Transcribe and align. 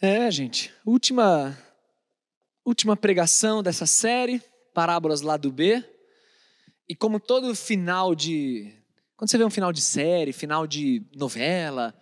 É, 0.00 0.30
gente, 0.30 0.70
última 0.84 1.56
última 2.64 2.94
pregação 2.96 3.62
dessa 3.62 3.86
série, 3.86 4.42
Parábolas 4.74 5.22
lá 5.22 5.38
do 5.38 5.50
B. 5.50 5.82
E 6.86 6.94
como 6.94 7.18
todo 7.18 7.54
final 7.54 8.14
de 8.14 8.74
quando 9.16 9.30
você 9.30 9.38
vê 9.38 9.44
um 9.44 9.50
final 9.50 9.72
de 9.72 9.80
série, 9.80 10.34
final 10.34 10.66
de 10.66 11.02
novela, 11.14 11.94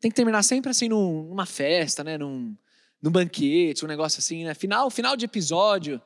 tem 0.00 0.10
que 0.10 0.16
terminar 0.16 0.42
sempre 0.42 0.70
assim 0.70 0.88
num, 0.88 1.24
numa 1.24 1.44
festa, 1.44 2.02
né, 2.02 2.16
num, 2.16 2.56
num 3.02 3.10
banquete, 3.10 3.84
um 3.84 3.88
negócio 3.88 4.18
assim, 4.18 4.44
né? 4.44 4.54
Final, 4.54 4.90
final 4.90 5.14
de 5.14 5.26
episódio. 5.26 6.00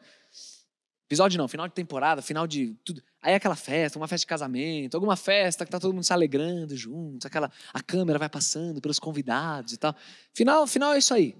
Episódio 1.06 1.38
não, 1.38 1.46
final 1.46 1.68
de 1.68 1.74
temporada, 1.74 2.20
final 2.20 2.48
de 2.48 2.74
tudo. 2.84 3.00
Aí 3.22 3.32
é 3.32 3.36
aquela 3.36 3.54
festa, 3.54 3.96
uma 3.96 4.08
festa 4.08 4.22
de 4.22 4.26
casamento, 4.26 4.96
alguma 4.96 5.16
festa 5.16 5.64
que 5.64 5.70
tá 5.70 5.78
todo 5.78 5.94
mundo 5.94 6.02
se 6.02 6.12
alegrando 6.12 6.76
juntos, 6.76 7.24
aquela 7.24 7.50
a 7.72 7.80
câmera 7.80 8.18
vai 8.18 8.28
passando 8.28 8.80
pelos 8.80 8.98
convidados 8.98 9.72
e 9.72 9.76
tal. 9.76 9.94
Final, 10.34 10.66
final 10.66 10.94
é 10.94 10.98
isso 10.98 11.14
aí. 11.14 11.36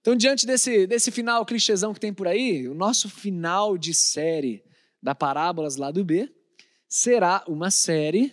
Então, 0.00 0.14
diante 0.14 0.46
desse, 0.46 0.86
desse 0.86 1.10
final 1.10 1.44
clichêzão 1.44 1.92
que 1.92 1.98
tem 1.98 2.14
por 2.14 2.28
aí, 2.28 2.68
o 2.68 2.74
nosso 2.74 3.08
final 3.08 3.76
de 3.76 3.92
série 3.92 4.62
da 5.02 5.14
Parábolas 5.16 5.74
lá 5.76 5.90
do 5.90 6.04
B 6.04 6.32
será 6.88 7.42
uma 7.48 7.72
série, 7.72 8.32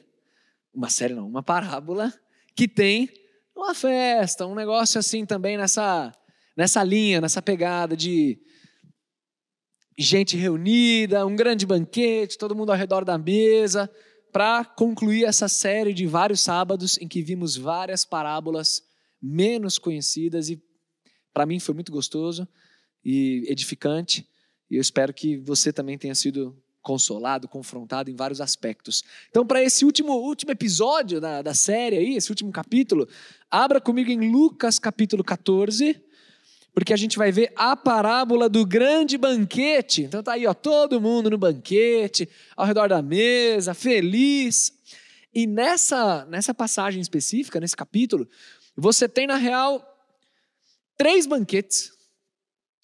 uma 0.73 0.89
série 0.89 1.15
não, 1.15 1.27
uma 1.27 1.43
parábola 1.43 2.13
que 2.55 2.67
tem 2.67 3.09
uma 3.55 3.73
festa, 3.73 4.45
um 4.45 4.55
negócio 4.55 4.99
assim 4.99 5.25
também 5.25 5.57
nessa, 5.57 6.13
nessa 6.55 6.83
linha, 6.83 7.19
nessa 7.19 7.41
pegada 7.41 7.97
de 7.97 8.39
gente 9.97 10.35
reunida, 10.35 11.25
um 11.25 11.35
grande 11.35 11.65
banquete, 11.65 12.37
todo 12.37 12.55
mundo 12.55 12.71
ao 12.71 12.77
redor 12.77 13.05
da 13.05 13.17
mesa, 13.17 13.89
para 14.31 14.65
concluir 14.65 15.23
essa 15.23 15.47
série 15.47 15.93
de 15.93 16.05
vários 16.05 16.41
sábados 16.41 16.97
em 16.99 17.07
que 17.07 17.21
vimos 17.21 17.55
várias 17.55 18.03
parábolas 18.03 18.81
menos 19.21 19.77
conhecidas 19.77 20.49
e 20.49 20.61
para 21.33 21.45
mim 21.45 21.59
foi 21.59 21.73
muito 21.73 21.91
gostoso 21.91 22.47
e 23.03 23.45
edificante. 23.47 24.27
E 24.69 24.75
eu 24.75 24.81
espero 24.81 25.13
que 25.13 25.37
você 25.37 25.71
também 25.71 25.97
tenha 25.97 26.15
sido 26.15 26.61
consolado, 26.81 27.47
confrontado 27.47 28.11
em 28.11 28.15
vários 28.15 28.39
aspectos. 28.39 29.03
Então, 29.29 29.45
para 29.45 29.63
esse 29.63 29.83
último, 29.83 30.13
último 30.13 30.51
episódio 30.51 31.19
da, 31.19 31.41
da 31.41 31.53
série 31.53 31.97
aí, 31.97 32.15
esse 32.15 32.29
último 32.29 32.51
capítulo, 32.51 33.07
abra 33.49 33.81
comigo 33.81 34.11
em 34.11 34.31
Lucas 34.31 34.77
capítulo 34.77 35.23
14, 35.23 35.99
porque 36.75 36.91
a 36.91 36.97
gente 36.97 37.17
vai 37.17 37.31
ver 37.31 37.53
a 37.55 37.73
parábola 37.73 38.49
do 38.49 38.65
grande 38.65 39.17
banquete. 39.17 40.03
Então 40.03 40.21
tá 40.21 40.33
aí, 40.33 40.45
ó, 40.45 40.53
todo 40.53 40.99
mundo 40.99 41.29
no 41.29 41.37
banquete, 41.37 42.27
ao 42.53 42.65
redor 42.65 42.89
da 42.89 43.01
mesa, 43.01 43.73
feliz. 43.73 44.73
E 45.33 45.47
nessa, 45.47 46.25
nessa 46.25 46.53
passagem 46.53 47.01
específica, 47.01 47.61
nesse 47.61 47.77
capítulo, 47.77 48.27
você 48.75 49.07
tem 49.07 49.25
na 49.25 49.37
real 49.37 49.81
três 50.97 51.25
banquetes. 51.25 51.93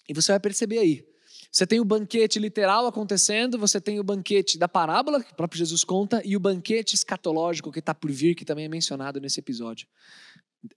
E 0.08 0.14
você 0.14 0.32
vai 0.32 0.40
perceber 0.40 0.78
aí. 0.78 1.06
Você 1.50 1.66
tem 1.66 1.78
o 1.78 1.84
banquete 1.84 2.38
literal 2.38 2.86
acontecendo, 2.86 3.58
você 3.58 3.78
tem 3.78 4.00
o 4.00 4.02
banquete 4.02 4.58
da 4.58 4.66
parábola, 4.66 5.22
que 5.22 5.32
o 5.32 5.36
próprio 5.36 5.58
Jesus 5.58 5.84
conta, 5.84 6.22
e 6.24 6.34
o 6.34 6.40
banquete 6.40 6.94
escatológico 6.94 7.70
que 7.70 7.80
está 7.80 7.94
por 7.94 8.10
vir, 8.10 8.34
que 8.34 8.44
também 8.46 8.64
é 8.64 8.68
mencionado 8.68 9.20
nesse 9.20 9.38
episódio. 9.38 9.86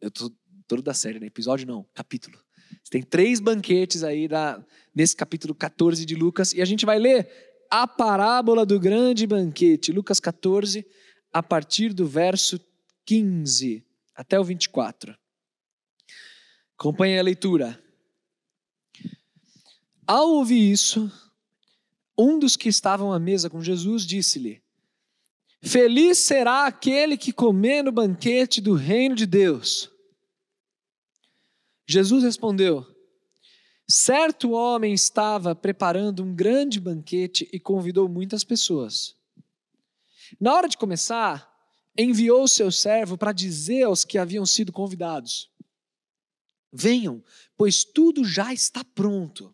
Eu 0.02 0.12
tô 0.12 0.30
todo 0.68 0.82
da 0.82 0.94
série, 0.94 1.18
né? 1.18 1.28
Episódio 1.28 1.66
não, 1.66 1.86
capítulo. 1.94 2.38
Você 2.84 2.92
tem 2.92 3.04
três 3.04 3.40
banquetes 3.40 4.04
aí 4.04 4.28
da, 4.28 4.64
nesse 4.94 5.16
capítulo 5.16 5.54
14 5.54 6.06
de 6.06 6.16
Lucas, 6.16 6.54
e 6.54 6.62
a 6.62 6.66
gente 6.66 6.86
vai 6.86 7.00
ler 7.00 7.28
a 7.70 7.88
parábola 7.88 8.66
do 8.66 8.80
grande 8.80 9.26
banquete, 9.26 9.92
Lucas 9.92 10.20
14, 10.20 10.86
a 11.34 11.44
partir 11.44 11.94
do 11.94 12.06
verso 12.08 12.60
15 13.06 13.84
até 14.16 14.40
o 14.40 14.44
24. 14.44 15.16
Acompanhe 16.78 17.20
a 17.20 17.24
leitura. 17.24 17.82
Ao 20.08 20.30
ouvir 20.30 20.72
isso, 20.72 21.12
um 22.18 22.38
dos 22.38 22.56
que 22.56 22.70
estavam 22.70 23.12
à 23.12 23.20
mesa 23.20 23.50
com 23.50 23.62
Jesus 23.62 24.06
disse-lhe: 24.06 24.62
Feliz 25.62 26.20
será 26.20 26.68
aquele 26.68 27.18
que 27.18 27.32
comer 27.32 27.84
no 27.84 27.92
banquete 27.92 28.62
do 28.62 28.74
reino 28.74 29.16
de 29.16 29.26
Deus. 29.26 29.92
Jesus 31.88 32.24
respondeu: 32.24 32.86
Certo 33.88 34.52
homem 34.52 34.94
estava 34.94 35.54
preparando 35.56 36.24
um 36.24 36.34
grande 36.34 36.80
banquete 36.80 37.48
e 37.54 37.60
convidou 37.60 38.10
muitas 38.10 38.44
pessoas. 38.44 39.16
Na 40.40 40.54
hora 40.56 40.68
de 40.68 40.78
começar, 40.78 41.54
enviou 41.96 42.48
seu 42.48 42.72
servo 42.72 43.18
para 43.18 43.32
dizer 43.32 43.84
aos 43.84 44.04
que 44.04 44.18
haviam 44.18 44.46
sido 44.46 44.72
convidados: 44.72 45.52
Venham, 46.74 47.24
pois 47.56 47.84
tudo 47.84 48.26
já 48.26 48.52
está 48.52 48.84
pronto. 48.84 49.54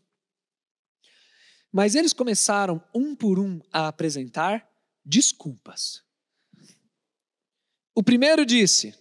Mas 1.72 1.96
eles 1.96 2.14
começaram 2.14 2.82
um 2.94 3.16
por 3.16 3.40
um 3.40 3.60
a 3.72 3.88
apresentar 3.88 4.68
desculpas. 5.04 6.04
O 7.94 8.02
primeiro 8.02 8.46
disse: 8.46 8.96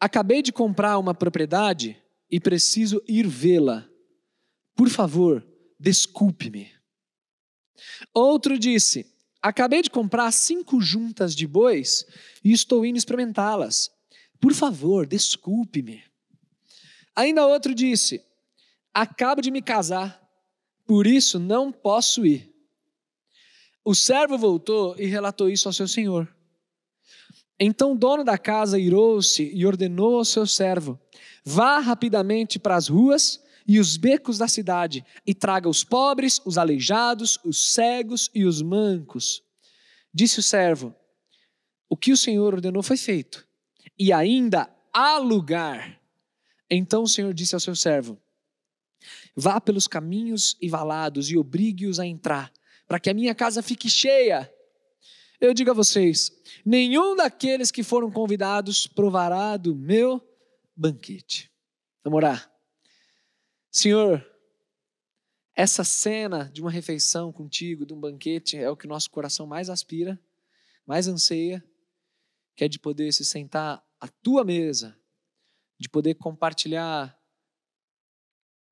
Acabei 0.00 0.40
de 0.40 0.52
comprar 0.52 0.98
uma 0.98 1.14
propriedade 1.14 2.02
e 2.34 2.40
preciso 2.40 3.00
ir 3.06 3.28
vê-la. 3.28 3.88
Por 4.74 4.90
favor, 4.90 5.46
desculpe-me. 5.78 6.68
Outro 8.12 8.58
disse: 8.58 9.06
Acabei 9.40 9.82
de 9.82 9.88
comprar 9.88 10.32
cinco 10.32 10.80
juntas 10.80 11.32
de 11.32 11.46
bois 11.46 12.04
e 12.42 12.50
estou 12.50 12.84
indo 12.84 12.98
experimentá-las. 12.98 13.88
Por 14.40 14.52
favor, 14.52 15.06
desculpe-me. 15.06 16.02
Ainda 17.14 17.46
outro 17.46 17.72
disse: 17.72 18.20
Acabo 18.92 19.40
de 19.40 19.52
me 19.52 19.62
casar, 19.62 20.20
por 20.84 21.06
isso 21.06 21.38
não 21.38 21.70
posso 21.70 22.26
ir. 22.26 22.52
O 23.84 23.94
servo 23.94 24.36
voltou 24.36 24.96
e 24.98 25.06
relatou 25.06 25.48
isso 25.48 25.68
ao 25.68 25.72
seu 25.72 25.86
senhor. 25.86 26.33
Então 27.58 27.92
o 27.92 27.98
dono 27.98 28.24
da 28.24 28.36
casa 28.36 28.78
irou-se 28.78 29.50
e 29.54 29.64
ordenou 29.64 30.18
ao 30.18 30.24
seu 30.24 30.46
servo: 30.46 30.98
Vá 31.44 31.78
rapidamente 31.78 32.58
para 32.58 32.76
as 32.76 32.88
ruas 32.88 33.42
e 33.66 33.78
os 33.78 33.96
becos 33.96 34.38
da 34.38 34.48
cidade 34.48 35.04
e 35.26 35.34
traga 35.34 35.68
os 35.68 35.84
pobres, 35.84 36.40
os 36.44 36.58
aleijados, 36.58 37.38
os 37.44 37.72
cegos 37.72 38.30
e 38.34 38.44
os 38.44 38.60
mancos. 38.60 39.42
Disse 40.12 40.40
o 40.40 40.42
servo: 40.42 40.94
O 41.88 41.96
que 41.96 42.12
o 42.12 42.16
senhor 42.16 42.54
ordenou 42.54 42.82
foi 42.82 42.96
feito, 42.96 43.46
e 43.98 44.12
ainda 44.12 44.68
há 44.92 45.18
lugar. 45.18 46.00
Então 46.70 47.02
o 47.02 47.08
Senhor 47.08 47.34
disse 47.34 47.54
ao 47.54 47.60
seu 47.60 47.76
servo: 47.76 48.18
Vá 49.36 49.60
pelos 49.60 49.86
caminhos 49.86 50.56
e 50.60 50.68
valados 50.68 51.30
e 51.30 51.36
obrigue-os 51.36 51.98
a 51.98 52.06
entrar, 52.06 52.52
para 52.86 53.00
que 53.00 53.10
a 53.10 53.14
minha 53.14 53.34
casa 53.34 53.62
fique 53.62 53.90
cheia. 53.90 54.50
Eu 55.40 55.52
digo 55.54 55.70
a 55.70 55.74
vocês: 55.74 56.32
nenhum 56.64 57.16
daqueles 57.16 57.70
que 57.70 57.82
foram 57.82 58.10
convidados 58.10 58.86
provará 58.86 59.56
do 59.56 59.74
meu 59.74 60.20
banquete. 60.76 61.50
Vamos 62.02 62.16
orar. 62.18 62.52
Senhor, 63.70 64.24
essa 65.54 65.84
cena 65.84 66.50
de 66.52 66.60
uma 66.60 66.70
refeição 66.70 67.32
contigo, 67.32 67.86
de 67.86 67.92
um 67.92 68.00
banquete, 68.00 68.56
é 68.56 68.70
o 68.70 68.76
que 68.76 68.86
nosso 68.86 69.10
coração 69.10 69.46
mais 69.46 69.70
aspira, 69.70 70.20
mais 70.86 71.08
anseia, 71.08 71.64
que 72.54 72.64
é 72.64 72.68
de 72.68 72.78
poder 72.78 73.12
se 73.12 73.24
sentar 73.24 73.84
à 74.00 74.08
tua 74.08 74.44
mesa 74.44 74.96
de 75.78 75.88
poder 75.88 76.14
compartilhar 76.14 77.18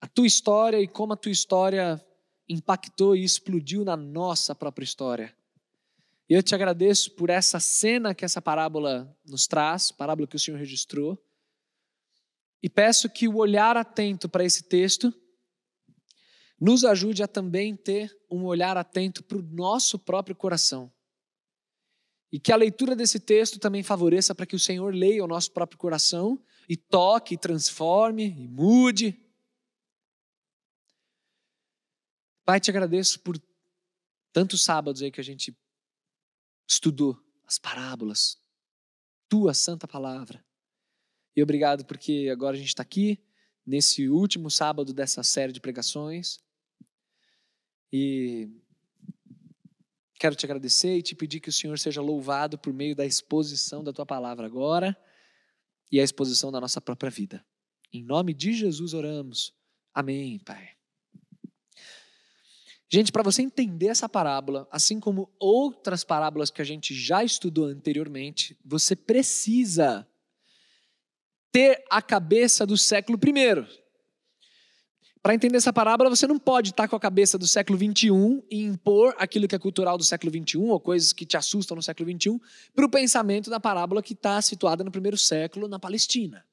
a 0.00 0.06
tua 0.06 0.26
história 0.26 0.80
e 0.80 0.88
como 0.88 1.12
a 1.12 1.16
tua 1.16 1.32
história 1.32 2.04
impactou 2.48 3.14
e 3.14 3.22
explodiu 3.22 3.84
na 3.84 3.96
nossa 3.96 4.54
própria 4.54 4.84
história. 4.84 5.36
E 6.28 6.34
eu 6.34 6.42
te 6.42 6.54
agradeço 6.54 7.10
por 7.12 7.30
essa 7.30 7.60
cena 7.60 8.14
que 8.14 8.24
essa 8.24 8.40
parábola 8.40 9.14
nos 9.26 9.46
traz, 9.46 9.90
parábola 9.90 10.26
que 10.26 10.36
o 10.36 10.40
Senhor 10.40 10.56
registrou. 10.56 11.22
E 12.62 12.70
peço 12.70 13.10
que 13.10 13.26
o 13.26 13.36
olhar 13.36 13.76
atento 13.76 14.28
para 14.28 14.44
esse 14.44 14.62
texto 14.62 15.12
nos 16.60 16.84
ajude 16.84 17.22
a 17.22 17.28
também 17.28 17.74
ter 17.74 18.16
um 18.30 18.44
olhar 18.44 18.76
atento 18.76 19.22
para 19.24 19.36
o 19.36 19.42
nosso 19.42 19.98
próprio 19.98 20.36
coração. 20.36 20.92
E 22.30 22.38
que 22.38 22.52
a 22.52 22.56
leitura 22.56 22.94
desse 22.94 23.18
texto 23.18 23.58
também 23.58 23.82
favoreça 23.82 24.34
para 24.34 24.46
que 24.46 24.54
o 24.54 24.60
Senhor 24.60 24.94
leia 24.94 25.24
o 25.24 25.28
nosso 25.28 25.50
próprio 25.50 25.78
coração 25.78 26.40
e 26.68 26.76
toque, 26.76 27.34
e 27.34 27.36
transforme, 27.36 28.24
e 28.24 28.48
mude. 28.48 29.20
Pai, 32.44 32.60
te 32.60 32.70
agradeço 32.70 33.20
por 33.20 33.36
tantos 34.32 34.62
sábados 34.62 35.02
aí 35.02 35.10
que 35.10 35.20
a 35.20 35.24
gente 35.24 35.54
estudou 36.66 37.18
as 37.46 37.58
parábolas, 37.58 38.38
tua 39.28 39.54
santa 39.54 39.86
palavra. 39.86 40.44
E 41.34 41.42
obrigado 41.42 41.84
porque 41.84 42.28
agora 42.30 42.56
a 42.56 42.58
gente 42.58 42.68
está 42.68 42.82
aqui, 42.82 43.18
nesse 43.66 44.08
último 44.08 44.50
sábado 44.50 44.92
dessa 44.92 45.22
série 45.22 45.52
de 45.52 45.60
pregações. 45.60 46.38
E 47.92 48.48
quero 50.18 50.34
te 50.34 50.46
agradecer 50.46 50.96
e 50.98 51.02
te 51.02 51.14
pedir 51.14 51.40
que 51.40 51.48
o 51.48 51.52
Senhor 51.52 51.78
seja 51.78 52.00
louvado 52.00 52.58
por 52.58 52.72
meio 52.72 52.94
da 52.94 53.04
exposição 53.04 53.82
da 53.82 53.92
tua 53.92 54.06
palavra 54.06 54.46
agora 54.46 54.96
e 55.90 56.00
a 56.00 56.04
exposição 56.04 56.50
da 56.50 56.60
nossa 56.60 56.80
própria 56.80 57.10
vida. 57.10 57.44
Em 57.92 58.02
nome 58.02 58.32
de 58.32 58.52
Jesus 58.52 58.94
oramos. 58.94 59.52
Amém, 59.94 60.38
Pai. 60.38 60.81
Gente, 62.94 63.10
para 63.10 63.22
você 63.22 63.40
entender 63.40 63.86
essa 63.86 64.06
parábola, 64.06 64.68
assim 64.70 65.00
como 65.00 65.30
outras 65.40 66.04
parábolas 66.04 66.50
que 66.50 66.60
a 66.60 66.64
gente 66.64 66.94
já 66.94 67.24
estudou 67.24 67.64
anteriormente, 67.64 68.54
você 68.62 68.94
precisa 68.94 70.06
ter 71.50 71.82
a 71.88 72.02
cabeça 72.02 72.66
do 72.66 72.76
século 72.76 73.18
I. 73.18 73.66
Para 75.22 75.34
entender 75.34 75.56
essa 75.56 75.72
parábola, 75.72 76.10
você 76.10 76.26
não 76.26 76.38
pode 76.38 76.68
estar 76.68 76.86
com 76.86 76.94
a 76.94 77.00
cabeça 77.00 77.38
do 77.38 77.46
século 77.46 77.78
XXI 77.78 78.44
e 78.50 78.62
impor 78.62 79.14
aquilo 79.16 79.48
que 79.48 79.54
é 79.54 79.58
cultural 79.58 79.96
do 79.96 80.04
século 80.04 80.30
XXI, 80.30 80.58
ou 80.58 80.78
coisas 80.78 81.14
que 81.14 81.24
te 81.24 81.38
assustam 81.38 81.74
no 81.74 81.82
século 81.82 82.10
XXI, 82.10 82.38
para 82.74 82.84
o 82.84 82.90
pensamento 82.90 83.48
da 83.48 83.58
parábola 83.58 84.02
que 84.02 84.12
está 84.12 84.42
situada 84.42 84.84
no 84.84 84.90
primeiro 84.90 85.16
século 85.16 85.66
na 85.66 85.78
Palestina. 85.78 86.44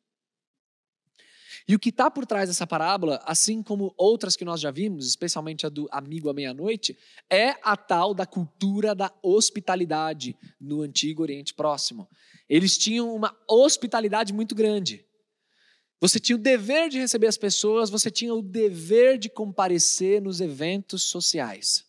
E 1.69 1.75
o 1.75 1.79
que 1.79 1.89
está 1.89 2.09
por 2.09 2.25
trás 2.25 2.49
dessa 2.49 2.65
parábola, 2.65 3.21
assim 3.23 3.61
como 3.61 3.93
outras 3.95 4.35
que 4.35 4.43
nós 4.43 4.59
já 4.59 4.71
vimos, 4.71 5.05
especialmente 5.05 5.67
a 5.67 5.69
do 5.69 5.87
amigo 5.91 6.27
à 6.27 6.33
meia-noite, 6.33 6.97
é 7.29 7.49
a 7.61 7.77
tal 7.77 8.11
da 8.11 8.25
cultura 8.25 8.95
da 8.95 9.13
hospitalidade 9.21 10.35
no 10.59 10.81
Antigo 10.81 11.21
Oriente 11.21 11.53
Próximo. 11.53 12.09
Eles 12.49 12.75
tinham 12.75 13.15
uma 13.15 13.37
hospitalidade 13.47 14.33
muito 14.33 14.55
grande. 14.55 15.05
Você 16.01 16.19
tinha 16.19 16.35
o 16.35 16.39
dever 16.39 16.89
de 16.89 16.97
receber 16.97 17.27
as 17.27 17.37
pessoas, 17.37 17.91
você 17.91 18.09
tinha 18.09 18.33
o 18.33 18.41
dever 18.41 19.19
de 19.19 19.29
comparecer 19.29 20.19
nos 20.19 20.41
eventos 20.41 21.03
sociais. 21.03 21.85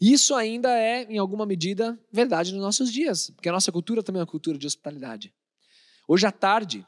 Isso 0.00 0.34
ainda 0.34 0.68
é, 0.76 1.04
em 1.04 1.18
alguma 1.18 1.46
medida, 1.46 1.96
verdade 2.10 2.52
nos 2.52 2.60
nossos 2.60 2.92
dias, 2.92 3.30
porque 3.30 3.48
a 3.48 3.52
nossa 3.52 3.70
cultura 3.70 4.02
também 4.02 4.18
é 4.18 4.24
uma 4.24 4.26
cultura 4.26 4.58
de 4.58 4.66
hospitalidade. 4.66 5.32
Hoje 6.08 6.26
à 6.26 6.32
tarde, 6.32 6.84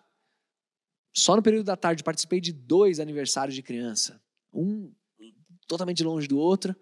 só 1.13 1.37
no 1.37 1.43
período 1.43 1.67
da 1.67 1.77
tarde, 1.77 2.03
participei 2.03 2.41
de 2.41 2.53
dois 2.53 2.99
aniversários 2.99 3.55
de 3.55 3.63
criança. 3.63 4.21
Um 4.53 4.93
totalmente 5.67 6.03
longe 6.03 6.27
do 6.27 6.39
outro. 6.39 6.75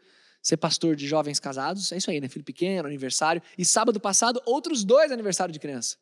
Ser 0.42 0.56
pastor 0.56 0.96
de 0.96 1.06
jovens 1.06 1.38
casados, 1.38 1.92
é 1.92 1.98
isso 1.98 2.10
aí, 2.10 2.18
né? 2.18 2.26
Filho 2.26 2.44
pequeno, 2.44 2.88
aniversário. 2.88 3.42
E 3.58 3.64
sábado 3.64 4.00
passado, 4.00 4.40
outros 4.46 4.84
dois 4.84 5.12
aniversários 5.12 5.52
de 5.52 5.60
criança. 5.60 5.98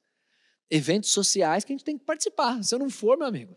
Eventos 0.70 1.10
sociais 1.10 1.64
que 1.64 1.72
a 1.72 1.74
gente 1.76 1.84
tem 1.84 1.98
que 1.98 2.04
participar. 2.04 2.62
Se 2.62 2.72
eu 2.72 2.78
não 2.78 2.88
for, 2.88 3.18
meu 3.18 3.26
amigo, 3.26 3.56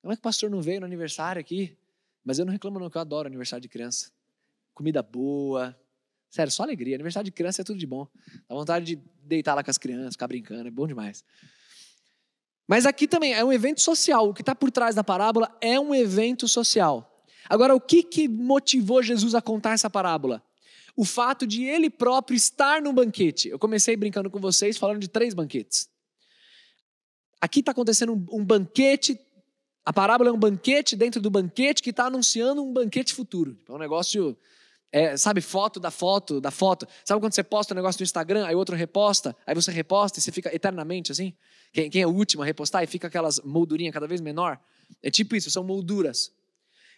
como 0.00 0.12
é 0.12 0.16
que 0.16 0.20
o 0.20 0.22
pastor 0.22 0.50
não 0.50 0.60
veio 0.60 0.78
no 0.80 0.86
aniversário 0.86 1.40
aqui? 1.40 1.76
Mas 2.24 2.38
eu 2.38 2.44
não 2.44 2.52
reclamo, 2.52 2.78
não, 2.78 2.88
que 2.88 2.96
eu 2.96 3.00
adoro 3.00 3.26
aniversário 3.26 3.62
de 3.62 3.68
criança. 3.68 4.12
Comida 4.72 5.02
boa. 5.02 5.76
Sério, 6.30 6.52
só 6.52 6.62
alegria. 6.62 6.94
Aniversário 6.94 7.24
de 7.24 7.32
criança 7.32 7.62
é 7.62 7.64
tudo 7.64 7.78
de 7.78 7.86
bom. 7.86 8.06
Dá 8.48 8.54
vontade 8.54 8.84
de 8.84 9.02
deitar 9.24 9.54
lá 9.54 9.64
com 9.64 9.70
as 9.70 9.78
crianças, 9.78 10.12
ficar 10.12 10.28
brincando, 10.28 10.68
é 10.68 10.70
bom 10.70 10.86
demais. 10.86 11.24
Mas 12.68 12.84
aqui 12.84 13.08
também 13.08 13.32
é 13.32 13.42
um 13.42 13.50
evento 13.50 13.80
social. 13.80 14.28
O 14.28 14.34
que 14.34 14.42
está 14.42 14.54
por 14.54 14.70
trás 14.70 14.94
da 14.94 15.02
parábola 15.02 15.56
é 15.58 15.80
um 15.80 15.94
evento 15.94 16.46
social. 16.46 17.24
Agora, 17.48 17.74
o 17.74 17.80
que, 17.80 18.02
que 18.02 18.28
motivou 18.28 19.02
Jesus 19.02 19.34
a 19.34 19.40
contar 19.40 19.72
essa 19.72 19.88
parábola? 19.88 20.42
O 20.94 21.02
fato 21.02 21.46
de 21.46 21.64
ele 21.64 21.88
próprio 21.88 22.36
estar 22.36 22.82
num 22.82 22.92
banquete. 22.92 23.48
Eu 23.48 23.58
comecei 23.58 23.96
brincando 23.96 24.28
com 24.28 24.38
vocês 24.38 24.76
falando 24.76 25.00
de 25.00 25.08
três 25.08 25.32
banquetes. 25.32 25.88
Aqui 27.40 27.60
está 27.60 27.72
acontecendo 27.72 28.12
um, 28.12 28.40
um, 28.40 28.44
banquete. 28.44 29.18
A 29.82 29.92
parábola 29.92 30.28
é 30.28 30.32
um 30.32 30.38
banquete 30.38 30.94
dentro 30.94 31.22
do 31.22 31.30
banquete 31.30 31.82
que 31.82 31.90
está 31.90 32.06
anunciando 32.06 32.62
um 32.62 32.72
banquete 32.72 33.14
futuro. 33.14 33.56
É 33.66 33.72
um 33.72 33.78
negócio 33.78 34.36
é, 34.90 35.16
sabe, 35.16 35.40
foto 35.40 35.78
da 35.78 35.90
foto, 35.90 36.40
da 36.40 36.50
foto. 36.50 36.86
Sabe 37.04 37.20
quando 37.20 37.34
você 37.34 37.42
posta 37.42 37.74
um 37.74 37.76
negócio 37.76 38.00
no 38.00 38.04
Instagram, 38.04 38.46
aí 38.46 38.54
outro 38.54 38.74
reposta, 38.74 39.36
aí 39.46 39.54
você 39.54 39.70
reposta 39.70 40.18
e 40.18 40.22
você 40.22 40.32
fica 40.32 40.54
eternamente 40.54 41.12
assim? 41.12 41.34
Quem, 41.72 41.90
quem 41.90 42.02
é 42.02 42.06
o 42.06 42.10
último 42.10 42.42
a 42.42 42.46
repostar 42.46 42.82
e 42.82 42.86
fica 42.86 43.06
aquelas 43.06 43.40
moldurinhas 43.40 43.92
cada 43.92 44.06
vez 44.06 44.20
menor? 44.20 44.58
É 45.02 45.10
tipo 45.10 45.36
isso, 45.36 45.50
são 45.50 45.62
molduras. 45.62 46.32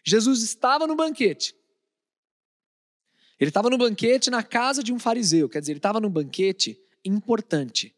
Jesus 0.04 0.42
estava 0.42 0.86
no 0.86 0.94
banquete. 0.94 1.54
Ele 3.38 3.50
estava 3.50 3.70
no 3.70 3.78
banquete 3.78 4.30
na 4.30 4.42
casa 4.42 4.82
de 4.82 4.92
um 4.92 4.98
fariseu, 4.98 5.48
quer 5.48 5.60
dizer, 5.60 5.72
ele 5.72 5.78
estava 5.78 5.98
num 5.98 6.10
banquete 6.10 6.78
importante. 7.04 7.94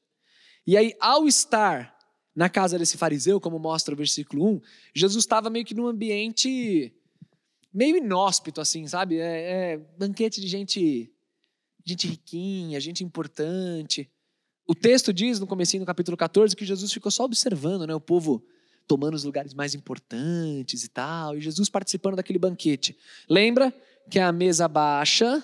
E 0.66 0.76
aí, 0.76 0.94
ao 1.00 1.26
estar 1.26 1.98
na 2.34 2.48
casa 2.48 2.78
desse 2.78 2.96
fariseu, 2.96 3.40
como 3.40 3.58
mostra 3.58 3.92
o 3.92 3.96
versículo 3.96 4.46
1, 4.56 4.60
Jesus 4.94 5.24
estava 5.24 5.50
meio 5.50 5.64
que 5.64 5.74
num 5.74 5.86
ambiente 5.86 6.94
meio 7.72 7.96
inóspito, 7.96 8.60
assim, 8.60 8.86
sabe? 8.86 9.18
É, 9.18 9.72
é 9.72 9.76
banquete 9.98 10.40
de 10.40 10.48
gente, 10.48 11.10
gente 11.84 12.06
riquinha, 12.06 12.80
gente 12.80 13.02
importante. 13.02 14.10
O 14.66 14.74
texto 14.74 15.12
diz 15.12 15.40
no 15.40 15.46
comecinho 15.46 15.82
do 15.82 15.86
capítulo 15.86 16.16
14 16.16 16.54
que 16.54 16.64
Jesus 16.64 16.92
ficou 16.92 17.10
só 17.10 17.24
observando, 17.24 17.86
né, 17.86 17.94
o 17.94 18.00
povo 18.00 18.44
tomando 18.86 19.14
os 19.14 19.24
lugares 19.24 19.54
mais 19.54 19.74
importantes 19.74 20.84
e 20.84 20.88
tal, 20.88 21.36
e 21.36 21.40
Jesus 21.40 21.68
participando 21.68 22.16
daquele 22.16 22.38
banquete. 22.38 22.96
Lembra 23.28 23.72
que 24.10 24.18
a 24.18 24.32
mesa 24.32 24.68
baixa 24.68 25.42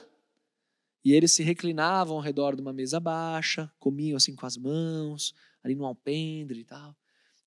e 1.04 1.12
eles 1.12 1.32
se 1.32 1.42
reclinavam 1.42 2.16
ao 2.16 2.22
redor 2.22 2.54
de 2.54 2.60
uma 2.60 2.72
mesa 2.72 3.00
baixa, 3.00 3.70
comiam 3.78 4.16
assim 4.16 4.34
com 4.34 4.44
as 4.44 4.56
mãos, 4.56 5.34
ali 5.62 5.74
no 5.74 5.86
alpendre 5.86 6.60
e 6.60 6.64
tal. 6.64 6.94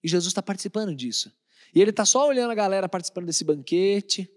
E 0.04 0.08
Jesus 0.08 0.32
está 0.32 0.42
participando 0.42 0.96
disso. 0.96 1.32
E 1.76 1.82
ele 1.82 1.92
está 1.92 2.06
só 2.06 2.28
olhando 2.28 2.52
a 2.52 2.56
galera 2.56 2.90
participando 2.90 3.28
desse 3.28 3.44
banquete 3.44 4.30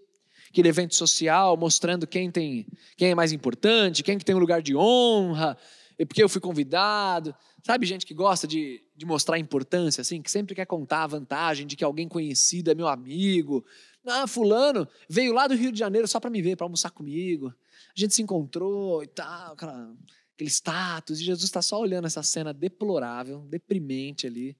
aquele 0.49 0.69
evento 0.69 0.95
social, 0.95 1.55
mostrando 1.57 2.07
quem 2.07 2.31
tem, 2.31 2.67
quem 2.97 3.11
é 3.11 3.15
mais 3.15 3.31
importante, 3.31 4.03
quem 4.03 4.17
que 4.17 4.25
tem 4.25 4.35
um 4.35 4.39
lugar 4.39 4.61
de 4.61 4.75
honra, 4.75 5.57
porque 6.05 6.21
eu 6.21 6.27
fui 6.27 6.41
convidado. 6.41 7.33
Sabe 7.63 7.85
gente 7.85 8.05
que 8.05 8.13
gosta 8.13 8.47
de, 8.47 8.83
de 8.95 9.05
mostrar 9.05 9.39
importância, 9.39 10.01
assim, 10.01 10.21
que 10.21 10.29
sempre 10.29 10.53
quer 10.53 10.65
contar 10.65 11.03
a 11.03 11.07
vantagem 11.07 11.65
de 11.65 11.75
que 11.75 11.83
alguém 11.83 12.07
conhecido 12.07 12.69
é 12.69 12.75
meu 12.75 12.87
amigo. 12.87 13.65
Ah, 14.05 14.27
fulano 14.27 14.87
veio 15.09 15.33
lá 15.33 15.47
do 15.47 15.55
Rio 15.55 15.71
de 15.71 15.79
Janeiro 15.79 16.07
só 16.07 16.19
para 16.19 16.29
me 16.29 16.41
ver, 16.41 16.55
para 16.55 16.65
almoçar 16.65 16.91
comigo. 16.91 17.47
A 17.47 17.99
gente 17.99 18.13
se 18.13 18.21
encontrou 18.21 19.01
e 19.03 19.07
tal, 19.07 19.53
aquela, 19.53 19.93
aquele 20.33 20.49
status. 20.49 21.19
E 21.19 21.23
Jesus 21.23 21.45
está 21.45 21.61
só 21.61 21.79
olhando 21.79 22.05
essa 22.05 22.21
cena 22.21 22.53
deplorável, 22.53 23.39
deprimente 23.49 24.27
ali. 24.27 24.55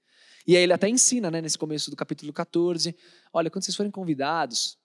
E 0.47 0.55
aí 0.55 0.63
ele 0.63 0.73
até 0.73 0.87
ensina, 0.87 1.29
né, 1.29 1.41
nesse 1.41 1.57
começo 1.57 1.89
do 1.89 1.95
capítulo 1.95 2.31
14, 2.31 2.95
olha, 3.33 3.49
quando 3.49 3.63
vocês 3.63 3.75
forem 3.75 3.91
convidados, 3.91 4.77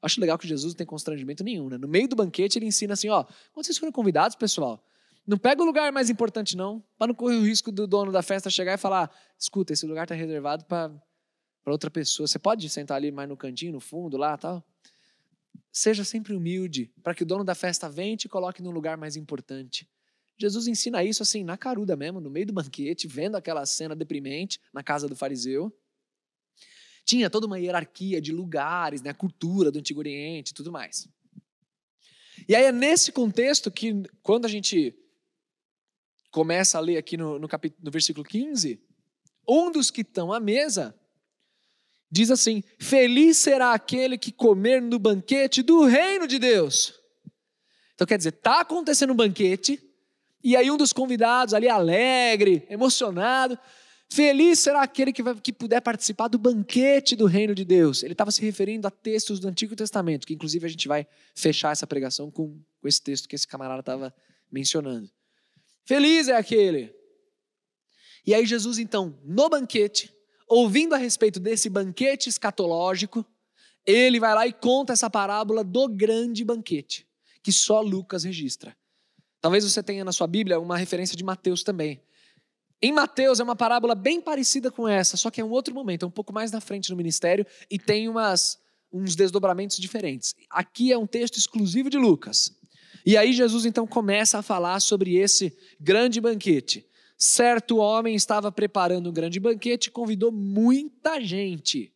Acho 0.00 0.20
legal 0.20 0.36
que 0.36 0.48
Jesus 0.48 0.72
não 0.72 0.78
tem 0.78 0.86
constrangimento 0.86 1.44
nenhum, 1.44 1.68
né? 1.68 1.78
No 1.78 1.86
meio 1.86 2.08
do 2.08 2.16
banquete 2.16 2.58
ele 2.58 2.66
ensina 2.66 2.94
assim, 2.94 3.08
ó, 3.08 3.24
quando 3.52 3.66
vocês 3.66 3.78
forem 3.78 3.92
convidados, 3.92 4.36
pessoal, 4.36 4.84
não 5.26 5.38
pega 5.38 5.62
o 5.62 5.64
lugar 5.64 5.92
mais 5.92 6.10
importante 6.10 6.56
não, 6.56 6.82
para 6.98 7.06
não 7.08 7.14
correr 7.14 7.36
o 7.36 7.42
risco 7.42 7.70
do 7.70 7.86
dono 7.86 8.10
da 8.10 8.22
festa 8.22 8.50
chegar 8.50 8.74
e 8.74 8.76
falar, 8.76 9.10
escuta, 9.38 9.72
esse 9.72 9.86
lugar 9.86 10.02
está 10.04 10.14
reservado 10.14 10.64
para 10.64 10.90
outra 11.66 11.90
pessoa. 11.90 12.26
Você 12.26 12.38
pode 12.38 12.68
sentar 12.68 12.96
ali 12.96 13.12
mais 13.12 13.28
no 13.28 13.36
cantinho, 13.36 13.72
no 13.72 13.80
fundo, 13.80 14.16
lá, 14.16 14.36
tal. 14.36 14.64
Seja 15.70 16.04
sempre 16.04 16.34
humilde, 16.34 16.92
para 17.02 17.14
que 17.14 17.22
o 17.22 17.26
dono 17.26 17.44
da 17.44 17.54
festa 17.54 17.88
venha 17.88 18.14
e 18.14 18.16
te 18.16 18.28
coloque 18.28 18.60
num 18.60 18.72
lugar 18.72 18.96
mais 18.96 19.16
importante. 19.16 19.88
Jesus 20.36 20.66
ensina 20.66 21.04
isso 21.04 21.22
assim, 21.22 21.44
na 21.44 21.56
caruda 21.56 21.94
mesmo, 21.94 22.20
no 22.20 22.28
meio 22.28 22.46
do 22.46 22.52
banquete, 22.52 23.06
vendo 23.06 23.36
aquela 23.36 23.64
cena 23.64 23.94
deprimente 23.94 24.60
na 24.72 24.82
casa 24.82 25.08
do 25.08 25.14
fariseu. 25.14 25.72
Tinha 27.04 27.28
toda 27.28 27.46
uma 27.46 27.58
hierarquia 27.58 28.20
de 28.20 28.32
lugares, 28.32 29.02
né, 29.02 29.12
cultura 29.12 29.70
do 29.70 29.78
Antigo 29.78 30.00
Oriente 30.00 30.50
e 30.50 30.54
tudo 30.54 30.70
mais. 30.70 31.08
E 32.48 32.54
aí 32.54 32.64
é 32.64 32.72
nesse 32.72 33.12
contexto 33.12 33.70
que, 33.70 34.02
quando 34.22 34.46
a 34.46 34.48
gente 34.48 34.94
começa 36.30 36.78
a 36.78 36.80
ler 36.80 36.96
aqui 36.96 37.16
no, 37.16 37.38
no, 37.38 37.48
capítulo, 37.48 37.84
no 37.84 37.90
versículo 37.90 38.24
15, 38.24 38.80
um 39.48 39.70
dos 39.70 39.90
que 39.90 40.00
estão 40.00 40.32
à 40.32 40.40
mesa 40.40 40.94
diz 42.10 42.30
assim: 42.30 42.62
Feliz 42.78 43.38
será 43.38 43.72
aquele 43.72 44.18
que 44.18 44.32
comer 44.32 44.80
no 44.80 44.98
banquete 44.98 45.62
do 45.62 45.84
reino 45.84 46.26
de 46.26 46.38
Deus. 46.38 46.94
Então 47.94 48.06
quer 48.06 48.16
dizer, 48.16 48.34
está 48.34 48.60
acontecendo 48.60 49.12
um 49.12 49.16
banquete, 49.16 49.80
e 50.42 50.56
aí 50.56 50.70
um 50.70 50.76
dos 50.76 50.92
convidados 50.92 51.54
ali 51.54 51.68
alegre, 51.68 52.66
emocionado, 52.68 53.58
Feliz 54.12 54.58
será 54.58 54.82
aquele 54.82 55.10
que, 55.10 55.22
vai, 55.22 55.34
que 55.34 55.50
puder 55.50 55.80
participar 55.80 56.28
do 56.28 56.36
banquete 56.36 57.16
do 57.16 57.24
reino 57.24 57.54
de 57.54 57.64
Deus. 57.64 58.02
Ele 58.02 58.12
estava 58.12 58.30
se 58.30 58.42
referindo 58.42 58.86
a 58.86 58.90
textos 58.90 59.40
do 59.40 59.48
Antigo 59.48 59.74
Testamento, 59.74 60.26
que 60.26 60.34
inclusive 60.34 60.66
a 60.66 60.68
gente 60.68 60.86
vai 60.86 61.06
fechar 61.34 61.72
essa 61.72 61.86
pregação 61.86 62.30
com, 62.30 62.60
com 62.78 62.86
esse 62.86 63.00
texto 63.00 63.26
que 63.26 63.34
esse 63.34 63.48
camarada 63.48 63.80
estava 63.80 64.14
mencionando. 64.50 65.10
Feliz 65.86 66.28
é 66.28 66.36
aquele. 66.36 66.94
E 68.26 68.34
aí, 68.34 68.44
Jesus, 68.44 68.78
então, 68.78 69.18
no 69.24 69.48
banquete, 69.48 70.14
ouvindo 70.46 70.94
a 70.94 70.98
respeito 70.98 71.40
desse 71.40 71.70
banquete 71.70 72.28
escatológico, 72.28 73.24
ele 73.86 74.20
vai 74.20 74.34
lá 74.34 74.46
e 74.46 74.52
conta 74.52 74.92
essa 74.92 75.08
parábola 75.08 75.64
do 75.64 75.88
grande 75.88 76.44
banquete, 76.44 77.08
que 77.42 77.50
só 77.50 77.80
Lucas 77.80 78.24
registra. 78.24 78.76
Talvez 79.40 79.64
você 79.64 79.82
tenha 79.82 80.04
na 80.04 80.12
sua 80.12 80.26
Bíblia 80.26 80.60
uma 80.60 80.76
referência 80.76 81.16
de 81.16 81.24
Mateus 81.24 81.62
também. 81.62 82.02
Em 82.84 82.90
Mateus 82.90 83.38
é 83.38 83.44
uma 83.44 83.54
parábola 83.54 83.94
bem 83.94 84.20
parecida 84.20 84.68
com 84.68 84.88
essa, 84.88 85.16
só 85.16 85.30
que 85.30 85.40
é 85.40 85.44
um 85.44 85.50
outro 85.50 85.72
momento, 85.72 86.04
é 86.04 86.08
um 86.08 86.10
pouco 86.10 86.32
mais 86.32 86.50
na 86.50 86.60
frente 86.60 86.90
no 86.90 86.96
ministério 86.96 87.46
e 87.70 87.78
tem 87.78 88.08
umas, 88.08 88.58
uns 88.92 89.14
desdobramentos 89.14 89.76
diferentes. 89.76 90.34
Aqui 90.50 90.92
é 90.92 90.98
um 90.98 91.06
texto 91.06 91.36
exclusivo 91.36 91.88
de 91.88 91.96
Lucas. 91.96 92.50
E 93.06 93.16
aí 93.16 93.32
Jesus 93.32 93.64
então 93.64 93.86
começa 93.86 94.38
a 94.38 94.42
falar 94.42 94.80
sobre 94.80 95.16
esse 95.16 95.56
grande 95.78 96.20
banquete. 96.20 96.84
Certo 97.16 97.76
homem 97.76 98.16
estava 98.16 98.50
preparando 98.50 99.10
um 99.10 99.12
grande 99.12 99.38
banquete 99.38 99.86
e 99.86 99.92
convidou 99.92 100.32
muita 100.32 101.20
gente. 101.20 101.94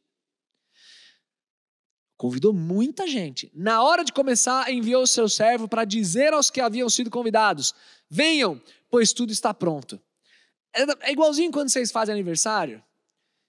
Convidou 2.16 2.52
muita 2.52 3.08
gente. 3.08 3.50
Na 3.52 3.82
hora 3.82 4.04
de 4.04 4.12
começar, 4.12 4.72
enviou 4.72 5.02
o 5.02 5.06
seu 5.06 5.28
servo 5.28 5.66
para 5.66 5.84
dizer 5.84 6.32
aos 6.32 6.48
que 6.48 6.60
haviam 6.60 6.88
sido 6.88 7.10
convidados: 7.10 7.74
Venham, 8.08 8.60
pois 8.88 9.12
tudo 9.12 9.32
está 9.32 9.52
pronto. 9.52 10.00
É, 10.76 11.08
é 11.08 11.12
igualzinho 11.12 11.50
quando 11.50 11.70
vocês 11.70 11.90
fazem 11.90 12.12
aniversário, 12.12 12.82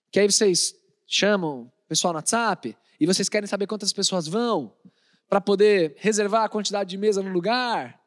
que 0.10 0.20
aí 0.20 0.32
vocês 0.32 0.74
chamam 1.06 1.64
o 1.64 1.88
pessoal 1.88 2.14
no 2.14 2.18
WhatsApp 2.20 2.76
e 3.00 3.06
vocês 3.06 3.28
querem 3.28 3.48
saber 3.48 3.68
quantas 3.68 3.92
pessoas 3.92 4.28
vão 4.28 4.74
para 5.28 5.42
poder 5.42 5.94
reservar 5.98 6.46
a 6.46 6.50
quantidade 6.50 6.90
de 6.90 6.98
mesa 6.98 7.22
no 7.22 7.30
lugar. 7.30 8.02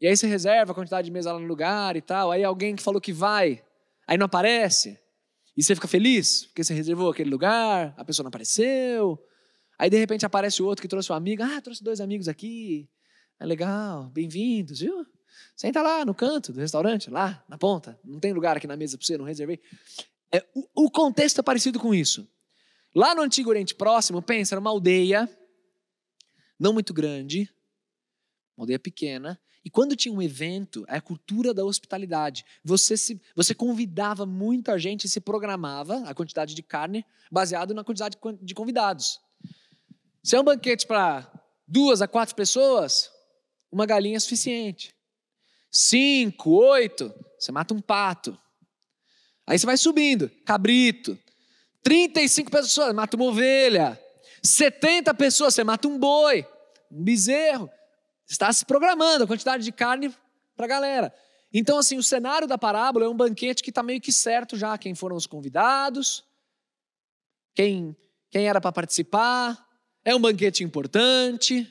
E 0.00 0.06
aí 0.06 0.16
você 0.16 0.26
reserva 0.26 0.72
a 0.72 0.74
quantidade 0.74 1.04
de 1.04 1.12
mesa 1.12 1.32
lá 1.32 1.38
no 1.38 1.46
lugar 1.46 1.94
e 1.94 2.00
tal. 2.00 2.30
Aí 2.30 2.42
alguém 2.42 2.74
que 2.74 2.82
falou 2.82 3.00
que 3.00 3.12
vai, 3.12 3.62
aí 4.06 4.16
não 4.16 4.26
aparece. 4.26 4.98
E 5.56 5.62
você 5.62 5.74
fica 5.74 5.86
feliz 5.86 6.46
porque 6.46 6.64
você 6.64 6.72
reservou 6.72 7.10
aquele 7.10 7.30
lugar, 7.30 7.94
a 7.96 8.04
pessoa 8.04 8.24
não 8.24 8.28
apareceu. 8.28 9.22
Aí 9.78 9.90
de 9.90 9.98
repente 9.98 10.24
aparece 10.24 10.62
o 10.62 10.66
outro 10.66 10.80
que 10.80 10.88
trouxe 10.88 11.12
um 11.12 11.14
amigo. 11.14 11.42
Ah, 11.42 11.60
trouxe 11.60 11.84
dois 11.84 12.00
amigos 12.00 12.28
aqui. 12.28 12.88
É 13.38 13.44
legal, 13.44 14.08
bem-vindos, 14.10 14.80
viu? 14.80 15.06
Senta 15.56 15.82
lá 15.82 16.04
no 16.04 16.14
canto 16.14 16.52
do 16.52 16.60
restaurante, 16.60 17.10
lá 17.10 17.44
na 17.48 17.56
ponta. 17.56 17.98
Não 18.04 18.20
tem 18.20 18.32
lugar 18.32 18.56
aqui 18.56 18.66
na 18.66 18.76
mesa 18.76 18.96
para 18.96 19.06
você, 19.06 19.18
não 19.18 19.24
reservei. 19.24 19.60
É, 20.32 20.44
o, 20.54 20.86
o 20.86 20.90
contexto 20.90 21.40
é 21.40 21.42
parecido 21.42 21.78
com 21.78 21.94
isso. 21.94 22.28
Lá 22.94 23.14
no 23.14 23.22
Antigo 23.22 23.50
Oriente 23.50 23.74
Próximo, 23.74 24.22
pensa, 24.22 24.54
era 24.54 24.60
uma 24.60 24.70
aldeia, 24.70 25.28
não 26.58 26.72
muito 26.72 26.94
grande, 26.94 27.50
uma 28.56 28.62
aldeia 28.62 28.78
pequena, 28.78 29.40
e 29.64 29.70
quando 29.70 29.96
tinha 29.96 30.14
um 30.14 30.20
evento, 30.20 30.84
é 30.88 30.96
a 30.96 31.00
cultura 31.00 31.54
da 31.54 31.64
hospitalidade. 31.64 32.44
Você, 32.62 32.96
se, 32.96 33.20
você 33.34 33.54
convidava 33.54 34.26
muita 34.26 34.78
gente 34.78 35.04
e 35.04 35.08
se 35.08 35.20
programava 35.20 36.08
a 36.08 36.14
quantidade 36.14 36.54
de 36.54 36.62
carne 36.62 37.04
baseado 37.30 37.72
na 37.72 37.82
quantidade 37.82 38.18
de 38.42 38.54
convidados. 38.54 39.18
Se 40.22 40.36
é 40.36 40.40
um 40.40 40.44
banquete 40.44 40.86
para 40.86 41.30
duas 41.66 42.02
a 42.02 42.08
quatro 42.08 42.34
pessoas, 42.34 43.10
uma 43.72 43.86
galinha 43.86 44.16
é 44.16 44.20
suficiente. 44.20 44.93
Cinco, 45.76 46.50
oito, 46.52 47.12
você 47.36 47.50
mata 47.50 47.74
um 47.74 47.80
pato. 47.80 48.38
Aí 49.44 49.58
você 49.58 49.66
vai 49.66 49.76
subindo, 49.76 50.30
cabrito. 50.46 51.18
35 51.82 52.48
pessoas, 52.48 52.94
mata 52.94 53.16
uma 53.16 53.24
ovelha. 53.24 54.00
70 54.40 55.12
pessoas, 55.14 55.52
você 55.52 55.64
mata 55.64 55.88
um 55.88 55.98
boi, 55.98 56.46
um 56.88 57.02
bezerro. 57.02 57.68
Está 58.24 58.52
se 58.52 58.64
programando 58.64 59.24
a 59.24 59.26
quantidade 59.26 59.64
de 59.64 59.72
carne 59.72 60.14
para 60.54 60.66
a 60.66 60.68
galera. 60.68 61.14
Então, 61.52 61.76
assim, 61.76 61.98
o 61.98 62.04
cenário 62.04 62.46
da 62.46 62.56
parábola 62.56 63.06
é 63.06 63.08
um 63.08 63.16
banquete 63.16 63.60
que 63.60 63.70
está 63.70 63.82
meio 63.82 64.00
que 64.00 64.12
certo 64.12 64.56
já. 64.56 64.78
Quem 64.78 64.94
foram 64.94 65.16
os 65.16 65.26
convidados, 65.26 66.24
quem, 67.52 67.96
quem 68.30 68.46
era 68.46 68.60
para 68.60 68.70
participar, 68.70 69.68
é 70.04 70.14
um 70.14 70.20
banquete 70.20 70.62
importante. 70.62 71.68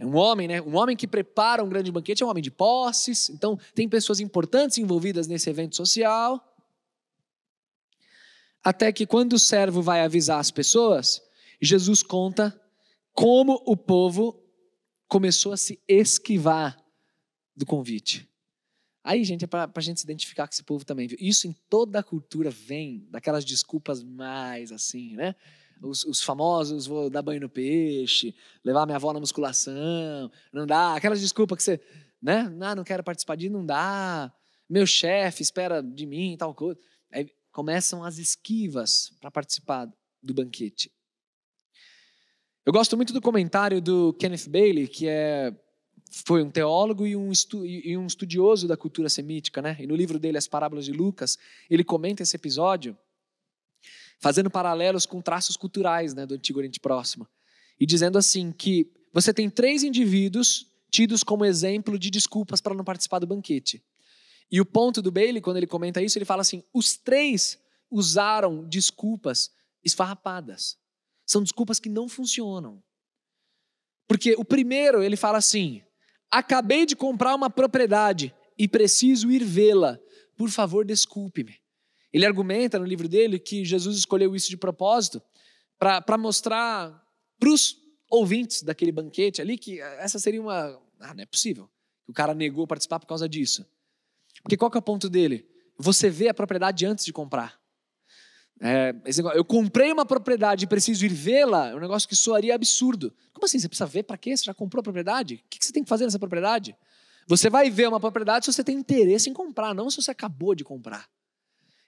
É 0.00 0.06
um 0.06 0.16
homem, 0.16 0.48
né? 0.48 0.62
Um 0.62 0.76
homem 0.76 0.96
que 0.96 1.06
prepara 1.06 1.62
um 1.62 1.68
grande 1.68 1.92
banquete 1.92 2.22
é 2.22 2.26
um 2.26 2.30
homem 2.30 2.42
de 2.42 2.50
posses. 2.50 3.28
Então, 3.28 3.58
tem 3.74 3.86
pessoas 3.86 4.18
importantes 4.18 4.78
envolvidas 4.78 5.26
nesse 5.26 5.50
evento 5.50 5.76
social. 5.76 6.42
Até 8.64 8.90
que 8.92 9.06
quando 9.06 9.34
o 9.34 9.38
servo 9.38 9.82
vai 9.82 10.00
avisar 10.00 10.40
as 10.40 10.50
pessoas, 10.50 11.20
Jesus 11.60 12.02
conta 12.02 12.58
como 13.12 13.62
o 13.66 13.76
povo 13.76 14.42
começou 15.06 15.52
a 15.52 15.58
se 15.58 15.78
esquivar 15.86 16.82
do 17.54 17.66
convite. 17.66 18.26
Aí, 19.04 19.22
gente, 19.22 19.44
é 19.44 19.46
para 19.46 19.70
a 19.74 19.80
gente 19.82 20.00
se 20.00 20.06
identificar 20.06 20.46
com 20.46 20.54
esse 20.54 20.64
povo 20.64 20.82
também. 20.82 21.08
Viu? 21.08 21.18
Isso 21.20 21.46
em 21.46 21.54
toda 21.68 21.98
a 21.98 22.02
cultura 22.02 22.48
vem 22.48 23.06
daquelas 23.10 23.44
desculpas 23.44 24.02
mais 24.02 24.72
assim, 24.72 25.14
né? 25.14 25.34
Os, 25.82 26.04
os, 26.04 26.22
famosos, 26.22 26.86
vou 26.86 27.08
dar 27.08 27.22
banho 27.22 27.40
no 27.40 27.48
peixe, 27.48 28.34
levar 28.64 28.86
minha 28.86 28.96
avó 28.96 29.12
na 29.12 29.20
musculação, 29.20 30.30
não 30.52 30.66
dá, 30.66 30.94
aquelas 30.94 31.20
desculpas 31.20 31.58
que 31.58 31.62
você, 31.64 31.80
né? 32.22 32.48
Não, 32.48 32.76
não 32.76 32.84
quero 32.84 33.02
participar 33.02 33.36
disso, 33.36 33.52
não 33.52 33.64
dá. 33.64 34.32
Meu 34.68 34.86
chefe 34.86 35.42
espera 35.42 35.82
de 35.82 36.06
mim, 36.06 36.36
tal 36.38 36.54
coisa. 36.54 36.78
Aí 37.12 37.28
começam 37.50 38.04
as 38.04 38.18
esquivas 38.18 39.12
para 39.20 39.30
participar 39.30 39.90
do 40.22 40.34
banquete. 40.34 40.92
Eu 42.64 42.72
gosto 42.72 42.96
muito 42.96 43.12
do 43.12 43.20
comentário 43.20 43.80
do 43.80 44.12
Kenneth 44.14 44.48
Bailey, 44.48 44.86
que 44.86 45.08
é 45.08 45.52
foi 46.12 46.42
um 46.42 46.50
teólogo 46.50 47.06
e 47.06 47.14
um, 47.14 47.30
estu, 47.30 47.64
e 47.64 47.96
um 47.96 48.06
estudioso 48.06 48.66
da 48.66 48.76
cultura 48.76 49.08
semítica, 49.08 49.62
né? 49.62 49.76
E 49.78 49.86
no 49.86 49.94
livro 49.94 50.18
dele 50.18 50.36
As 50.36 50.48
Parábolas 50.48 50.84
de 50.84 50.92
Lucas, 50.92 51.38
ele 51.68 51.84
comenta 51.84 52.22
esse 52.22 52.34
episódio 52.34 52.98
fazendo 54.20 54.50
paralelos 54.50 55.06
com 55.06 55.20
traços 55.20 55.56
culturais 55.56 56.14
né, 56.14 56.26
do 56.26 56.34
Antigo 56.34 56.58
Oriente 56.58 56.78
Próximo. 56.78 57.26
E 57.78 57.86
dizendo 57.86 58.18
assim 58.18 58.52
que 58.52 58.92
você 59.12 59.32
tem 59.32 59.48
três 59.48 59.82
indivíduos 59.82 60.66
tidos 60.90 61.24
como 61.24 61.44
exemplo 61.44 61.98
de 61.98 62.10
desculpas 62.10 62.60
para 62.60 62.74
não 62.74 62.84
participar 62.84 63.18
do 63.18 63.26
banquete. 63.26 63.82
E 64.50 64.60
o 64.60 64.66
ponto 64.66 65.00
do 65.00 65.10
Bailey, 65.10 65.40
quando 65.40 65.56
ele 65.56 65.66
comenta 65.66 66.02
isso, 66.02 66.18
ele 66.18 66.24
fala 66.24 66.42
assim: 66.42 66.62
os 66.74 66.96
três 66.96 67.58
usaram 67.90 68.68
desculpas 68.68 69.50
esfarrapadas. 69.82 70.76
São 71.24 71.42
desculpas 71.42 71.78
que 71.78 71.88
não 71.88 72.08
funcionam. 72.08 72.82
Porque 74.08 74.34
o 74.36 74.44
primeiro, 74.44 75.02
ele 75.02 75.16
fala 75.16 75.38
assim: 75.38 75.82
acabei 76.30 76.84
de 76.84 76.96
comprar 76.96 77.34
uma 77.34 77.48
propriedade 77.48 78.34
e 78.58 78.68
preciso 78.68 79.30
ir 79.30 79.44
vê-la. 79.44 79.98
Por 80.36 80.50
favor, 80.50 80.84
desculpe-me. 80.84 81.60
Ele 82.12 82.26
argumenta 82.26 82.78
no 82.78 82.84
livro 82.84 83.08
dele 83.08 83.38
que 83.38 83.64
Jesus 83.64 83.96
escolheu 83.96 84.34
isso 84.34 84.48
de 84.48 84.56
propósito 84.56 85.22
para 85.78 86.18
mostrar 86.18 87.06
para 87.38 87.48
os 87.48 87.76
ouvintes 88.10 88.62
daquele 88.62 88.92
banquete 88.92 89.40
ali 89.40 89.56
que 89.56 89.80
essa 89.80 90.18
seria 90.18 90.40
uma. 90.40 90.78
Ah, 90.98 91.14
não 91.14 91.22
é 91.22 91.26
possível. 91.26 91.70
O 92.06 92.12
cara 92.12 92.34
negou 92.34 92.66
participar 92.66 92.98
por 92.98 93.06
causa 93.06 93.28
disso. 93.28 93.64
Porque 94.42 94.56
qual 94.56 94.70
que 94.70 94.76
é 94.76 94.80
o 94.80 94.82
ponto 94.82 95.08
dele? 95.08 95.48
Você 95.78 96.10
vê 96.10 96.28
a 96.28 96.34
propriedade 96.34 96.84
antes 96.84 97.04
de 97.04 97.12
comprar. 97.12 97.58
É, 98.62 98.94
eu 99.34 99.42
comprei 99.42 99.90
uma 99.90 100.04
propriedade 100.04 100.64
e 100.64 100.68
preciso 100.68 101.06
ir 101.06 101.08
vê-la, 101.08 101.68
é 101.68 101.74
um 101.74 101.80
negócio 101.80 102.06
que 102.06 102.14
soaria 102.14 102.54
absurdo. 102.54 103.14
Como 103.32 103.46
assim? 103.46 103.58
Você 103.58 103.68
precisa 103.68 103.86
ver 103.86 104.02
para 104.02 104.18
quê? 104.18 104.36
Você 104.36 104.44
já 104.44 104.52
comprou 104.52 104.80
a 104.80 104.82
propriedade? 104.82 105.42
O 105.46 105.48
que 105.48 105.64
você 105.64 105.72
tem 105.72 105.82
que 105.82 105.88
fazer 105.88 106.04
nessa 106.04 106.18
propriedade? 106.18 106.76
Você 107.26 107.48
vai 107.48 107.70
ver 107.70 107.88
uma 107.88 107.98
propriedade 107.98 108.44
se 108.44 108.52
você 108.52 108.62
tem 108.62 108.76
interesse 108.76 109.30
em 109.30 109.32
comprar, 109.32 109.72
não 109.72 109.88
se 109.88 110.02
você 110.02 110.10
acabou 110.10 110.54
de 110.54 110.62
comprar. 110.62 111.08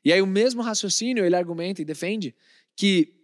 E 0.04 0.12
aí 0.12 0.21
o 0.21 0.26
mesmo 0.26 0.62
raciocínio 0.62 1.25
ele 1.25 1.37
argumenta 1.37 1.80
e 1.80 1.85
defende 1.85 2.35
que 2.75 3.14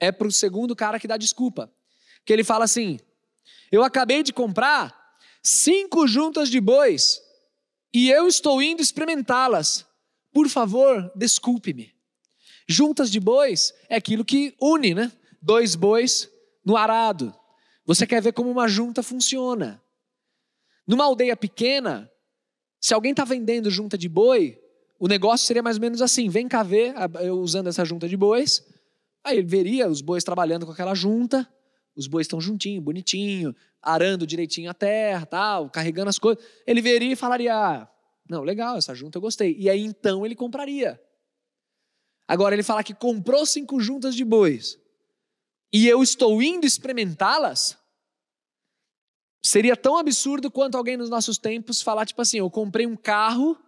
é 0.00 0.10
para 0.10 0.26
o 0.26 0.32
segundo 0.32 0.74
cara 0.74 0.98
que 0.98 1.08
dá 1.08 1.16
desculpa. 1.16 1.72
Que 2.24 2.32
ele 2.32 2.44
fala 2.44 2.64
assim: 2.64 2.98
eu 3.70 3.82
acabei 3.82 4.22
de 4.22 4.32
comprar 4.32 4.94
cinco 5.42 6.06
juntas 6.06 6.48
de 6.48 6.60
bois 6.60 7.20
e 7.92 8.10
eu 8.10 8.26
estou 8.26 8.62
indo 8.62 8.82
experimentá-las. 8.82 9.86
Por 10.32 10.48
favor, 10.48 11.12
desculpe-me. 11.14 11.94
Juntas 12.66 13.10
de 13.10 13.20
bois 13.20 13.72
é 13.88 13.96
aquilo 13.96 14.24
que 14.24 14.54
une, 14.60 14.94
né? 14.94 15.12
Dois 15.40 15.74
bois 15.74 16.30
no 16.64 16.76
arado. 16.76 17.34
Você 17.84 18.06
quer 18.06 18.22
ver 18.22 18.32
como 18.32 18.50
uma 18.50 18.66
junta 18.66 19.02
funciona. 19.02 19.82
Numa 20.86 21.04
aldeia 21.04 21.36
pequena, 21.36 22.10
se 22.80 22.94
alguém 22.94 23.10
está 23.10 23.24
vendendo 23.24 23.70
junta 23.70 23.96
de 23.96 24.08
boi, 24.08 24.58
o 25.04 25.06
negócio 25.06 25.46
seria 25.46 25.62
mais 25.62 25.76
ou 25.76 25.82
menos 25.82 26.00
assim: 26.00 26.30
vem 26.30 26.48
cá 26.48 26.62
ver, 26.62 26.94
eu 27.20 27.38
usando 27.38 27.66
essa 27.66 27.84
junta 27.84 28.08
de 28.08 28.16
bois. 28.16 28.66
Aí 29.22 29.36
ele 29.36 29.46
veria 29.46 29.86
os 29.86 30.00
bois 30.00 30.24
trabalhando 30.24 30.64
com 30.64 30.72
aquela 30.72 30.94
junta, 30.94 31.46
os 31.94 32.06
bois 32.06 32.24
estão 32.24 32.40
juntinho, 32.40 32.80
bonitinho, 32.80 33.54
arando 33.82 34.26
direitinho 34.26 34.70
a 34.70 34.72
terra, 34.72 35.26
tal, 35.26 35.68
carregando 35.68 36.08
as 36.08 36.18
coisas. 36.18 36.42
Ele 36.66 36.80
veria 36.80 37.12
e 37.12 37.16
falaria: 37.16 37.54
ah, 37.54 37.86
não, 38.26 38.42
legal, 38.42 38.78
essa 38.78 38.94
junta 38.94 39.18
eu 39.18 39.20
gostei. 39.20 39.54
E 39.58 39.68
aí 39.68 39.84
então 39.84 40.24
ele 40.24 40.34
compraria. 40.34 40.98
Agora 42.26 42.54
ele 42.54 42.62
fala 42.62 42.82
que 42.82 42.94
comprou 42.94 43.44
cinco 43.44 43.80
juntas 43.80 44.14
de 44.14 44.24
bois 44.24 44.78
e 45.70 45.86
eu 45.86 46.02
estou 46.02 46.42
indo 46.42 46.64
experimentá-las. 46.64 47.76
Seria 49.44 49.76
tão 49.76 49.98
absurdo 49.98 50.50
quanto 50.50 50.78
alguém 50.78 50.96
nos 50.96 51.10
nossos 51.10 51.36
tempos 51.36 51.82
falar, 51.82 52.06
tipo 52.06 52.22
assim, 52.22 52.38
eu 52.38 52.50
comprei 52.50 52.86
um 52.86 52.96
carro 52.96 53.62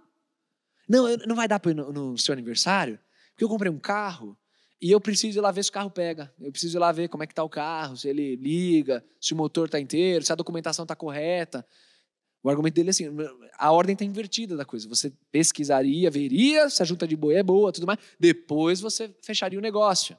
não, 0.88 1.16
não 1.26 1.36
vai 1.36 1.48
dar 1.48 1.58
para 1.58 1.70
ir 1.70 1.74
no, 1.74 1.92
no 1.92 2.18
seu 2.18 2.32
aniversário, 2.32 2.98
porque 3.30 3.44
eu 3.44 3.48
comprei 3.48 3.70
um 3.70 3.78
carro 3.78 4.36
e 4.80 4.90
eu 4.90 5.00
preciso 5.00 5.38
ir 5.38 5.40
lá 5.40 5.50
ver 5.50 5.64
se 5.64 5.70
o 5.70 5.72
carro 5.72 5.90
pega. 5.90 6.32
Eu 6.38 6.52
preciso 6.52 6.76
ir 6.76 6.80
lá 6.80 6.92
ver 6.92 7.08
como 7.08 7.22
é 7.22 7.26
que 7.26 7.32
está 7.32 7.42
o 7.42 7.48
carro, 7.48 7.96
se 7.96 8.08
ele 8.08 8.36
liga, 8.36 9.04
se 9.20 9.32
o 9.32 9.36
motor 9.36 9.66
está 9.66 9.80
inteiro, 9.80 10.24
se 10.24 10.32
a 10.32 10.36
documentação 10.36 10.82
está 10.84 10.94
correta. 10.94 11.66
O 12.42 12.50
argumento 12.50 12.74
dele 12.74 12.88
é 12.88 12.90
assim: 12.90 13.06
a 13.58 13.72
ordem 13.72 13.94
está 13.94 14.04
invertida 14.04 14.56
da 14.56 14.64
coisa. 14.64 14.88
Você 14.88 15.12
pesquisaria, 15.32 16.10
veria 16.10 16.68
se 16.68 16.82
a 16.82 16.86
junta 16.86 17.06
de 17.06 17.16
boi 17.16 17.34
é 17.34 17.42
boa, 17.42 17.72
tudo 17.72 17.86
mais. 17.86 17.98
Depois 18.20 18.80
você 18.80 19.12
fecharia 19.22 19.58
o 19.58 19.62
negócio. 19.62 20.16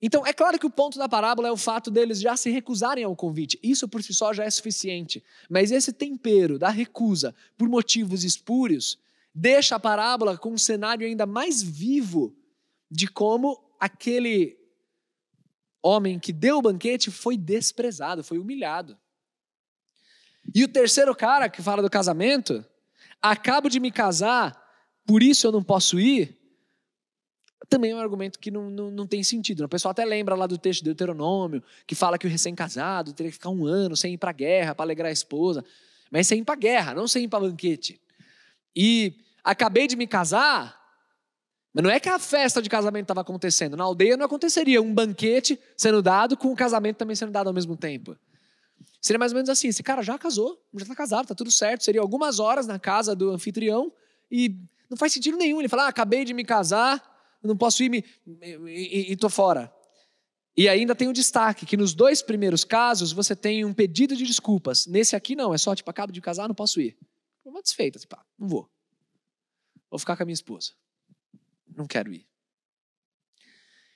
Então, 0.00 0.24
é 0.24 0.32
claro 0.32 0.58
que 0.58 0.66
o 0.66 0.70
ponto 0.70 0.96
da 0.96 1.08
parábola 1.08 1.48
é 1.48 1.52
o 1.52 1.56
fato 1.56 1.90
deles 1.90 2.20
já 2.20 2.36
se 2.36 2.50
recusarem 2.50 3.02
ao 3.02 3.16
convite. 3.16 3.58
Isso 3.62 3.88
por 3.88 4.02
si 4.02 4.14
só 4.14 4.32
já 4.32 4.44
é 4.44 4.50
suficiente. 4.50 5.24
Mas 5.50 5.72
esse 5.72 5.92
tempero 5.92 6.58
da 6.58 6.68
recusa 6.68 7.34
por 7.56 7.68
motivos 7.68 8.22
espúrios 8.22 8.98
deixa 9.34 9.74
a 9.76 9.80
parábola 9.80 10.38
com 10.38 10.52
um 10.52 10.58
cenário 10.58 11.06
ainda 11.06 11.26
mais 11.26 11.62
vivo 11.62 12.36
de 12.90 13.08
como 13.08 13.58
aquele 13.78 14.56
homem 15.82 16.18
que 16.18 16.32
deu 16.32 16.58
o 16.58 16.62
banquete 16.62 17.10
foi 17.10 17.36
desprezado, 17.36 18.22
foi 18.22 18.38
humilhado. 18.38 18.96
E 20.54 20.64
o 20.64 20.68
terceiro 20.68 21.14
cara 21.14 21.48
que 21.48 21.62
fala 21.62 21.82
do 21.82 21.90
casamento, 21.90 22.64
acabo 23.20 23.68
de 23.68 23.80
me 23.80 23.90
casar, 23.90 24.56
por 25.04 25.22
isso 25.22 25.46
eu 25.46 25.52
não 25.52 25.62
posso 25.62 25.98
ir, 26.00 26.37
também 27.68 27.90
é 27.90 27.94
um 27.94 28.00
argumento 28.00 28.38
que 28.38 28.50
não, 28.50 28.70
não, 28.70 28.90
não 28.90 29.06
tem 29.06 29.22
sentido. 29.22 29.64
O 29.64 29.68
pessoal 29.68 29.92
até 29.92 30.04
lembra 30.04 30.34
lá 30.34 30.46
do 30.46 30.56
texto 30.56 30.80
de 30.80 30.86
Deuteronômio, 30.86 31.62
que 31.86 31.94
fala 31.94 32.18
que 32.18 32.26
o 32.26 32.30
recém-casado 32.30 33.12
teria 33.12 33.30
que 33.30 33.36
ficar 33.36 33.50
um 33.50 33.66
ano 33.66 33.96
sem 33.96 34.14
ir 34.14 34.18
para 34.18 34.30
a 34.30 34.32
guerra, 34.32 34.74
para 34.74 34.84
alegrar 34.84 35.10
a 35.10 35.12
esposa. 35.12 35.64
Mas 36.10 36.26
sem 36.26 36.40
ir 36.40 36.44
para 36.44 36.54
a 36.54 36.58
guerra, 36.58 36.94
não 36.94 37.06
sem 37.06 37.24
ir 37.24 37.28
para 37.28 37.40
banquete. 37.40 38.00
E 38.74 39.14
acabei 39.44 39.86
de 39.86 39.96
me 39.96 40.06
casar, 40.06 40.78
mas 41.74 41.84
não 41.84 41.90
é 41.90 42.00
que 42.00 42.08
a 42.08 42.18
festa 42.18 42.62
de 42.62 42.70
casamento 42.70 43.04
estava 43.04 43.20
acontecendo. 43.20 43.76
Na 43.76 43.84
aldeia 43.84 44.16
não 44.16 44.24
aconteceria 44.24 44.80
um 44.80 44.92
banquete 44.92 45.60
sendo 45.76 46.00
dado 46.02 46.36
com 46.36 46.50
o 46.50 46.56
casamento 46.56 46.96
também 46.96 47.14
sendo 47.14 47.32
dado 47.32 47.48
ao 47.48 47.52
mesmo 47.52 47.76
tempo. 47.76 48.16
Seria 49.00 49.18
mais 49.18 49.32
ou 49.32 49.36
menos 49.36 49.50
assim: 49.50 49.68
esse 49.68 49.82
cara 49.82 50.02
já 50.02 50.18
casou, 50.18 50.60
já 50.74 50.82
está 50.82 50.94
casado, 50.94 51.22
está 51.22 51.34
tudo 51.34 51.50
certo. 51.50 51.84
Seria 51.84 52.00
algumas 52.00 52.38
horas 52.38 52.66
na 52.66 52.78
casa 52.78 53.14
do 53.14 53.30
anfitrião 53.30 53.92
e 54.30 54.56
não 54.88 54.96
faz 54.96 55.12
sentido 55.12 55.36
nenhum. 55.36 55.60
Ele 55.60 55.68
fala: 55.68 55.84
ah, 55.84 55.88
acabei 55.88 56.24
de 56.24 56.34
me 56.34 56.44
casar, 56.44 57.02
não 57.42 57.56
posso 57.56 57.82
ir 57.82 58.04
e 58.26 59.12
estou 59.12 59.30
fora. 59.30 59.72
E 60.56 60.68
ainda 60.68 60.94
tem 60.94 61.06
o 61.06 61.12
destaque 61.12 61.64
que 61.64 61.76
nos 61.76 61.94
dois 61.94 62.20
primeiros 62.20 62.64
casos 62.64 63.12
você 63.12 63.36
tem 63.36 63.64
um 63.64 63.72
pedido 63.72 64.16
de 64.16 64.24
desculpas. 64.24 64.86
Nesse 64.86 65.14
aqui 65.14 65.36
não, 65.36 65.54
é 65.54 65.58
só 65.58 65.74
tipo, 65.74 65.88
acabo 65.88 66.12
de 66.12 66.20
casar, 66.20 66.48
não 66.48 66.54
posso 66.54 66.80
ir. 66.80 66.98
Uma 67.44 67.62
desfeita, 67.62 67.98
tipo, 67.98 68.16
ah, 68.16 68.26
não 68.36 68.48
vou. 68.48 68.68
Vou 69.88 69.98
ficar 69.98 70.16
com 70.16 70.24
a 70.24 70.26
minha 70.26 70.34
esposa. 70.34 70.72
Não 71.76 71.86
quero 71.86 72.12
ir. 72.12 72.26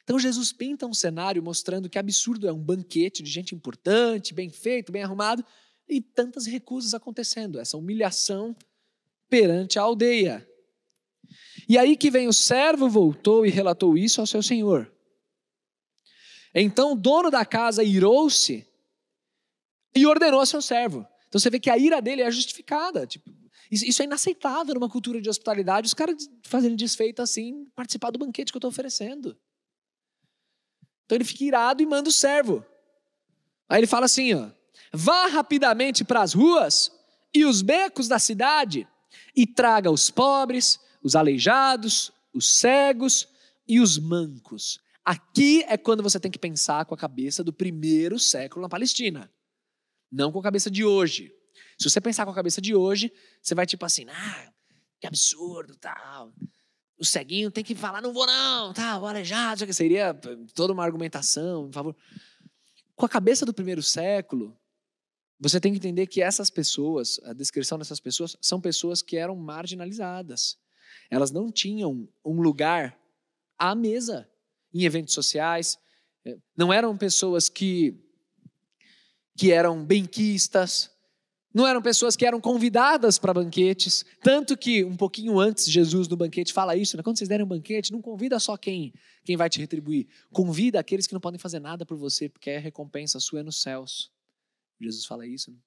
Então 0.05 0.19
Jesus 0.19 0.53
pinta 0.53 0.87
um 0.87 0.95
cenário 0.95 1.43
mostrando 1.43 1.89
que 1.89 1.99
absurdo 1.99 2.49
é 2.49 2.53
um 2.53 2.63
banquete 2.63 3.23
de 3.23 3.31
gente 3.31 3.55
importante, 3.55 4.35
bem 4.35 4.51
feito, 4.51 4.93
bem 4.93 5.03
arrumado, 5.03 5.45
e 5.89 6.01
tantas 6.01 6.47
recusas 6.47 6.95
acontecendo, 6.95 7.59
essa 7.59 7.77
humilhação 7.77 8.57
perante 9.29 9.79
a 9.79 9.83
aldeia. 9.83 10.49
E 11.69 11.79
aí 11.79 11.97
que 11.97 12.11
vem 12.11 12.29
o 12.29 12.33
servo 12.33 12.89
voltou 12.89 13.47
e 13.47 13.51
relatou 13.51 13.97
isso 13.97 14.21
ao 14.21 14.27
seu 14.27 14.43
senhor. 14.43 14.93
Então 16.55 16.93
o 16.93 16.97
dono 16.97 17.31
da 17.31 17.45
casa 17.45 17.83
irou-se 17.83 18.67
e 19.95 20.07
ordenou 20.07 20.41
ao 20.41 20.47
seu 20.47 20.61
servo. 20.61 21.07
Então 21.29 21.41
você 21.41 21.49
vê 21.49 21.59
que 21.59 21.71
a 21.71 21.79
ira 21.79 22.01
dele 22.01 22.23
é 22.23 22.31
justificada. 22.31 23.07
Tipo, 23.07 23.31
isso 23.71 24.03
é 24.03 24.05
inaceitável 24.05 24.75
numa 24.75 24.89
cultura 24.89 25.21
de 25.21 25.31
hospitalidade, 25.31 25.87
os 25.87 25.95
caras 25.95 26.29
fazendo 26.43 26.77
desfeita 26.77 27.23
assim, 27.23 27.65
participar 27.75 28.11
do 28.11 28.19
banquete 28.19 28.53
que 28.53 28.57
eu 28.57 28.59
estou 28.59 28.69
oferecendo. 28.69 29.35
Então 31.07 31.17
ele 31.17 31.25
fica 31.25 31.45
irado 31.45 31.83
e 31.83 31.87
manda 31.87 32.09
o 32.09 32.13
servo. 32.13 32.65
Aí 33.69 33.81
ele 33.81 33.87
fala 33.87 34.05
assim: 34.05 34.35
ó, 34.35 34.51
vá 34.93 35.27
rapidamente 35.27 36.05
para 36.05 36.21
as 36.21 36.35
ruas 36.35 36.93
e 37.33 37.47
os 37.47 37.63
becos 37.63 38.09
da 38.09 38.19
cidade 38.19 38.87
e 39.35 39.47
traga 39.47 39.91
os 39.91 40.11
pobres, 40.11 40.79
os 41.03 41.17
aleijados, 41.17 42.13
os 42.33 42.59
cegos 42.59 43.29
e 43.67 43.81
os 43.81 43.99
mancos. 43.99 44.81
Aqui 45.05 45.65
é 45.65 45.77
quando 45.77 46.03
você 46.03 46.21
tem 46.21 46.31
que 46.31 46.39
pensar 46.39 46.85
com 46.85 46.95
a 46.95 46.99
cabeça 46.99 47.43
do 47.43 47.53
primeiro 47.53 48.19
século 48.19 48.63
na 48.63 48.69
Palestina, 48.69 49.31
não 50.11 50.31
com 50.31 50.39
a 50.39 50.43
cabeça 50.43 50.71
de 50.71 50.85
hoje. 50.85 51.33
Se 51.79 51.91
você 51.91 52.01
pensar 52.01 52.25
com 52.25 52.31
a 52.31 52.35
cabeça 52.35 52.61
de 52.61 52.75
hoje, 52.75 53.13
você 53.41 53.55
vai 53.55 53.67
tipo 53.67 53.85
assim, 53.85 54.07
ah, 54.09 54.53
que 55.01 55.07
absurdo, 55.07 55.75
tal. 55.77 56.33
O 56.97 57.05
ceguinho 57.05 57.51
tem 57.51 57.65
que 57.65 57.75
falar, 57.75 58.01
não 58.01 58.13
vou 58.13 58.27
não, 58.27 58.73
tal, 58.73 59.03
o 59.03 59.07
aleijado, 59.07 59.67
que 59.67 59.73
seria 59.73 60.15
toda 60.55 60.73
uma 60.73 60.85
argumentação, 60.85 61.67
por 61.67 61.73
favor. 61.73 61.97
Com 62.95 63.07
a 63.07 63.09
cabeça 63.09 63.45
do 63.45 63.53
primeiro 63.53 63.83
século, 63.83 64.57
você 65.41 65.59
tem 65.59 65.73
que 65.73 65.79
entender 65.79 66.07
que 66.07 66.23
essas 66.23 66.49
pessoas, 66.49 67.19
a 67.25 67.33
descrição 67.33 67.77
dessas 67.77 67.99
pessoas, 67.99 68.37
são 68.41 68.61
pessoas 68.61 69.03
que 69.03 69.17
eram 69.17 69.35
marginalizadas. 69.35 70.57
Elas 71.11 71.31
não 71.31 71.51
tinham 71.51 72.09
um 72.25 72.41
lugar 72.41 72.99
à 73.59 73.75
mesa 73.75 74.29
em 74.73 74.85
eventos 74.85 75.15
sociais, 75.15 75.79
eh, 76.25 76.39
não 76.57 76.73
eram 76.73 76.97
pessoas 76.97 77.49
que, 77.49 77.95
que 79.37 79.53
eram 79.53 79.85
benquistas, 79.85 80.91
não 81.55 81.67
eram 81.67 81.83
pessoas 81.83 82.17
que 82.17 82.25
eram 82.25 82.41
convidadas 82.41 83.19
para 83.19 83.35
banquetes, 83.35 84.05
tanto 84.23 84.57
que 84.57 84.83
um 84.83 84.97
pouquinho 84.97 85.39
antes 85.39 85.71
Jesus 85.71 86.09
no 86.09 86.17
banquete 86.17 86.53
fala 86.53 86.77
isso, 86.77 86.97
né? 86.97 87.03
quando 87.03 87.19
vocês 87.19 87.29
derem 87.29 87.45
um 87.45 87.49
banquete, 87.49 87.93
não 87.93 88.01
convida 88.01 88.39
só 88.41 88.57
quem, 88.57 88.93
quem 89.23 89.37
vai 89.37 89.51
te 89.51 89.61
retribuir, 89.61 90.09
convida 90.33 90.81
aqueles 90.81 91.07
que 91.07 91.13
não 91.13 91.21
podem 91.21 91.39
fazer 91.39 91.61
nada 91.61 91.85
por 91.85 91.97
você, 91.97 92.29
porque 92.29 92.51
a 92.51 92.61
recompensa 92.61 93.21
sua 93.21 93.41
é 93.41 93.43
nos 93.43 93.61
céus. 93.61 94.11
Jesus 94.81 95.05
fala 95.05 95.27
isso. 95.27 95.51
Né? 95.51 95.59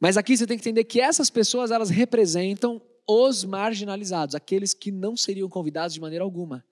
Mas 0.00 0.16
aqui 0.16 0.36
você 0.36 0.46
tem 0.46 0.56
que 0.56 0.62
entender 0.62 0.84
que 0.84 1.00
essas 1.00 1.30
pessoas 1.30 1.70
elas 1.70 1.90
representam 1.90 2.82
os 3.08 3.42
marginalizados, 3.42 4.34
aqueles 4.34 4.74
que 4.74 4.92
não 4.92 5.16
seriam 5.16 5.48
convidados 5.48 5.94
de 5.94 6.00
maneira 6.00 6.22
alguma. 6.22 6.64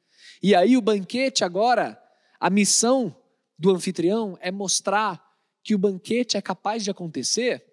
E 0.43 0.55
aí 0.55 0.77
o 0.77 0.83
banquete 0.83 1.43
agora, 1.43 2.01
a 2.39 2.51
missão 2.51 3.17
do 3.59 3.71
anfitrião 3.71 4.37
é 4.41 4.51
mostrar 4.51 5.25
que 5.65 5.75
o 5.75 5.79
banquete 5.79 6.37
é 6.37 6.43
capaz 6.43 6.85
de 6.85 6.91
acontecer, 6.91 7.65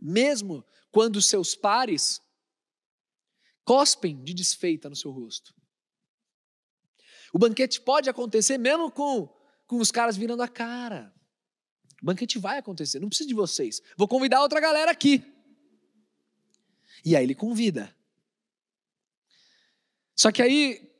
mesmo 0.00 0.64
quando 0.92 1.22
seus 1.22 1.54
pares 1.54 2.20
cospem 3.64 4.22
de 4.22 4.34
desfeita 4.34 4.90
no 4.90 4.96
seu 4.96 5.10
rosto. 5.10 5.54
O 7.32 7.38
banquete 7.38 7.80
pode 7.80 8.10
acontecer 8.10 8.58
mesmo 8.58 8.90
com, 8.90 9.28
com 9.66 9.76
os 9.78 9.90
caras 9.90 10.16
virando 10.16 10.42
a 10.42 10.48
cara. 10.48 11.14
O 12.02 12.06
banquete 12.06 12.38
vai 12.38 12.58
acontecer, 12.58 12.98
não 12.98 13.08
precisa 13.08 13.28
de 13.28 13.34
vocês. 13.34 13.80
Vou 13.96 14.08
convidar 14.08 14.42
outra 14.42 14.60
galera 14.60 14.90
aqui. 14.90 15.24
E 17.04 17.16
aí 17.16 17.24
ele 17.24 17.34
convida. 17.34 17.94
Só 20.14 20.30
que 20.30 20.42
aí 20.42 20.90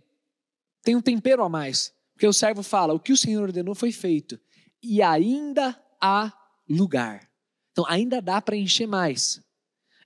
tem 0.83 0.97
um 0.97 1.01
tempero 1.03 1.43
a 1.43 1.49
mais. 1.49 1.93
Porque 2.15 2.27
o 2.27 2.33
servo 2.33 2.63
fala: 2.63 2.95
o 2.95 3.01
que 3.01 3.13
o 3.13 3.17
Senhor 3.17 3.43
ordenou 3.43 3.75
foi 3.75 3.93
feito. 3.93 4.39
E 4.83 5.03
ainda 5.03 5.79
há 6.01 6.33
lugar. 6.69 7.29
Então 7.73 7.85
ainda 7.89 8.21
dá 8.21 8.41
para 8.41 8.57
encher 8.57 8.87
mais. 8.87 9.43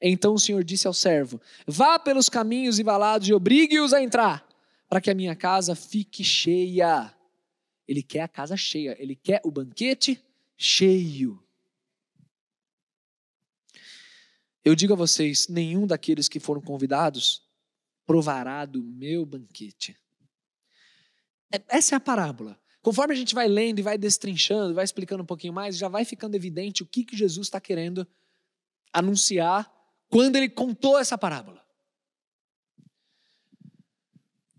Então 0.00 0.34
o 0.34 0.38
Senhor 0.38 0.64
disse 0.64 0.86
ao 0.86 0.94
servo: 0.94 1.40
Vá 1.66 1.98
pelos 1.98 2.28
caminhos 2.28 2.78
e 2.78 2.82
valados 2.82 3.28
e 3.28 3.34
obrigue-os 3.34 3.92
a 3.92 4.02
entrar, 4.02 4.46
para 4.88 5.00
que 5.00 5.10
a 5.10 5.14
minha 5.14 5.34
casa 5.34 5.74
fique 5.74 6.24
cheia. 6.24 7.12
Ele 7.86 8.02
quer 8.02 8.22
a 8.22 8.28
casa 8.28 8.56
cheia, 8.56 8.96
ele 8.98 9.14
quer 9.14 9.40
o 9.44 9.50
banquete 9.50 10.22
cheio. 10.56 11.43
Eu 14.64 14.74
digo 14.74 14.94
a 14.94 14.96
vocês: 14.96 15.48
nenhum 15.48 15.86
daqueles 15.86 16.28
que 16.28 16.40
foram 16.40 16.60
convidados 16.60 17.42
provará 18.06 18.64
do 18.64 18.82
meu 18.82 19.26
banquete. 19.26 19.96
É, 21.52 21.62
essa 21.68 21.94
é 21.94 21.96
a 21.96 22.00
parábola. 22.00 22.58
Conforme 22.82 23.14
a 23.14 23.16
gente 23.16 23.34
vai 23.34 23.48
lendo 23.48 23.78
e 23.78 23.82
vai 23.82 23.96
destrinchando, 23.96 24.74
vai 24.74 24.84
explicando 24.84 25.22
um 25.22 25.26
pouquinho 25.26 25.52
mais, 25.52 25.76
já 25.76 25.88
vai 25.88 26.04
ficando 26.04 26.34
evidente 26.34 26.82
o 26.82 26.86
que, 26.86 27.04
que 27.04 27.16
Jesus 27.16 27.46
está 27.46 27.60
querendo 27.60 28.06
anunciar 28.92 29.70
quando 30.08 30.36
ele 30.36 30.48
contou 30.48 30.98
essa 30.98 31.16
parábola. 31.16 31.64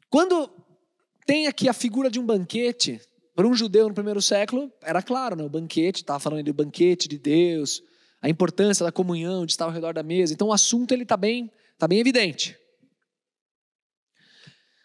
Quando 0.10 0.50
tem 1.26 1.48
aqui 1.48 1.70
a 1.70 1.74
figura 1.74 2.10
de 2.10 2.20
um 2.20 2.26
banquete, 2.26 3.00
para 3.36 3.48
um 3.48 3.54
judeu 3.54 3.90
no 3.90 3.94
primeiro 3.94 4.22
século, 4.22 4.72
era 4.82 5.04
claro, 5.04 5.36
né? 5.36 5.44
o 5.44 5.50
banquete, 5.50 6.02
estava 6.02 6.20
falando 6.20 6.46
do 6.46 6.54
banquete 6.54 7.08
de 7.08 7.18
Deus, 7.18 7.84
a 8.26 8.30
importância 8.30 8.84
da 8.84 8.92
comunhão, 8.92 9.46
de 9.46 9.52
estar 9.52 9.66
ao 9.66 9.72
redor 9.72 9.94
da 9.94 10.02
mesa. 10.02 10.34
Então 10.34 10.48
o 10.48 10.54
assunto 10.54 10.92
ele 10.92 11.04
está 11.04 11.16
bem, 11.16 11.52
tá 11.78 11.88
bem 11.88 12.00
evidente. 12.00 12.58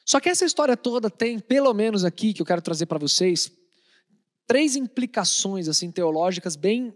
Só 0.05 0.21
que 0.21 0.29
essa 0.29 0.45
história 0.45 0.77
toda 0.77 1.09
tem, 1.09 1.39
pelo 1.39 1.73
menos 1.73 2.05
aqui, 2.05 2.35
que 2.35 2.43
eu 2.43 2.47
quero 2.47 2.61
trazer 2.61 2.85
para 2.85 2.99
vocês, 2.99 3.51
três 4.47 4.77
implicações 4.77 5.69
assim 5.69 5.91
teológicas 5.91 6.55
bem, 6.55 6.95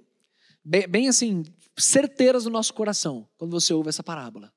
bem, 0.62 0.86
bem 0.86 1.08
assim 1.08 1.44
certeiras 1.78 2.44
no 2.44 2.50
nosso 2.50 2.74
coração 2.74 3.26
quando 3.38 3.52
você 3.52 3.72
ouve 3.72 3.88
essa 3.88 4.02
parábola. 4.02 4.52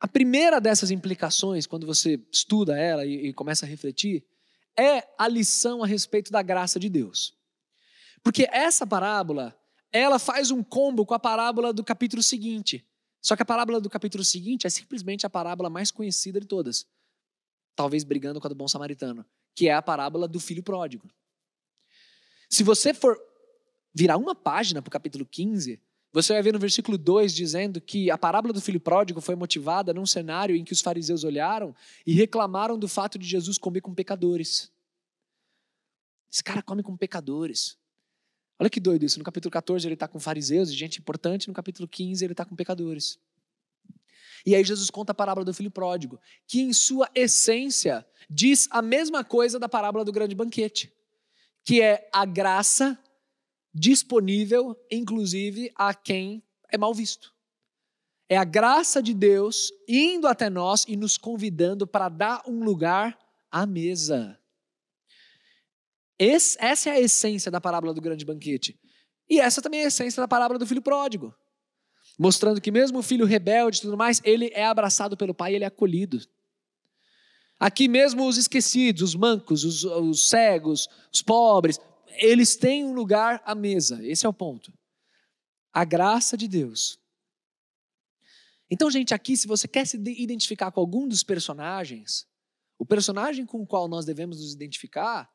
A 0.00 0.08
primeira 0.08 0.60
dessas 0.60 0.90
implicações, 0.90 1.68
quando 1.68 1.86
você 1.86 2.20
estuda 2.32 2.76
ela 2.76 3.06
e, 3.06 3.28
e 3.28 3.32
começa 3.32 3.64
a 3.64 3.68
refletir, 3.68 4.24
é 4.76 5.06
a 5.16 5.28
lição 5.28 5.84
a 5.84 5.86
respeito 5.86 6.32
da 6.32 6.42
graça 6.42 6.80
de 6.80 6.88
Deus. 6.88 7.32
Porque 8.24 8.48
essa 8.50 8.84
parábola 8.84 9.56
ela 9.92 10.18
faz 10.18 10.50
um 10.50 10.62
combo 10.62 11.04
com 11.04 11.14
a 11.14 11.18
parábola 11.18 11.72
do 11.72 11.84
capítulo 11.84 12.22
seguinte. 12.22 12.84
Só 13.20 13.36
que 13.36 13.42
a 13.42 13.46
parábola 13.46 13.80
do 13.80 13.90
capítulo 13.90 14.24
seguinte 14.24 14.66
é 14.66 14.70
simplesmente 14.70 15.26
a 15.26 15.30
parábola 15.30 15.68
mais 15.68 15.90
conhecida 15.90 16.40
de 16.40 16.46
todas. 16.46 16.86
Talvez 17.76 18.02
brigando 18.02 18.40
com 18.40 18.46
a 18.46 18.48
do 18.48 18.54
bom 18.54 18.66
samaritano, 18.66 19.24
que 19.54 19.68
é 19.68 19.74
a 19.74 19.82
parábola 19.82 20.26
do 20.26 20.40
filho 20.40 20.62
pródigo. 20.62 21.08
Se 22.48 22.62
você 22.62 22.92
for 22.92 23.20
virar 23.94 24.16
uma 24.16 24.34
página 24.34 24.82
para 24.82 24.88
o 24.88 24.92
capítulo 24.92 25.24
15, 25.24 25.80
você 26.12 26.32
vai 26.34 26.42
ver 26.42 26.52
no 26.52 26.58
versículo 26.58 26.98
2 26.98 27.32
dizendo 27.32 27.80
que 27.80 28.10
a 28.10 28.18
parábola 28.18 28.52
do 28.52 28.60
filho 28.60 28.80
pródigo 28.80 29.20
foi 29.20 29.34
motivada 29.34 29.94
num 29.94 30.04
cenário 30.04 30.56
em 30.56 30.64
que 30.64 30.72
os 30.72 30.80
fariseus 30.80 31.24
olharam 31.24 31.74
e 32.06 32.12
reclamaram 32.12 32.78
do 32.78 32.88
fato 32.88 33.18
de 33.18 33.26
Jesus 33.26 33.56
comer 33.56 33.80
com 33.80 33.94
pecadores. 33.94 34.70
Esse 36.30 36.42
cara 36.42 36.62
come 36.62 36.82
com 36.82 36.96
pecadores. 36.96 37.78
Olha 38.62 38.70
que 38.70 38.78
doido 38.78 39.04
isso. 39.04 39.18
No 39.18 39.24
capítulo 39.24 39.50
14 39.50 39.88
ele 39.88 39.94
está 39.94 40.06
com 40.06 40.20
fariseus 40.20 40.70
e 40.70 40.74
gente 40.74 41.00
importante. 41.00 41.48
No 41.48 41.52
capítulo 41.52 41.88
15 41.88 42.24
ele 42.24 42.32
está 42.32 42.44
com 42.44 42.54
pecadores. 42.54 43.18
E 44.46 44.54
aí 44.54 44.62
Jesus 44.62 44.88
conta 44.88 45.10
a 45.10 45.14
parábola 45.16 45.44
do 45.44 45.52
filho 45.52 45.68
pródigo, 45.68 46.20
que 46.46 46.60
em 46.60 46.72
sua 46.72 47.10
essência 47.12 48.06
diz 48.30 48.68
a 48.70 48.80
mesma 48.80 49.24
coisa 49.24 49.58
da 49.58 49.68
parábola 49.68 50.04
do 50.04 50.12
grande 50.12 50.36
banquete, 50.36 50.92
que 51.64 51.82
é 51.82 52.08
a 52.12 52.24
graça 52.24 52.96
disponível, 53.74 54.80
inclusive, 54.88 55.72
a 55.74 55.92
quem 55.92 56.40
é 56.70 56.78
mal 56.78 56.94
visto. 56.94 57.34
É 58.28 58.36
a 58.36 58.44
graça 58.44 59.02
de 59.02 59.12
Deus 59.12 59.72
indo 59.88 60.28
até 60.28 60.48
nós 60.48 60.84
e 60.86 60.96
nos 60.96 61.18
convidando 61.18 61.84
para 61.84 62.08
dar 62.08 62.44
um 62.46 62.62
lugar 62.62 63.18
à 63.50 63.66
mesa. 63.66 64.38
Esse, 66.24 66.56
essa 66.60 66.88
é 66.88 66.92
a 66.92 67.00
essência 67.00 67.50
da 67.50 67.60
parábola 67.60 67.92
do 67.92 68.00
grande 68.00 68.24
banquete. 68.24 68.78
E 69.28 69.40
essa 69.40 69.60
também 69.60 69.80
é 69.80 69.84
a 69.86 69.88
essência 69.88 70.20
da 70.20 70.28
parábola 70.28 70.56
do 70.56 70.64
filho 70.64 70.80
pródigo. 70.80 71.34
Mostrando 72.16 72.60
que 72.60 72.70
mesmo 72.70 73.00
o 73.00 73.02
filho 73.02 73.26
rebelde 73.26 73.78
e 73.78 73.80
tudo 73.80 73.96
mais, 73.96 74.20
ele 74.22 74.48
é 74.54 74.64
abraçado 74.64 75.16
pelo 75.16 75.34
pai, 75.34 75.52
ele 75.52 75.64
é 75.64 75.66
acolhido. 75.66 76.24
Aqui 77.58 77.88
mesmo 77.88 78.24
os 78.24 78.36
esquecidos, 78.36 79.02
os 79.02 79.14
mancos, 79.16 79.64
os, 79.64 79.82
os 79.82 80.28
cegos, 80.28 80.88
os 81.12 81.22
pobres, 81.22 81.80
eles 82.06 82.54
têm 82.54 82.84
um 82.84 82.94
lugar 82.94 83.42
à 83.44 83.52
mesa. 83.52 83.98
Esse 84.06 84.24
é 84.24 84.28
o 84.28 84.32
ponto. 84.32 84.72
A 85.72 85.84
graça 85.84 86.36
de 86.36 86.46
Deus. 86.46 87.00
Então, 88.70 88.88
gente, 88.92 89.12
aqui, 89.12 89.36
se 89.36 89.48
você 89.48 89.66
quer 89.66 89.88
se 89.88 89.96
identificar 89.96 90.70
com 90.70 90.78
algum 90.78 91.08
dos 91.08 91.24
personagens, 91.24 92.28
o 92.78 92.86
personagem 92.86 93.44
com 93.44 93.60
o 93.60 93.66
qual 93.66 93.88
nós 93.88 94.04
devemos 94.04 94.38
nos 94.38 94.54
identificar 94.54 95.28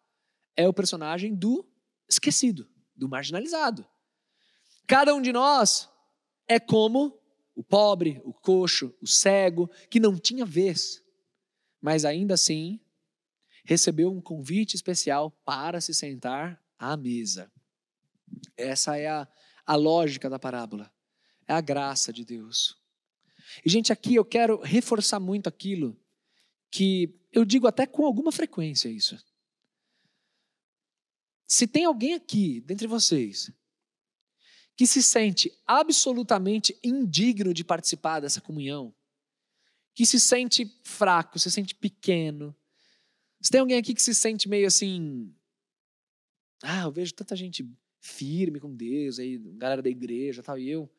é 0.58 0.68
o 0.68 0.74
personagem 0.74 1.36
do 1.36 1.66
esquecido, 2.10 2.68
do 2.96 3.08
marginalizado. 3.08 3.88
Cada 4.88 5.14
um 5.14 5.22
de 5.22 5.32
nós 5.32 5.88
é 6.48 6.60
como 6.60 7.18
o 7.56 7.64
pobre, 7.64 8.22
o 8.26 8.34
coxo, 8.34 8.94
o 9.02 9.08
cego, 9.08 9.70
que 9.90 10.00
não 10.00 10.18
tinha 10.18 10.46
vez, 10.46 11.04
mas 11.80 12.04
ainda 12.04 12.34
assim 12.34 12.80
recebeu 13.64 14.12
um 14.12 14.22
convite 14.22 14.76
especial 14.76 15.32
para 15.46 15.80
se 15.80 15.94
sentar 15.94 16.62
à 16.80 16.96
mesa. 16.96 17.52
Essa 18.56 18.98
é 18.98 19.08
a, 19.08 19.28
a 19.66 19.76
lógica 19.76 20.30
da 20.30 20.40
parábola. 20.40 20.92
É 21.48 21.54
a 21.54 21.62
graça 21.62 22.12
de 22.12 22.24
Deus. 22.24 22.78
E, 23.66 23.70
gente, 23.70 23.92
aqui 23.92 24.16
eu 24.16 24.26
quero 24.26 24.62
reforçar 24.62 25.20
muito 25.20 25.48
aquilo 25.48 26.00
que 26.72 27.20
eu 27.32 27.46
digo 27.46 27.68
até 27.68 27.86
com 27.86 28.06
alguma 28.06 28.32
frequência 28.32 28.90
isso. 28.90 29.18
Se 31.48 31.66
tem 31.66 31.86
alguém 31.86 32.14
aqui, 32.14 32.60
dentre 32.62 32.86
vocês, 32.88 33.50
que 34.76 34.86
se 34.86 35.02
sente 35.02 35.52
absolutamente 35.66 36.78
indigno 36.84 37.54
de 37.54 37.64
participar 37.64 38.20
dessa 38.20 38.42
comunhão, 38.42 38.94
que 39.96 40.06
se 40.06 40.20
sente 40.20 40.70
fraco, 40.84 41.40
se 41.40 41.50
sente 41.50 41.74
pequeno, 41.74 42.56
se 43.42 43.50
tem 43.50 43.62
alguém 43.62 43.78
aqui 43.78 43.96
que 43.96 44.02
se 44.02 44.14
sente 44.14 44.50
meio 44.50 44.68
assim, 44.68 45.34
ah, 46.62 46.84
eu 46.84 46.92
vejo 46.92 47.14
tanta 47.14 47.36
gente 47.36 47.68
firme 48.00 48.60
com 48.60 48.76
Deus, 48.76 49.18
aí, 49.18 49.38
galera 49.38 49.82
da 49.82 49.90
igreja 49.90 50.44
tal, 50.44 50.60
e 50.60 50.70
eu, 50.70 50.90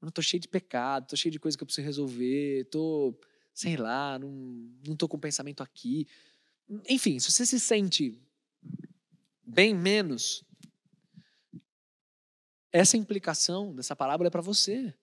não 0.00 0.10
tô 0.10 0.22
cheio 0.22 0.40
de 0.40 0.48
pecado, 0.48 1.08
tô 1.08 1.16
cheio 1.16 1.32
de 1.32 1.40
coisa 1.40 1.56
que 1.56 1.62
eu 1.62 1.66
preciso 1.66 1.84
resolver, 1.84 2.64
tô, 2.70 3.18
sei 3.52 3.76
lá, 3.76 4.18
não, 4.18 4.30
não 4.86 4.94
tô 4.94 5.08
com 5.08 5.18
pensamento 5.18 5.62
aqui. 5.62 6.06
Enfim, 6.88 7.18
se 7.18 7.32
você 7.32 7.44
se 7.44 7.58
sente 7.58 8.16
bem 9.48 9.74
menos, 9.74 10.44
essa 12.70 12.96
implicação 12.96 13.74
dessa 13.74 13.96
parábola 13.96 14.28
é 14.28 14.30
para 14.30 14.42
você. 14.42 14.94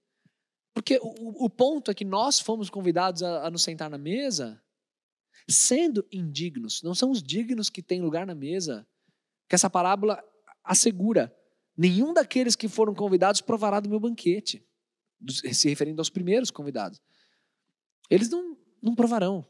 Porque 0.73 0.99
o, 1.01 1.45
o, 1.45 1.49
ponto 1.49 1.89
é 1.89 1.93
que 1.93 2.05
nós 2.05 2.39
fomos 2.39 2.69
convidados 2.69 3.23
a, 3.23 3.47
a 3.47 3.49
nos 3.49 3.63
sentar 3.63 3.89
na 3.89 3.97
mesa 3.97 4.61
sendo 5.49 6.05
indignos. 6.11 6.81
Não 6.83 6.93
são 6.93 7.11
os 7.11 7.21
dignos 7.21 7.69
que 7.69 7.81
têm 7.81 8.01
lugar 8.01 8.25
na 8.25 8.35
mesa, 8.35 8.87
que 9.47 9.55
essa 9.55 9.69
parábola 9.69 10.23
assegura. 10.63 11.35
Nenhum 11.77 12.13
daqueles 12.13 12.55
que 12.55 12.67
foram 12.67 12.93
convidados 12.93 13.41
provará 13.41 13.79
do 13.79 13.89
meu 13.89 13.99
banquete, 13.99 14.65
se 15.29 15.69
referindo 15.69 16.01
aos 16.01 16.09
primeiros 16.09 16.51
convidados. 16.51 17.01
Eles 18.09 18.29
não, 18.29 18.57
não 18.81 18.95
provarão. 18.95 19.47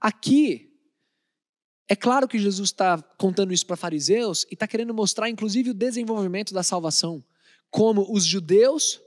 Aqui, 0.00 0.75
é 1.88 1.96
claro 1.96 2.26
que 2.26 2.38
Jesus 2.38 2.70
está 2.70 3.00
contando 3.18 3.52
isso 3.52 3.66
para 3.66 3.76
fariseus 3.76 4.44
e 4.50 4.54
está 4.54 4.66
querendo 4.66 4.92
mostrar, 4.92 5.30
inclusive, 5.30 5.70
o 5.70 5.74
desenvolvimento 5.74 6.52
da 6.52 6.62
salvação. 6.62 7.24
Como 7.70 8.06
os 8.12 8.24
judeus 8.24 9.00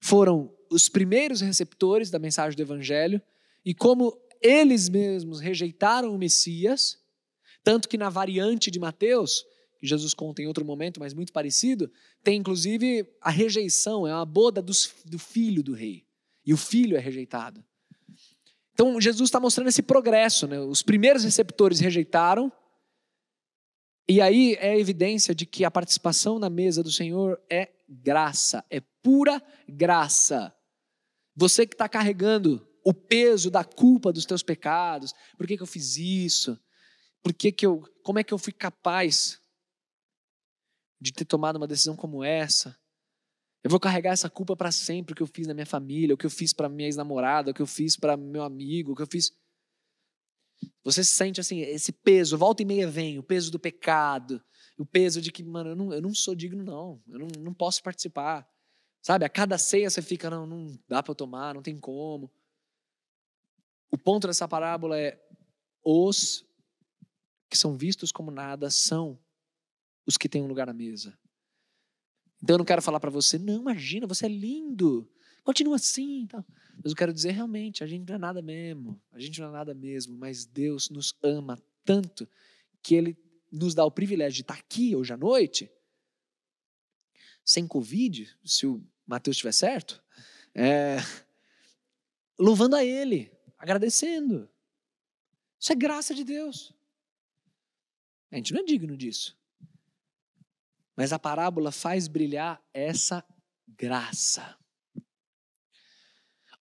foram 0.00 0.52
os 0.70 0.88
primeiros 0.88 1.40
receptores 1.40 2.10
da 2.10 2.18
mensagem 2.18 2.56
do 2.56 2.62
Evangelho 2.62 3.20
e 3.64 3.74
como 3.74 4.16
eles 4.40 4.88
mesmos 4.88 5.40
rejeitaram 5.40 6.14
o 6.14 6.18
Messias 6.18 6.98
tanto 7.64 7.88
que 7.88 7.96
na 7.96 8.10
variante 8.10 8.70
de 8.70 8.78
Mateus, 8.78 9.42
que 9.80 9.86
Jesus 9.86 10.12
conta 10.12 10.42
em 10.42 10.46
outro 10.46 10.64
momento, 10.64 11.00
mas 11.00 11.14
muito 11.14 11.32
parecido, 11.32 11.90
tem 12.22 12.38
inclusive 12.38 13.08
a 13.20 13.30
rejeição, 13.30 14.06
é 14.06 14.14
uma 14.14 14.26
boda 14.26 14.60
dos, 14.60 14.94
do 15.06 15.18
filho 15.18 15.62
do 15.62 15.72
rei. 15.72 16.04
E 16.44 16.52
o 16.52 16.58
filho 16.58 16.94
é 16.94 17.00
rejeitado. 17.00 17.64
Então 18.74 19.00
Jesus 19.00 19.28
está 19.28 19.40
mostrando 19.40 19.68
esse 19.68 19.82
progresso. 19.82 20.46
Né? 20.46 20.58
Os 20.58 20.82
primeiros 20.82 21.24
receptores 21.24 21.80
rejeitaram, 21.80 22.52
e 24.06 24.20
aí 24.20 24.54
é 24.60 24.78
evidência 24.78 25.34
de 25.34 25.46
que 25.46 25.64
a 25.64 25.70
participação 25.70 26.38
na 26.38 26.50
mesa 26.50 26.82
do 26.82 26.90
Senhor 26.90 27.40
é 27.48 27.70
graça, 27.88 28.62
é 28.68 28.80
pura 29.02 29.42
graça. 29.66 30.54
Você 31.34 31.66
que 31.66 31.74
está 31.74 31.88
carregando 31.88 32.68
o 32.84 32.92
peso 32.92 33.50
da 33.50 33.64
culpa 33.64 34.12
dos 34.12 34.26
teus 34.26 34.42
pecados, 34.42 35.14
por 35.38 35.46
que, 35.46 35.56
que 35.56 35.62
eu 35.62 35.66
fiz 35.66 35.96
isso? 35.96 36.58
Por 37.22 37.32
que, 37.32 37.50
que 37.50 37.64
eu, 37.64 37.82
como 38.02 38.18
é 38.18 38.24
que 38.24 38.34
eu 38.34 38.38
fui 38.38 38.52
capaz 38.52 39.40
de 41.00 41.12
ter 41.12 41.24
tomado 41.24 41.56
uma 41.56 41.66
decisão 41.66 41.96
como 41.96 42.22
essa? 42.22 42.78
Eu 43.64 43.70
vou 43.70 43.80
carregar 43.80 44.12
essa 44.12 44.28
culpa 44.28 44.54
para 44.54 44.70
sempre 44.70 45.14
o 45.14 45.16
que 45.16 45.22
eu 45.22 45.26
fiz 45.26 45.46
na 45.46 45.54
minha 45.54 45.64
família, 45.64 46.14
o 46.14 46.18
que 46.18 46.26
eu 46.26 46.30
fiz 46.30 46.52
para 46.52 46.68
minha 46.68 46.86
ex-namorada, 46.86 47.50
o 47.50 47.54
que 47.54 47.62
eu 47.62 47.66
fiz 47.66 47.96
para 47.96 48.14
meu 48.14 48.42
amigo, 48.42 48.92
o 48.92 48.94
que 48.94 49.00
eu 49.00 49.06
fiz. 49.06 49.32
Você 50.84 51.02
se 51.02 51.14
sente 51.14 51.40
assim, 51.40 51.60
esse 51.60 51.90
peso, 51.90 52.36
volta 52.36 52.60
e 52.60 52.66
meia 52.66 52.86
vem, 52.86 53.18
o 53.18 53.22
peso 53.22 53.50
do 53.50 53.58
pecado, 53.58 54.44
o 54.76 54.84
peso 54.84 55.18
de 55.18 55.32
que, 55.32 55.42
mano, 55.42 55.70
eu 55.70 55.76
não, 55.76 55.92
eu 55.94 56.02
não 56.02 56.14
sou 56.14 56.34
digno, 56.34 56.62
não, 56.62 57.02
eu 57.08 57.18
não, 57.20 57.28
não 57.40 57.54
posso 57.54 57.82
participar. 57.82 58.46
Sabe, 59.00 59.24
a 59.24 59.30
cada 59.30 59.56
ceia 59.56 59.88
você 59.88 60.02
fica, 60.02 60.28
não, 60.28 60.46
não 60.46 60.78
dá 60.86 61.02
para 61.02 61.12
eu 61.12 61.16
tomar, 61.16 61.54
não 61.54 61.62
tem 61.62 61.78
como. 61.78 62.30
O 63.90 63.96
ponto 63.96 64.26
dessa 64.26 64.46
parábola 64.46 64.98
é: 64.98 65.18
os 65.82 66.44
que 67.48 67.56
são 67.56 67.78
vistos 67.78 68.12
como 68.12 68.30
nada 68.30 68.68
são 68.68 69.18
os 70.06 70.18
que 70.18 70.28
têm 70.28 70.42
um 70.42 70.48
lugar 70.48 70.68
à 70.68 70.74
mesa. 70.74 71.18
Então 72.42 72.54
eu 72.54 72.58
não 72.58 72.64
quero 72.64 72.82
falar 72.82 73.00
para 73.00 73.10
você, 73.10 73.38
não, 73.38 73.60
imagina, 73.60 74.06
você 74.06 74.26
é 74.26 74.28
lindo, 74.28 75.08
continua 75.42 75.76
assim. 75.76 76.26
Tal. 76.26 76.44
Mas 76.82 76.92
eu 76.92 76.96
quero 76.96 77.12
dizer 77.12 77.32
realmente, 77.32 77.82
a 77.82 77.86
gente 77.86 78.08
não 78.08 78.16
é 78.16 78.18
nada 78.18 78.42
mesmo, 78.42 79.00
a 79.12 79.18
gente 79.18 79.40
não 79.40 79.48
é 79.48 79.52
nada 79.52 79.74
mesmo, 79.74 80.16
mas 80.16 80.44
Deus 80.44 80.90
nos 80.90 81.14
ama 81.22 81.58
tanto 81.84 82.28
que 82.82 82.94
Ele 82.94 83.16
nos 83.50 83.74
dá 83.74 83.84
o 83.84 83.90
privilégio 83.90 84.36
de 84.36 84.42
estar 84.42 84.54
aqui 84.54 84.96
hoje 84.96 85.12
à 85.12 85.16
noite, 85.16 85.70
sem 87.44 87.66
Covid, 87.66 88.28
se 88.44 88.66
o 88.66 88.82
Mateus 89.06 89.36
estiver 89.36 89.52
certo, 89.52 90.02
é, 90.54 90.96
louvando 92.38 92.76
a 92.76 92.84
Ele, 92.84 93.30
agradecendo. 93.58 94.48
Isso 95.58 95.72
é 95.72 95.74
graça 95.74 96.14
de 96.14 96.24
Deus. 96.24 96.74
A 98.30 98.36
gente 98.36 98.52
não 98.52 98.60
é 98.60 98.64
digno 98.64 98.96
disso. 98.96 99.38
Mas 100.96 101.12
a 101.12 101.18
parábola 101.18 101.72
faz 101.72 102.06
brilhar 102.06 102.62
essa 102.72 103.24
graça. 103.66 104.56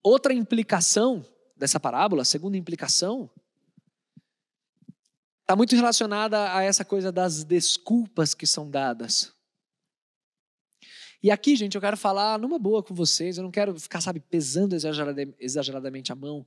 Outra 0.01 0.33
implicação 0.33 1.25
dessa 1.55 1.79
parábola, 1.79 2.23
a 2.23 2.25
segunda 2.25 2.57
implicação, 2.57 3.29
está 5.41 5.55
muito 5.55 5.75
relacionada 5.75 6.53
a 6.53 6.63
essa 6.63 6.83
coisa 6.83 7.11
das 7.11 7.43
desculpas 7.43 8.33
que 8.33 8.47
são 8.47 8.69
dadas. 8.69 9.33
E 11.21 11.31
aqui, 11.31 11.55
gente, 11.55 11.75
eu 11.75 11.81
quero 11.81 11.95
falar 11.95 12.37
numa 12.37 12.59
boa 12.59 12.83
com 12.83 12.93
vocês, 12.93 13.37
eu 13.37 13.43
não 13.43 13.51
quero 13.51 13.79
ficar, 13.79 14.01
sabe, 14.01 14.19
pesando 14.19 14.75
exageradamente 15.39 16.11
a 16.11 16.15
mão. 16.15 16.45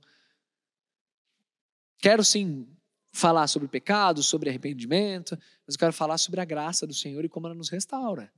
Quero 1.97 2.23
sim 2.23 2.67
falar 3.11 3.47
sobre 3.47 3.67
pecado, 3.67 4.21
sobre 4.21 4.49
arrependimento, 4.49 5.37
mas 5.65 5.75
eu 5.75 5.79
quero 5.79 5.93
falar 5.93 6.17
sobre 6.17 6.39
a 6.39 6.45
graça 6.45 6.85
do 6.85 6.93
Senhor 6.93 7.23
e 7.25 7.29
como 7.29 7.47
ela 7.47 7.55
nos 7.55 7.69
restaura. 7.69 8.31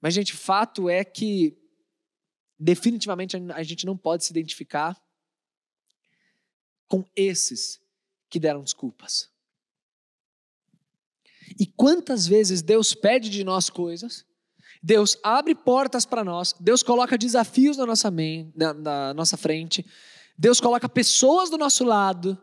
Mas, 0.00 0.14
gente, 0.14 0.32
fato 0.32 0.88
é 0.90 1.04
que 1.04 1.56
definitivamente 2.58 3.36
a 3.54 3.62
gente 3.62 3.86
não 3.86 3.96
pode 3.96 4.24
se 4.24 4.32
identificar 4.32 5.00
com 6.88 7.04
esses 7.14 7.80
que 8.28 8.38
deram 8.38 8.62
desculpas. 8.62 9.30
E 11.58 11.66
quantas 11.66 12.26
vezes 12.26 12.62
Deus 12.62 12.94
pede 12.94 13.30
de 13.30 13.44
nós 13.44 13.70
coisas, 13.70 14.24
Deus 14.82 15.16
abre 15.22 15.54
portas 15.54 16.04
para 16.04 16.24
nós, 16.24 16.54
Deus 16.58 16.82
coloca 16.82 17.16
desafios 17.16 17.76
na 17.76 17.86
nossa, 17.86 18.10
na, 18.54 18.74
na 18.74 19.14
nossa 19.14 19.36
frente, 19.36 19.86
Deus 20.36 20.60
coloca 20.60 20.88
pessoas 20.88 21.50
do 21.50 21.58
nosso 21.58 21.84
lado 21.84 22.36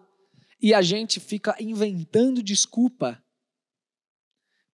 e 0.62 0.74
a 0.74 0.82
gente 0.82 1.20
fica 1.20 1.56
inventando 1.60 2.44
desculpa 2.44 3.24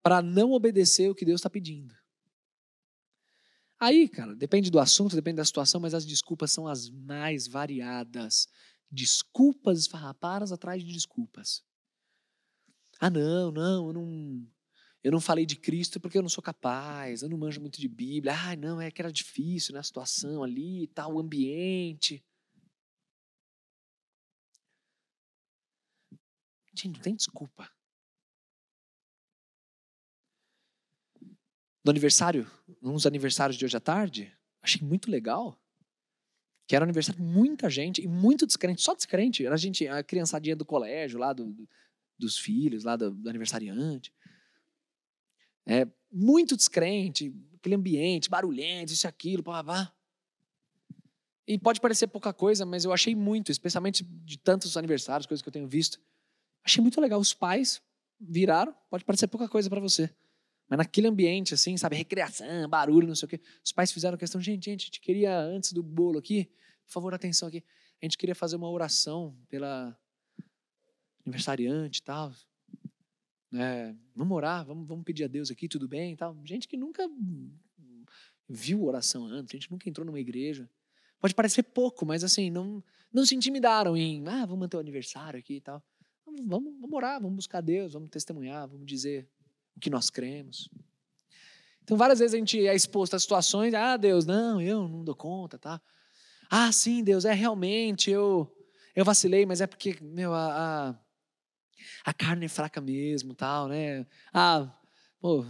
para 0.02 0.22
não 0.22 0.52
obedecer 0.52 1.10
o 1.10 1.14
que 1.14 1.24
Deus 1.24 1.40
está 1.40 1.50
pedindo. 1.50 1.94
Aí, 3.78 4.08
cara, 4.08 4.34
depende 4.34 4.70
do 4.70 4.78
assunto, 4.78 5.16
depende 5.16 5.36
da 5.36 5.44
situação, 5.44 5.80
mas 5.80 5.94
as 5.94 6.04
desculpas 6.04 6.52
são 6.52 6.68
as 6.68 6.90
mais 6.90 7.46
variadas. 7.46 8.46
Desculpas 8.90 9.78
esfarrapadas 9.78 10.52
atrás 10.52 10.84
de 10.84 10.92
desculpas. 10.92 11.62
Ah, 12.98 13.08
não, 13.08 13.50
não, 13.50 13.86
eu 13.86 13.92
não, 13.94 14.46
eu 15.02 15.12
não 15.12 15.20
falei 15.20 15.46
de 15.46 15.56
Cristo 15.56 15.98
porque 15.98 16.18
eu 16.18 16.22
não 16.22 16.28
sou 16.28 16.42
capaz, 16.42 17.22
eu 17.22 17.28
não 17.30 17.38
manjo 17.38 17.60
muito 17.60 17.80
de 17.80 17.88
Bíblia. 17.88 18.34
Ah, 18.34 18.54
não, 18.54 18.78
é 18.78 18.90
que 18.90 19.00
era 19.00 19.10
difícil, 19.10 19.74
né, 19.74 19.82
situação 19.82 20.42
ali, 20.42 20.86
tal, 20.88 21.14
o 21.14 21.18
ambiente. 21.18 22.22
Gente, 26.80 26.96
não 26.96 27.02
tem 27.02 27.14
desculpa. 27.14 27.70
No 31.84 31.90
aniversário, 31.90 32.50
nos 32.80 33.06
aniversários 33.06 33.58
de 33.58 33.64
hoje 33.64 33.76
à 33.76 33.80
tarde, 33.80 34.34
achei 34.62 34.80
muito 34.80 35.10
legal. 35.10 35.60
Que 36.66 36.76
era 36.76 36.84
aniversário 36.84 37.20
de 37.20 37.26
muita 37.26 37.68
gente, 37.68 38.00
e 38.00 38.08
muito 38.08 38.46
descrente, 38.46 38.80
só 38.80 38.94
descrente. 38.94 39.44
Era 39.44 39.54
a 39.54 39.58
gente, 39.58 39.86
a 39.88 40.02
criançadinha 40.02 40.56
do 40.56 40.64
colégio, 40.64 41.18
lá 41.18 41.32
do, 41.32 41.52
do, 41.52 41.68
dos 42.18 42.38
filhos, 42.38 42.84
lá 42.84 42.96
do, 42.96 43.10
do 43.10 43.28
aniversariante. 43.28 44.12
É, 45.66 45.86
muito 46.10 46.56
descrente, 46.56 47.34
aquele 47.56 47.74
ambiente, 47.74 48.30
barulhento, 48.30 48.92
isso 48.92 49.06
e 49.06 49.08
aquilo, 49.08 49.42
pá, 49.42 49.62
pá. 49.62 49.92
E 51.46 51.58
pode 51.58 51.80
parecer 51.80 52.06
pouca 52.06 52.32
coisa, 52.32 52.64
mas 52.64 52.84
eu 52.84 52.92
achei 52.92 53.14
muito, 53.14 53.50
especialmente 53.50 54.02
de 54.04 54.38
tantos 54.38 54.76
aniversários, 54.76 55.26
coisas 55.26 55.42
que 55.42 55.48
eu 55.48 55.52
tenho 55.52 55.68
visto. 55.68 56.00
Achei 56.64 56.82
muito 56.82 57.00
legal. 57.00 57.20
Os 57.20 57.34
pais 57.34 57.82
viraram, 58.20 58.74
pode 58.88 59.04
parecer 59.04 59.26
pouca 59.26 59.48
coisa 59.48 59.68
para 59.68 59.80
você. 59.80 60.14
Mas 60.68 60.78
naquele 60.78 61.08
ambiente, 61.08 61.52
assim, 61.52 61.76
sabe, 61.76 61.96
recreação, 61.96 62.68
barulho, 62.68 63.08
não 63.08 63.14
sei 63.14 63.26
o 63.26 63.28
quê. 63.28 63.40
Os 63.64 63.72
pais 63.72 63.90
fizeram 63.90 64.16
questão, 64.16 64.40
gente, 64.40 64.66
gente, 64.66 64.82
a 64.82 64.86
gente 64.86 65.00
queria, 65.00 65.36
antes 65.36 65.72
do 65.72 65.82
bolo 65.82 66.18
aqui, 66.18 66.44
por 66.86 66.92
favor, 66.92 67.12
atenção 67.12 67.48
aqui. 67.48 67.64
A 68.00 68.04
gente 68.04 68.16
queria 68.16 68.34
fazer 68.34 68.56
uma 68.56 68.70
oração 68.70 69.36
pela 69.48 69.98
aniversariante 71.26 71.98
e 71.98 72.02
tal. 72.02 72.32
É, 73.52 73.94
vamos 74.14 74.36
orar, 74.36 74.64
vamos, 74.64 74.86
vamos 74.86 75.04
pedir 75.04 75.24
a 75.24 75.28
Deus 75.28 75.50
aqui, 75.50 75.66
tudo 75.66 75.88
bem 75.88 76.12
e 76.12 76.16
tal. 76.16 76.36
Gente 76.44 76.68
que 76.68 76.76
nunca 76.76 77.08
viu 78.48 78.84
oração 78.84 79.26
antes, 79.26 79.52
gente 79.52 79.70
nunca 79.70 79.88
entrou 79.88 80.04
numa 80.06 80.20
igreja. 80.20 80.70
Pode 81.20 81.34
parecer 81.34 81.62
pouco, 81.64 82.06
mas 82.06 82.24
assim, 82.24 82.50
não, 82.50 82.82
não 83.12 83.26
se 83.26 83.34
intimidaram 83.34 83.96
em, 83.96 84.26
ah, 84.26 84.46
vamos 84.46 84.60
manter 84.60 84.76
o 84.76 84.80
aniversário 84.80 85.38
aqui 85.38 85.56
e 85.56 85.60
tal. 85.60 85.82
Vamos, 86.46 86.74
vamos 86.80 86.92
orar, 86.92 87.20
vamos 87.20 87.36
buscar 87.36 87.60
Deus, 87.60 87.92
vamos 87.92 88.10
testemunhar, 88.10 88.68
vamos 88.68 88.86
dizer 88.86 89.28
o 89.76 89.80
que 89.80 89.90
nós 89.90 90.10
cremos. 90.10 90.68
Então, 91.82 91.96
várias 91.96 92.18
vezes 92.20 92.34
a 92.34 92.38
gente 92.38 92.66
é 92.66 92.74
exposto 92.74 93.14
a 93.14 93.18
situações, 93.18 93.74
ah, 93.74 93.96
Deus, 93.96 94.24
não, 94.24 94.60
eu 94.60 94.88
não 94.88 95.04
dou 95.04 95.14
conta, 95.14 95.58
tá? 95.58 95.80
Ah, 96.48 96.70
sim, 96.70 97.02
Deus, 97.02 97.24
é 97.24 97.32
realmente, 97.32 98.10
eu, 98.10 98.50
eu 98.94 99.04
vacilei, 99.04 99.44
mas 99.44 99.60
é 99.60 99.66
porque, 99.66 99.98
meu, 100.00 100.32
a, 100.32 100.90
a, 100.90 100.94
a 102.04 102.14
carne 102.14 102.46
é 102.46 102.48
fraca 102.48 102.80
mesmo, 102.80 103.34
tal, 103.34 103.68
né? 103.68 104.06
Ah, 104.32 104.72
pô, 105.20 105.44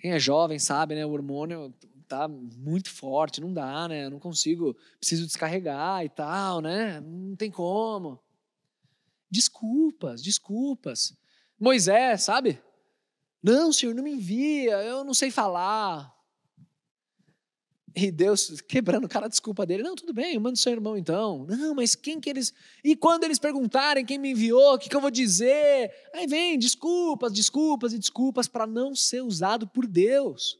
quem 0.00 0.12
é 0.12 0.18
jovem 0.18 0.58
sabe, 0.58 0.94
né? 0.94 1.04
O 1.04 1.10
hormônio 1.10 1.74
tá 2.06 2.26
muito 2.28 2.90
forte, 2.90 3.40
não 3.40 3.52
dá, 3.52 3.86
né? 3.88 4.06
Eu 4.06 4.10
não 4.10 4.18
consigo, 4.18 4.76
preciso 4.98 5.26
descarregar 5.26 6.04
e 6.04 6.08
tal, 6.08 6.60
né? 6.60 7.00
Não 7.00 7.36
tem 7.36 7.50
como. 7.50 8.20
Desculpas, 9.30 10.22
desculpas. 10.22 11.16
Moisés, 11.58 12.22
sabe? 12.22 12.60
Não, 13.42 13.72
Senhor, 13.72 13.94
não 13.94 14.02
me 14.02 14.12
envia, 14.12 14.82
eu 14.82 15.04
não 15.04 15.14
sei 15.14 15.30
falar. 15.30 16.14
E 17.94 18.10
Deus 18.10 18.60
quebrando 18.60 19.08
cara 19.08 19.28
desculpa 19.28 19.66
dele. 19.66 19.82
Não, 19.82 19.96
tudo 19.96 20.12
bem, 20.12 20.34
eu 20.34 20.40
mando 20.40 20.58
seu 20.58 20.72
irmão 20.72 20.96
então. 20.96 21.44
Não, 21.48 21.74
mas 21.74 21.94
quem 21.94 22.20
que 22.20 22.30
eles. 22.30 22.52
E 22.84 22.94
quando 22.94 23.24
eles 23.24 23.38
perguntarem 23.38 24.04
quem 24.04 24.18
me 24.18 24.30
enviou, 24.30 24.74
o 24.74 24.78
que, 24.78 24.88
que 24.88 24.94
eu 24.94 25.00
vou 25.00 25.10
dizer? 25.10 25.92
Aí 26.14 26.26
vem 26.26 26.58
desculpas, 26.58 27.32
desculpas 27.32 27.92
e 27.92 27.98
desculpas 27.98 28.46
para 28.46 28.66
não 28.66 28.94
ser 28.94 29.22
usado 29.22 29.66
por 29.66 29.86
Deus. 29.86 30.58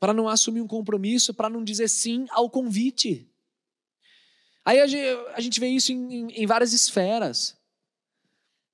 Para 0.00 0.12
não 0.12 0.28
assumir 0.28 0.60
um 0.60 0.66
compromisso, 0.66 1.32
para 1.32 1.48
não 1.48 1.62
dizer 1.62 1.88
sim 1.88 2.26
ao 2.30 2.50
convite. 2.50 3.30
Aí 4.64 4.80
a 4.80 5.40
gente 5.40 5.60
vê 5.60 5.68
isso 5.68 5.92
em, 5.92 6.46
várias 6.46 6.72
esferas. 6.72 7.56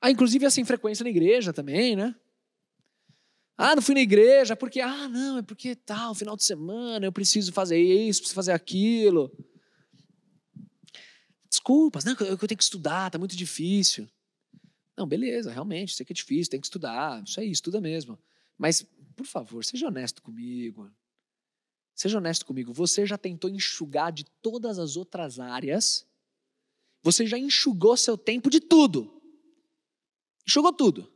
Ah, 0.01 0.11
inclusive 0.11 0.47
assim, 0.47 0.65
frequência 0.65 1.03
na 1.03 1.11
igreja 1.11 1.53
também, 1.53 1.97
né? 1.97 2.15
Ah, 3.57 3.75
não 3.75 3.83
fui 3.83 3.95
na 3.95 4.01
igreja 4.01 4.57
porque, 4.57 4.81
ah, 4.81 5.09
não, 5.09 5.39
é 5.39 5.43
porque 5.43 5.75
tal, 5.75 6.15
final 6.15 6.37
de 6.37 6.45
semana 6.45 7.05
eu 7.05 7.13
preciso 7.13 7.53
fazer 7.53 7.79
isso, 7.79 8.21
preciso 8.21 8.35
fazer 8.35 8.53
aquilo. 8.53 9.31
Desculpas, 11.49 12.05
não, 12.05 12.13
eu 12.13 12.39
tenho 12.39 12.57
que 12.57 12.63
estudar, 12.63 13.11
tá 13.11 13.19
muito 13.19 13.37
difícil. 13.37 14.09
Não, 14.97 15.07
beleza, 15.07 15.51
realmente, 15.51 15.95
sei 15.95 16.07
que 16.07 16.13
é 16.13 16.15
difícil, 16.15 16.51
tem 16.51 16.61
que 16.61 16.67
estudar, 16.67 17.23
isso 17.25 17.41
aí, 17.41 17.51
estuda 17.51 17.81
mesmo. 17.81 18.19
Mas, 18.57 18.87
por 19.17 19.27
favor, 19.27 19.65
seja 19.65 19.89
honesto 19.89 20.23
comigo. 20.23 20.91
Seja 22.01 22.17
honesto 22.17 22.47
comigo, 22.47 22.73
você 22.73 23.05
já 23.05 23.19
tentou 23.19 23.51
enxugar 23.51 24.11
de 24.11 24.25
todas 24.41 24.79
as 24.79 24.97
outras 24.97 25.39
áreas? 25.39 26.07
Você 27.03 27.27
já 27.27 27.37
enxugou 27.37 27.95
seu 27.95 28.17
tempo 28.17 28.49
de 28.49 28.59
tudo. 28.59 29.23
Enxugou 30.49 30.73
tudo. 30.73 31.13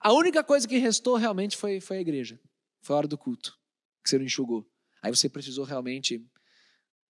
A 0.00 0.12
única 0.12 0.42
coisa 0.42 0.66
que 0.66 0.76
restou 0.76 1.14
realmente 1.14 1.56
foi, 1.56 1.80
foi 1.80 1.98
a 1.98 2.00
igreja. 2.00 2.40
Foi 2.80 2.96
a 2.96 2.98
hora 2.98 3.06
do 3.06 3.16
culto 3.16 3.56
que 4.02 4.10
você 4.10 4.18
não 4.18 4.24
enxugou. 4.24 4.68
Aí 5.00 5.14
você 5.14 5.28
precisou 5.28 5.64
realmente 5.64 6.28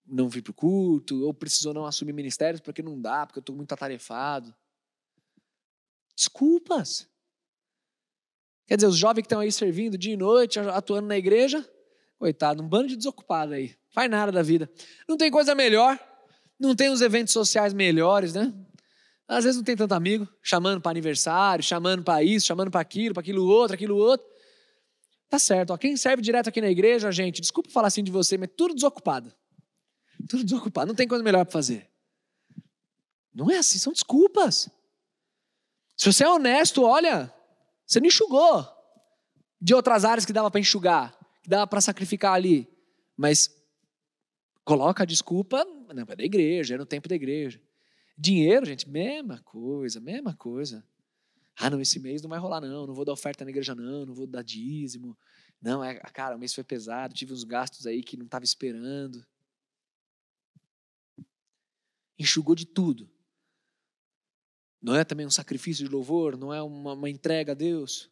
não 0.05 0.29
vir 0.29 0.43
para 0.43 0.51
o 0.51 0.55
culto, 0.55 1.25
ou 1.25 1.33
precisou 1.33 1.73
não 1.73 1.87
assumir 1.87 2.13
ministérios 2.13 2.61
porque 2.61 2.83
não 2.83 3.01
dá, 3.01 3.25
porque 3.25 3.39
eu 3.39 3.43
estou 3.43 3.57
muito 3.57 3.73
atarefado. 3.73 4.55
Desculpas. 6.15 7.09
Quer 8.67 8.77
dizer, 8.77 8.87
os 8.87 8.99
jovens 8.99 9.23
que 9.23 9.29
estão 9.29 9.41
aí 9.41 9.51
servindo 9.51 9.97
dia 9.97 10.13
e 10.13 10.19
noite, 10.19 10.59
atuando 10.59 11.09
na 11.09 11.17
igreja, 11.17 11.67
coitado, 12.21 12.63
um 12.63 12.69
bando 12.69 12.89
de 12.89 12.97
desocupado 12.97 13.55
aí. 13.55 13.75
Faz 13.95 14.11
nada 14.11 14.31
da 14.31 14.43
vida. 14.43 14.71
Não 15.09 15.17
tem 15.17 15.31
coisa 15.31 15.55
melhor, 15.55 15.99
não 16.59 16.77
tem 16.77 16.91
os 16.91 17.01
eventos 17.01 17.33
sociais 17.33 17.73
melhores, 17.73 18.35
né? 18.35 18.53
Às 19.27 19.45
vezes 19.45 19.57
não 19.57 19.65
tem 19.65 19.75
tanto 19.75 19.95
amigo, 19.95 20.29
chamando 20.43 20.83
para 20.83 20.91
aniversário, 20.91 21.65
chamando 21.65 22.05
para 22.05 22.23
isso, 22.23 22.47
chamando 22.47 22.71
para 22.71 22.81
aquilo, 22.81 23.15
para 23.15 23.23
aquilo 23.23 23.47
outro, 23.47 23.75
aquilo 23.75 23.97
outro. 23.97 24.27
Tá 25.31 25.39
certo, 25.39 25.71
ó. 25.71 25.79
quem 25.79 25.97
serve 25.97 26.23
direto 26.23 26.49
aqui 26.49 26.61
na 26.61 26.69
igreja, 26.69 27.11
gente, 27.11 27.41
desculpa 27.41 27.71
falar 27.71 27.89
assim 27.89 28.05
de 28.05 28.11
você, 28.11 28.37
mas 28.37 28.51
tudo 28.55 28.75
desocupado. 28.75 29.33
Tudo 30.29 30.45
desocupado, 30.45 30.89
não 30.89 30.95
tem 30.95 31.09
coisa 31.09 31.25
melhor 31.25 31.47
para 31.47 31.53
fazer. 31.53 31.89
Não 33.33 33.51
é 33.51 33.57
assim, 33.57 33.79
são 33.79 33.95
desculpas. 33.95 34.69
Se 35.97 36.13
você 36.13 36.25
é 36.25 36.29
honesto, 36.29 36.83
olha, 36.83 37.33
você 37.87 37.99
não 37.99 38.09
enxugou 38.09 38.69
de 39.59 39.75
outras 39.75 40.05
áreas 40.05 40.27
que 40.27 40.33
dava 40.33 40.51
para 40.51 40.61
enxugar, 40.61 41.20
dava 41.47 41.67
para 41.67 41.81
sacrificar 41.81 42.35
ali. 42.35 42.69
Mas 43.17 43.51
coloca 44.65 45.03
a 45.03 45.07
desculpa, 45.07 45.65
não, 45.65 46.05
é 46.09 46.17
da 46.17 46.25
igreja, 46.25 46.75
é 46.75 46.79
no 46.79 46.87
tempo 46.87 47.09
da 47.09 47.15
igreja. 47.15 47.61
Dinheiro, 48.17 48.67
gente, 48.67 48.89
mesma 48.89 49.41
coisa, 49.43 50.01
mesma 50.01 50.35
coisa. 50.35 50.85
Ah, 51.57 51.69
não, 51.69 51.81
esse 51.81 51.99
mês 51.99 52.23
não 52.23 52.31
vai 52.31 52.39
rolar, 52.39 52.61
não. 52.61 52.87
Não 52.87 52.95
vou 52.95 53.05
dar 53.05 53.13
oferta 53.13 53.45
na 53.45 53.51
igreja, 53.51 53.75
não. 53.75 54.07
Não 54.07 54.15
vou 54.15 54.27
dar 54.27 54.43
dízimo. 54.43 55.17
Não, 55.61 55.85
é, 55.85 55.95
cara, 55.95 56.37
o 56.37 56.39
mês 56.39 56.55
foi 56.55 56.65
pesado. 56.65 57.15
Tive 57.15 57.33
uns 57.33 57.45
gastos 57.45 57.87
aí 57.87 58.03
que 58.03 58.17
não 58.17 58.25
estava 58.25 58.45
esperando. 58.45 59.27
Enxugou 62.19 62.55
de 62.55 62.67
tudo. 62.67 63.11
Não 64.81 64.95
é 64.95 65.05
também 65.05 65.27
um 65.27 65.31
sacrifício 65.31 65.85
de 65.85 65.91
louvor? 65.91 66.37
Não 66.37 66.53
é 66.53 66.63
uma, 66.63 66.95
uma 66.95 67.11
entrega 67.11 67.53
a 67.53 67.55
Deus? 67.55 68.11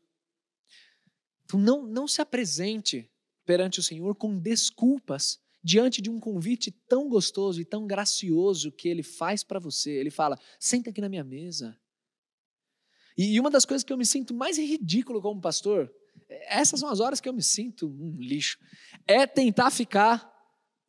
Então, 1.45 1.59
não, 1.59 1.87
não 1.87 2.07
se 2.07 2.21
apresente 2.21 3.11
perante 3.49 3.81
o 3.81 3.83
Senhor 3.83 4.15
com 4.15 4.39
desculpas 4.39 5.41
diante 5.65 6.03
de 6.03 6.11
um 6.11 6.21
convite 6.21 6.71
tão 6.71 7.09
gostoso 7.09 7.63
e 7.63 7.65
tão 7.65 7.87
gracioso 7.87 8.71
que 8.71 8.87
ele 8.87 9.03
faz 9.03 9.43
para 9.43 9.59
você. 9.59 9.91
Ele 9.91 10.11
fala: 10.11 10.39
senta 10.61 10.91
aqui 10.91 11.01
na 11.01 11.09
minha 11.09 11.25
mesa. 11.25 11.75
E 13.17 13.41
uma 13.41 13.49
das 13.49 13.65
coisas 13.65 13.83
que 13.83 13.91
eu 13.91 13.97
me 13.97 14.05
sinto 14.05 14.35
mais 14.35 14.59
ridículo 14.59 15.23
como 15.23 15.41
pastor, 15.41 15.91
essas 16.47 16.79
são 16.79 16.91
as 16.91 17.01
horas 17.01 17.23
que 17.23 17.29
eu 17.29 17.33
me 17.33 17.43
sinto 17.43 17.89
um 17.89 18.21
lixo, 18.21 18.59
é 19.07 19.27
tentar 19.27 19.71
ficar. 19.71 20.31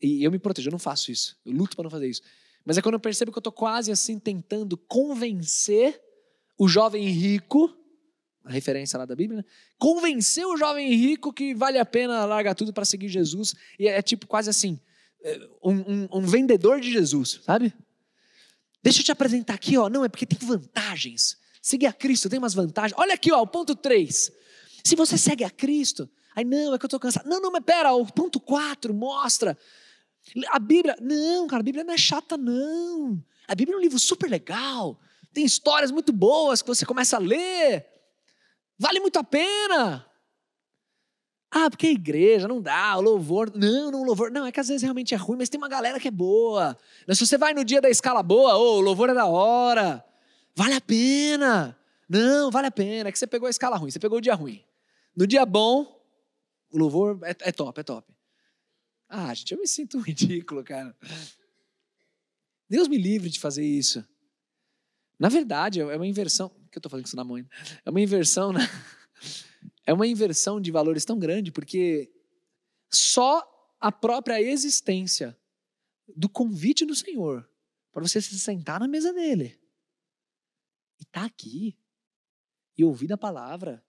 E 0.02 0.22
eu 0.22 0.30
me 0.30 0.38
protejo, 0.38 0.68
eu 0.68 0.74
não 0.74 0.80
faço 0.80 1.12
isso, 1.12 1.40
eu 1.46 1.54
luto 1.54 1.78
para 1.78 1.84
não 1.84 1.90
fazer 1.90 2.10
isso. 2.10 2.22
Mas 2.66 2.78
é 2.78 2.82
quando 2.82 2.96
eu 2.96 3.00
percebo 3.00 3.32
que 3.32 3.38
eu 3.38 3.42
estou 3.42 3.54
quase 3.54 3.90
assim 3.90 4.20
tentando 4.20 4.78
convencer 4.78 6.00
o 6.58 6.68
jovem 6.68 7.08
rico 7.08 7.74
a 8.44 8.52
referência 8.52 8.98
lá 8.98 9.06
da 9.06 9.16
Bíblia, 9.16 9.40
né? 9.40 9.46
convenceu 9.78 10.50
o 10.50 10.58
jovem 10.58 10.94
rico 10.94 11.32
que 11.32 11.54
vale 11.54 11.78
a 11.78 11.86
pena 11.86 12.26
largar 12.26 12.56
tudo 12.56 12.74
para 12.74 12.86
seguir 12.86 13.10
Jesus. 13.10 13.54
E 13.78 13.88
é, 13.88 13.98
é 13.98 14.02
tipo 14.02 14.28
quase 14.28 14.50
assim, 14.50 14.80
é, 15.24 15.40
um, 15.64 15.74
um, 15.74 16.10
um, 16.14 16.22
vendedor 16.22 16.80
de 16.80 16.92
Jesus, 16.92 17.42
sabe? 17.44 17.74
Deixa 18.82 19.02
eu 19.02 19.06
te 19.06 19.12
apresentar 19.12 19.56
aqui, 19.56 19.78
ó. 19.78 19.90
Não, 19.90 20.06
é 20.06 20.10
porque 20.10 20.26
tem 20.26 20.40
vantagens. 20.48 21.38
Seguir 21.62 21.88
a 21.88 21.94
Cristo 21.94 22.30
tem 22.30 22.40
umas 22.40 22.54
vantagens. 22.54 22.98
Olha 22.98 23.14
aqui, 23.14 23.32
ó, 23.32 23.42
o 23.42 23.48
ponto 23.48 23.76
3. 23.76 24.32
Se 24.84 24.96
você 24.96 25.18
segue 25.18 25.44
a 25.44 25.50
Cristo, 25.50 26.10
aí 26.36 26.46
não, 26.46 26.74
é 26.74 26.80
que 26.80 26.86
eu 26.86 26.88
estou 26.88 27.00
cansado. 27.00 27.28
Não, 27.28 27.42
não, 27.42 27.52
mas 27.52 27.64
pera, 27.64 27.94
o 27.94 28.06
ponto 28.06 28.40
4 28.40 28.94
mostra. 28.94 29.58
A 30.48 30.60
Bíblia, 30.60 30.96
não, 31.02 31.48
cara, 31.48 31.60
a 31.60 31.64
Bíblia 31.64 31.84
não 31.84 31.94
é 31.94 31.98
chata, 31.98 32.38
não. 32.38 33.22
A 33.48 33.56
Bíblia 33.56 33.76
é 33.76 33.78
um 33.78 33.82
livro 33.82 34.00
super 34.00 34.30
legal. 34.30 35.00
Tem 35.34 35.44
histórias 35.44 35.92
muito 35.92 36.14
boas 36.14 36.62
que 36.62 36.68
você 36.68 36.86
começa 36.86 37.18
a 37.18 37.20
ler. 37.20 37.86
Vale 38.80 39.02
muito 39.02 39.20
a 39.20 39.24
pena. 39.24 40.10
Ah, 41.52 41.70
porque 41.70 41.88
a 41.88 41.92
igreja 41.92 42.48
não 42.48 42.62
dá, 42.62 42.96
o 42.98 43.02
louvor. 43.02 43.52
Não, 43.56 43.92
não, 43.92 44.04
louvor. 44.04 44.32
Não, 44.32 44.46
é 44.46 44.52
que 44.52 44.60
às 44.60 44.68
vezes 44.68 44.84
realmente 44.84 45.14
é 45.14 45.18
ruim, 45.18 45.38
mas 45.38 45.50
tem 45.50 45.58
uma 45.58 45.68
galera 45.68 46.00
que 46.00 46.08
é 46.08 46.12
boa. 46.12 46.78
Se 47.10 47.26
você 47.26 47.38
vai 47.38 47.54
no 47.54 47.66
dia 47.66 47.82
da 47.82 47.90
escala 47.90 48.24
boa, 48.24 48.56
oh, 48.56 48.78
o 48.78 48.82
louvor 48.82 49.10
é 49.10 49.14
da 49.14 49.26
hora. 49.26 50.06
Vale 50.56 50.76
a 50.76 50.82
pena. 50.82 51.78
Não, 52.08 52.52
vale 52.52 52.68
a 52.68 52.72
pena. 52.72 53.10
É 53.10 53.12
que 53.12 53.20
você 53.20 53.28
pegou 53.28 53.48
a 53.48 53.50
escala 53.50 53.78
ruim, 53.78 53.92
você 53.92 54.00
pegou 54.00 54.20
o 54.20 54.22
dia 54.22 54.36
ruim. 54.36 54.64
No 55.16 55.26
dia 55.26 55.46
bom, 55.46 56.00
o 56.72 56.78
louvor 56.78 57.20
é, 57.24 57.36
é 57.42 57.52
top, 57.52 57.80
é 57.80 57.84
top. 57.84 58.14
Ah, 59.10 59.34
gente, 59.34 59.54
eu 59.54 59.60
me 59.60 59.68
sinto 59.68 59.98
ridículo, 60.02 60.64
cara. 60.64 60.96
Deus 62.70 62.88
me 62.88 62.98
livre 62.98 63.30
de 63.30 63.40
fazer 63.40 63.66
isso. 63.66 64.08
Na 65.18 65.30
verdade, 65.30 65.82
é 65.82 65.96
uma 65.96 66.08
inversão. 66.08 66.52
Que 66.70 66.78
eu 66.78 66.80
estou 66.80 66.90
falando 66.90 67.06
isso 67.06 67.16
na 67.16 67.24
mãe? 67.24 67.48
É 67.86 67.90
uma 67.90 68.02
inversão, 68.02 68.54
né? 68.54 68.62
É 69.86 69.94
uma 69.94 70.06
inversão 70.06 70.62
de 70.62 70.72
valores 70.72 71.04
tão 71.04 71.18
grande, 71.18 71.52
porque 71.52 72.12
só 72.92 73.44
a 73.80 73.92
própria 73.92 74.42
existência 74.42 75.38
do 76.16 76.30
convite 76.30 76.86
do 76.86 76.96
Senhor 76.96 77.50
para 77.92 78.08
você 78.08 78.22
se 78.22 78.38
sentar 78.40 78.80
na 78.80 78.88
mesa 78.88 79.14
dele 79.14 79.60
e 81.00 81.04
estar 81.04 81.22
tá 81.22 81.26
aqui 81.26 81.78
e 82.78 82.84
ouvir 82.84 83.12
a 83.12 83.18
palavra 83.18 83.84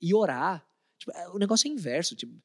e 0.00 0.14
orar. 0.14 0.66
Tipo, 0.98 1.12
é, 1.12 1.28
o 1.30 1.38
negócio 1.38 1.68
é 1.68 1.70
inverso. 1.70 2.14
Tipo, 2.14 2.40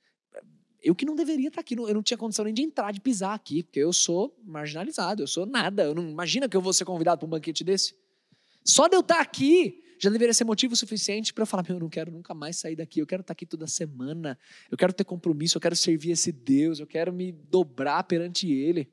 eu 0.82 0.96
que 0.96 1.06
não 1.06 1.16
deveria 1.16 1.48
estar 1.48 1.58
tá 1.58 1.62
aqui, 1.62 1.76
eu 1.76 1.94
não 1.94 2.04
tinha 2.04 2.18
condição 2.18 2.46
nem 2.46 2.54
de 2.54 2.62
entrar, 2.62 2.92
de 2.92 3.00
pisar 3.00 3.34
aqui, 3.34 3.64
porque 3.64 3.80
eu 3.80 3.94
sou 3.94 4.36
marginalizado, 4.44 5.22
eu 5.22 5.28
sou 5.28 5.46
nada. 5.46 5.84
Eu 5.84 5.96
não 5.96 6.10
imagina 6.10 6.50
que 6.50 6.58
eu 6.58 6.62
vou 6.62 6.74
ser 6.74 6.86
convidado 6.86 7.20
para 7.20 7.28
um 7.28 7.30
banquete 7.30 7.64
desse. 7.64 7.96
Só 8.64 8.88
de 8.88 8.96
eu 8.96 9.02
estar 9.02 9.20
aqui 9.20 9.82
já 10.00 10.10
deveria 10.10 10.34
ser 10.34 10.46
motivo 10.46 10.76
suficiente 10.76 11.32
para 11.32 11.44
eu 11.44 11.48
falar: 11.48 11.64
meu, 11.64 11.76
eu 11.76 11.80
não 11.80 11.90
quero 11.90 12.12
nunca 12.12 12.34
mais 12.34 12.58
sair 12.58 12.76
daqui, 12.76 13.00
eu 13.00 13.08
quero 13.08 13.22
estar 13.22 13.34
aqui 13.34 13.46
toda 13.46 13.68
semana, 13.68 14.38
eu 14.70 14.78
quero 14.78 14.92
ter 14.92 15.04
compromisso, 15.04 15.58
eu 15.58 15.62
quero 15.62 15.76
servir 15.76 16.12
esse 16.12 16.32
Deus, 16.32 16.80
eu 16.80 16.88
quero 16.88 17.14
me 17.14 17.32
dobrar 17.32 18.04
perante 18.04 18.52
Ele, 18.52 18.92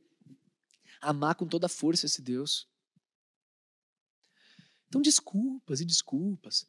amar 1.00 1.34
com 1.34 1.46
toda 1.46 1.66
a 1.66 1.68
força 1.68 2.04
esse 2.04 2.20
Deus. 2.20 2.68
Então, 4.88 5.00
desculpas 5.00 5.80
e 5.80 5.84
desculpas. 5.84 6.66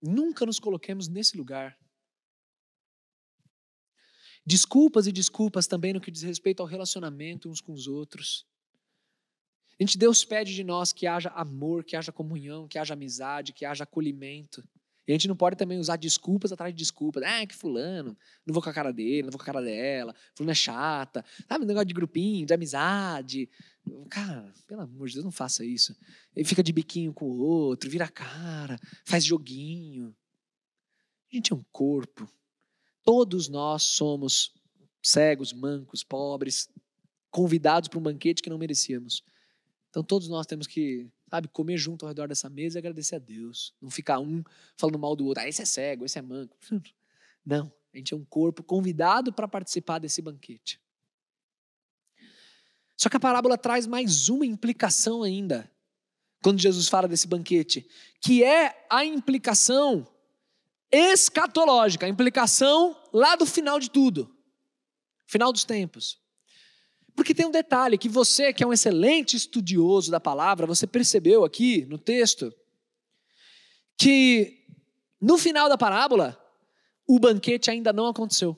Nunca 0.00 0.46
nos 0.46 0.60
coloquemos 0.60 1.08
nesse 1.08 1.36
lugar. 1.36 1.76
Desculpas 4.46 5.06
e 5.06 5.12
desculpas 5.12 5.66
também 5.66 5.92
no 5.92 6.00
que 6.00 6.10
diz 6.10 6.22
respeito 6.22 6.60
ao 6.60 6.66
relacionamento 6.66 7.50
uns 7.50 7.60
com 7.60 7.72
os 7.72 7.86
outros. 7.86 8.46
Gente, 9.80 9.96
Deus 9.96 10.24
pede 10.24 10.54
de 10.54 10.64
nós 10.64 10.92
que 10.92 11.06
haja 11.06 11.28
amor, 11.30 11.84
que 11.84 11.94
haja 11.94 12.10
comunhão, 12.10 12.66
que 12.66 12.78
haja 12.78 12.94
amizade, 12.94 13.52
que 13.52 13.64
haja 13.64 13.84
acolhimento. 13.84 14.62
E 15.06 15.12
a 15.12 15.14
gente 15.14 15.26
não 15.26 15.36
pode 15.36 15.56
também 15.56 15.78
usar 15.78 15.96
desculpas 15.96 16.52
atrás 16.52 16.74
de 16.74 16.78
desculpas. 16.78 17.22
Ah, 17.22 17.46
que 17.46 17.54
fulano, 17.54 18.14
não 18.44 18.52
vou 18.52 18.62
com 18.62 18.68
a 18.68 18.72
cara 18.74 18.92
dele, 18.92 19.22
não 19.22 19.30
vou 19.30 19.38
com 19.38 19.42
a 19.42 19.46
cara 19.46 19.62
dela, 19.62 20.14
fulano 20.34 20.50
é 20.50 20.54
chata. 20.54 21.24
Sabe, 21.48 21.64
negócio 21.64 21.86
de 21.86 21.94
grupinho, 21.94 22.44
de 22.44 22.52
amizade. 22.52 23.48
Cara, 24.10 24.52
pelo 24.66 24.82
amor 24.82 25.08
de 25.08 25.14
Deus, 25.14 25.24
não 25.24 25.32
faça 25.32 25.64
isso. 25.64 25.96
Ele 26.36 26.44
fica 26.44 26.62
de 26.62 26.72
biquinho 26.72 27.14
com 27.14 27.24
o 27.24 27.38
outro, 27.38 27.88
vira 27.88 28.04
a 28.04 28.10
cara, 28.10 28.78
faz 29.04 29.24
joguinho. 29.24 30.14
A 31.32 31.36
gente 31.36 31.54
é 31.54 31.56
um 31.56 31.64
corpo. 31.72 32.28
Todos 33.02 33.48
nós 33.48 33.84
somos 33.84 34.52
cegos, 35.02 35.54
mancos, 35.54 36.04
pobres, 36.04 36.68
convidados 37.30 37.88
para 37.88 37.98
um 37.98 38.02
banquete 38.02 38.42
que 38.42 38.50
não 38.50 38.58
merecíamos. 38.58 39.22
Então 39.90 40.02
todos 40.02 40.28
nós 40.28 40.46
temos 40.46 40.66
que, 40.66 41.08
sabe, 41.30 41.48
comer 41.48 41.76
junto 41.78 42.04
ao 42.04 42.08
redor 42.08 42.28
dessa 42.28 42.48
mesa 42.48 42.78
e 42.78 42.80
agradecer 42.80 43.16
a 43.16 43.18
Deus. 43.18 43.74
Não 43.80 43.90
ficar 43.90 44.18
um 44.20 44.42
falando 44.76 44.98
mal 44.98 45.16
do 45.16 45.26
outro. 45.26 45.42
Ah, 45.42 45.48
esse 45.48 45.62
é 45.62 45.64
cego, 45.64 46.04
esse 46.04 46.18
é 46.18 46.22
manco. 46.22 46.56
Não, 47.44 47.72
a 47.92 47.96
gente 47.96 48.12
é 48.12 48.16
um 48.16 48.24
corpo 48.24 48.62
convidado 48.62 49.32
para 49.32 49.48
participar 49.48 49.98
desse 49.98 50.20
banquete. 50.20 50.80
Só 52.96 53.08
que 53.08 53.16
a 53.16 53.20
parábola 53.20 53.56
traz 53.56 53.86
mais 53.86 54.28
uma 54.28 54.44
implicação 54.44 55.22
ainda, 55.22 55.70
quando 56.42 56.60
Jesus 56.60 56.88
fala 56.88 57.08
desse 57.08 57.28
banquete, 57.28 57.88
que 58.20 58.42
é 58.42 58.86
a 58.90 59.04
implicação 59.04 60.06
escatológica, 60.90 62.06
a 62.06 62.08
implicação 62.08 63.00
lá 63.12 63.36
do 63.36 63.46
final 63.46 63.78
de 63.78 63.88
tudo, 63.88 64.34
final 65.26 65.52
dos 65.52 65.64
tempos. 65.64 66.20
Porque 67.18 67.34
tem 67.34 67.46
um 67.46 67.50
detalhe 67.50 67.98
que 67.98 68.08
você, 68.08 68.52
que 68.52 68.62
é 68.62 68.66
um 68.66 68.72
excelente 68.72 69.36
estudioso 69.36 70.08
da 70.08 70.20
palavra, 70.20 70.68
você 70.68 70.86
percebeu 70.86 71.44
aqui 71.44 71.84
no 71.86 71.98
texto 71.98 72.54
que 73.96 74.64
no 75.20 75.36
final 75.36 75.68
da 75.68 75.76
parábola 75.76 76.40
o 77.08 77.18
banquete 77.18 77.72
ainda 77.72 77.92
não 77.92 78.06
aconteceu. 78.06 78.56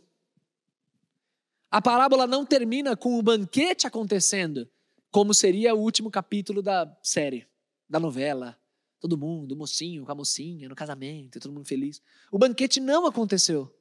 A 1.70 1.81
parábola 1.81 2.27
não 2.27 2.44
termina 2.44 2.94
com 2.94 3.18
o 3.18 3.23
banquete 3.23 3.87
acontecendo, 3.87 4.68
como 5.11 5.33
seria 5.33 5.75
o 5.75 5.81
último 5.81 6.11
capítulo 6.11 6.61
da 6.61 6.94
série, 7.03 7.46
da 7.88 7.99
novela. 7.99 8.61
Todo 9.01 9.16
mundo, 9.16 9.53
o 9.53 9.57
mocinho 9.57 10.05
com 10.05 10.12
a 10.12 10.14
mocinha, 10.14 10.68
no 10.68 10.75
casamento, 10.75 11.40
todo 11.40 11.51
mundo 11.51 11.66
feliz. 11.66 12.03
O 12.31 12.38
banquete 12.38 12.79
não 12.79 13.07
aconteceu. 13.07 13.75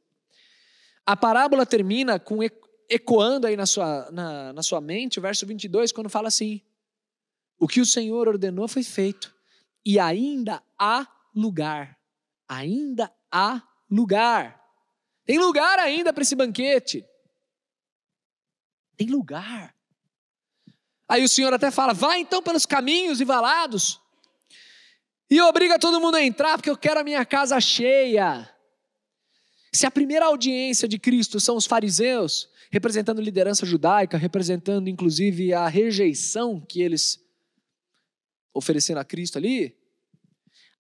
A 1.06 1.18
parábola 1.18 1.66
termina 1.66 2.18
com 2.18 2.42
ecoando 2.90 3.46
aí 3.46 3.56
na 3.56 3.66
sua, 3.66 4.10
na, 4.12 4.52
na 4.54 4.64
sua 4.64 4.82
mente 4.82 5.20
o 5.20 5.22
verso 5.22 5.46
22, 5.46 5.92
quando 5.92 6.10
fala 6.10 6.28
assim: 6.28 6.62
O 7.60 7.68
que 7.68 7.80
o 7.80 7.86
Senhor 7.86 8.28
ordenou 8.28 8.68
foi 8.68 8.84
feito, 8.84 9.34
e 9.86 10.00
ainda 10.00 10.64
há 10.78 11.08
lugar. 11.36 11.98
Ainda 12.48 13.14
há 13.32 13.62
lugar. 13.90 14.60
Tem 15.24 15.38
lugar 15.38 15.78
ainda 15.78 16.12
para 16.12 16.24
esse 16.24 16.36
banquete. 16.36 17.06
Tem 18.98 19.08
lugar. 19.08 19.76
Aí 21.08 21.24
o 21.24 21.30
Senhor 21.30 21.54
até 21.54 21.70
fala: 21.70 21.94
Vai 21.94 22.20
então 22.20 22.42
pelos 22.42 22.66
caminhos 22.66 23.22
e 23.22 23.26
valados, 23.26 24.02
e 25.30 25.40
obriga 25.42 25.78
todo 25.78 26.02
mundo 26.02 26.16
a 26.16 26.24
entrar, 26.24 26.58
porque 26.58 26.70
eu 26.70 26.78
quero 26.78 27.00
a 27.00 27.04
minha 27.04 27.24
casa 27.24 27.62
cheia. 27.62 28.52
Se 29.72 29.86
a 29.86 29.92
primeira 29.92 30.26
audiência 30.26 30.88
de 30.88 30.98
Cristo 30.98 31.40
são 31.40 31.56
os 31.56 31.68
fariseus, 31.68 32.50
representando 32.70 33.22
liderança 33.22 33.66
judaica, 33.66 34.18
representando 34.18 34.90
inclusive 34.90 35.54
a 35.54 35.68
rejeição 35.68 36.60
que 36.60 36.82
eles 36.82 37.20
ofereceram 38.54 39.02
a 39.02 39.06
Cristo 39.06 39.38
ali. 39.38 39.76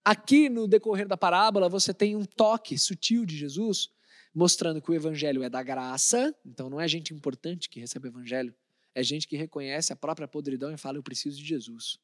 Aqui 0.03 0.49
no 0.49 0.67
decorrer 0.67 1.07
da 1.07 1.17
parábola 1.17 1.67
você 1.67 1.93
tem 1.93 2.15
um 2.15 2.25
toque 2.25 2.77
sutil 2.77 3.25
de 3.25 3.37
Jesus 3.37 3.89
mostrando 4.33 4.81
que 4.81 4.91
o 4.91 4.93
evangelho 4.93 5.43
é 5.43 5.49
da 5.49 5.63
graça, 5.63 6.33
então 6.45 6.69
não 6.69 6.79
é 6.79 6.87
gente 6.87 7.13
importante 7.13 7.67
que 7.67 7.79
recebe 7.79 8.07
o 8.07 8.11
evangelho, 8.11 8.53
é 8.93 9.03
gente 9.03 9.27
que 9.27 9.35
reconhece 9.35 9.91
a 9.91 9.95
própria 9.95 10.27
podridão 10.27 10.71
e 10.71 10.77
fala 10.77 10.97
eu 10.97 11.03
preciso 11.03 11.37
de 11.37 11.45
Jesus. 11.45 11.99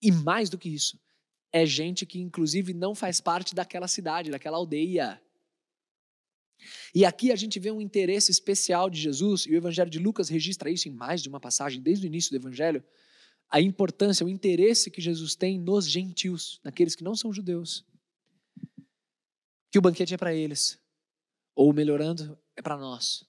E 0.00 0.12
mais 0.12 0.48
do 0.48 0.56
que 0.56 0.68
isso, 0.68 0.98
é 1.52 1.66
gente 1.66 2.06
que 2.06 2.20
inclusive 2.20 2.72
não 2.72 2.94
faz 2.94 3.20
parte 3.20 3.54
daquela 3.54 3.88
cidade, 3.88 4.30
daquela 4.30 4.56
aldeia. 4.56 5.20
E 6.94 7.04
aqui 7.04 7.32
a 7.32 7.36
gente 7.36 7.58
vê 7.58 7.70
um 7.70 7.80
interesse 7.80 8.30
especial 8.30 8.90
de 8.90 9.00
Jesus, 9.00 9.46
e 9.46 9.52
o 9.52 9.56
Evangelho 9.56 9.90
de 9.90 9.98
Lucas 9.98 10.28
registra 10.28 10.70
isso 10.70 10.88
em 10.88 10.92
mais 10.92 11.22
de 11.22 11.28
uma 11.28 11.40
passagem, 11.40 11.80
desde 11.80 12.06
o 12.06 12.08
início 12.08 12.30
do 12.30 12.36
Evangelho, 12.36 12.82
a 13.48 13.60
importância, 13.60 14.24
o 14.24 14.28
interesse 14.28 14.90
que 14.90 15.00
Jesus 15.00 15.34
tem 15.34 15.58
nos 15.58 15.88
gentios, 15.88 16.60
naqueles 16.62 16.94
que 16.94 17.02
não 17.02 17.16
são 17.16 17.32
judeus. 17.32 17.84
Que 19.70 19.78
o 19.78 19.82
banquete 19.82 20.14
é 20.14 20.16
para 20.16 20.34
eles, 20.34 20.78
ou 21.54 21.72
melhorando, 21.72 22.38
é 22.56 22.62
para 22.62 22.76
nós. 22.76 23.24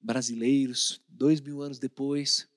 Brasileiros, 0.00 1.00
dois 1.08 1.40
mil 1.40 1.62
anos 1.62 1.78
depois, 1.78 2.48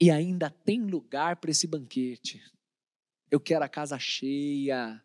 e 0.00 0.10
ainda 0.10 0.50
tem 0.50 0.80
lugar 0.80 1.36
para 1.36 1.50
esse 1.50 1.66
banquete. 1.66 2.42
Eu 3.30 3.38
quero 3.38 3.64
a 3.64 3.68
casa 3.68 3.98
cheia. 3.98 5.02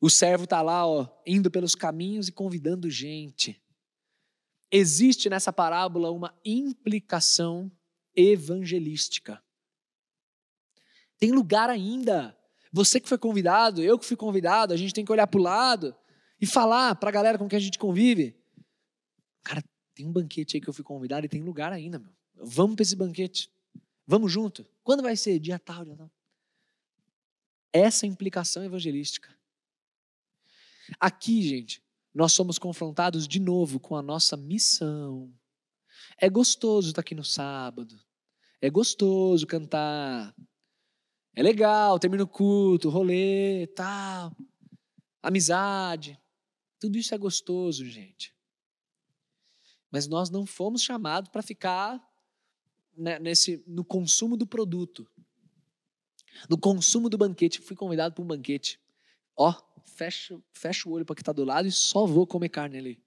O 0.00 0.10
servo 0.10 0.44
está 0.44 0.60
lá, 0.60 0.86
ó, 0.86 1.08
indo 1.26 1.50
pelos 1.50 1.74
caminhos 1.74 2.28
e 2.28 2.32
convidando 2.32 2.90
gente. 2.90 3.60
Existe 4.70 5.30
nessa 5.30 5.52
parábola 5.52 6.10
uma 6.10 6.34
implicação 6.44 7.70
evangelística. 8.14 9.42
Tem 11.18 11.30
lugar 11.30 11.70
ainda. 11.70 12.36
Você 12.72 13.00
que 13.00 13.08
foi 13.08 13.18
convidado, 13.18 13.82
eu 13.82 13.98
que 13.98 14.04
fui 14.04 14.16
convidado, 14.16 14.72
a 14.72 14.76
gente 14.76 14.92
tem 14.92 15.04
que 15.04 15.12
olhar 15.12 15.26
para 15.26 15.40
o 15.40 15.42
lado 15.42 15.94
e 16.40 16.46
falar 16.46 16.96
para 16.96 17.08
a 17.08 17.12
galera 17.12 17.38
com 17.38 17.48
quem 17.48 17.56
a 17.56 17.60
gente 17.60 17.78
convive. 17.78 18.36
Cara, 19.42 19.62
tem 19.94 20.06
um 20.06 20.12
banquete 20.12 20.56
aí 20.56 20.60
que 20.60 20.68
eu 20.68 20.74
fui 20.74 20.84
convidado 20.84 21.24
e 21.24 21.28
tem 21.28 21.40
lugar 21.40 21.72
ainda, 21.72 21.98
meu. 21.98 22.12
Vamos 22.34 22.74
para 22.74 22.82
esse 22.82 22.96
banquete. 22.96 23.50
Vamos 24.06 24.32
junto. 24.32 24.66
Quando 24.82 25.02
vai 25.02 25.16
ser? 25.16 25.38
Dia 25.38 25.58
tal, 25.58 25.84
dia 25.84 25.96
tal. 25.96 26.10
Essa 27.72 28.06
é 28.06 28.08
implicação 28.08 28.64
evangelística. 28.64 29.34
Aqui, 30.98 31.42
gente, 31.42 31.82
nós 32.14 32.32
somos 32.32 32.58
confrontados 32.58 33.26
de 33.26 33.40
novo 33.40 33.80
com 33.80 33.96
a 33.96 34.02
nossa 34.02 34.36
missão. 34.36 35.32
É 36.18 36.28
gostoso 36.28 36.88
estar 36.88 37.00
aqui 37.00 37.14
no 37.14 37.24
sábado. 37.24 37.98
É 38.60 38.70
gostoso 38.70 39.46
cantar. 39.46 40.34
É 41.34 41.42
legal, 41.42 41.98
termina 41.98 42.22
o 42.22 42.28
culto, 42.28 42.88
rolê, 42.88 43.66
tal. 43.74 44.36
Amizade. 45.22 46.20
Tudo 46.78 46.96
isso 46.96 47.14
é 47.14 47.18
gostoso, 47.18 47.84
gente. 47.84 48.34
Mas 49.90 50.06
nós 50.06 50.30
não 50.30 50.46
fomos 50.46 50.82
chamados 50.82 51.30
para 51.30 51.42
ficar 51.42 52.00
né, 52.96 53.18
nesse, 53.18 53.62
no 53.66 53.84
consumo 53.84 54.36
do 54.36 54.46
produto. 54.46 55.08
No 56.48 56.58
consumo 56.58 57.08
do 57.08 57.18
banquete. 57.18 57.60
Fui 57.60 57.76
convidado 57.76 58.14
para 58.14 58.22
um 58.22 58.26
banquete. 58.26 58.80
Ó, 59.36 59.52
fecha, 59.84 60.40
fecha 60.52 60.88
o 60.88 60.92
olho 60.92 61.04
para 61.04 61.14
que 61.14 61.22
está 61.22 61.32
do 61.32 61.44
lado 61.44 61.68
e 61.68 61.72
só 61.72 62.06
vou 62.06 62.26
comer 62.26 62.48
carne 62.48 62.78
ali. 62.78 63.04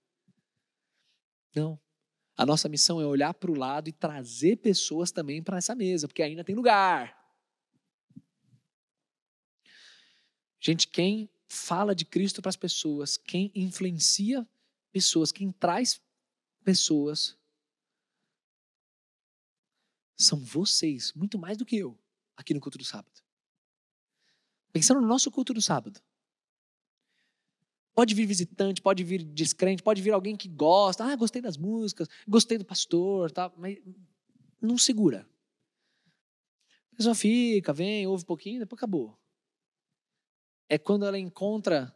Não. 1.56 1.80
A 2.36 2.46
nossa 2.46 2.70
missão 2.70 3.02
é 3.02 3.06
olhar 3.06 3.34
para 3.34 3.52
o 3.52 3.58
lado 3.58 3.90
e 3.90 3.92
trazer 3.92 4.58
pessoas 4.58 5.12
também 5.12 5.42
para 5.42 5.58
essa 5.58 5.74
mesa, 5.74 6.08
porque 6.08 6.22
ainda 6.22 6.44
tem 6.44 6.56
lugar. 6.56 7.18
Gente, 10.60 10.88
quem 10.88 11.30
fala 11.48 11.96
de 11.96 12.06
Cristo 12.06 12.42
para 12.42 12.50
as 12.50 12.56
pessoas, 12.56 13.18
quem 13.18 13.52
influencia 13.56 14.48
pessoas, 14.92 15.32
quem 15.32 15.52
traz 15.52 16.02
pessoas, 16.64 17.38
são 20.16 20.40
vocês, 20.40 21.14
muito 21.14 21.38
mais 21.38 21.58
do 21.58 21.66
que 21.66 21.78
eu, 21.78 21.98
aqui 22.36 22.54
no 22.54 22.60
culto 22.60 22.78
do 22.78 22.84
sábado. 22.84 23.22
Pensando 24.74 25.00
no 25.00 25.08
nosso 25.08 25.32
culto 25.32 25.54
do 25.54 25.62
sábado. 25.62 26.02
Pode 27.98 28.14
vir 28.14 28.28
visitante, 28.28 28.80
pode 28.80 29.04
vir 29.04 29.24
descrente, 29.24 29.82
pode 29.82 30.04
vir 30.04 30.12
alguém 30.12 30.36
que 30.36 30.48
gosta. 30.48 31.04
Ah, 31.04 31.16
gostei 31.16 31.42
das 31.42 31.58
músicas, 31.58 32.08
gostei 32.28 32.56
do 32.56 32.64
pastor, 32.64 33.32
tá? 33.32 33.52
mas 33.58 33.80
não 34.62 34.78
segura. 34.78 35.28
A 36.94 36.96
pessoa 36.96 37.16
fica, 37.16 37.74
vem, 37.74 38.06
ouve 38.06 38.22
um 38.22 38.28
pouquinho, 38.28 38.60
depois 38.60 38.78
acabou. 38.78 39.18
É 40.70 40.78
quando 40.78 41.08
ela 41.08 41.18
encontra 41.18 41.92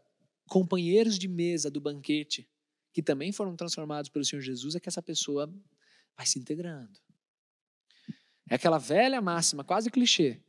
companheiros 0.47 1.19
de 1.19 1.27
mesa 1.27 1.69
do 1.69 1.79
banquete 1.79 2.49
que 2.91 3.03
também 3.03 3.31
foram 3.31 3.55
transformados 3.55 4.09
pelo 4.09 4.25
Senhor 4.25 4.41
Jesus, 4.41 4.73
é 4.73 4.79
que 4.79 4.89
essa 4.89 5.03
pessoa 5.03 5.53
vai 6.17 6.25
se 6.25 6.39
integrando. 6.39 6.99
É 8.49 8.55
aquela 8.55 8.79
velha 8.79 9.21
máxima, 9.21 9.63
quase 9.63 9.91
clichê. 9.91 10.41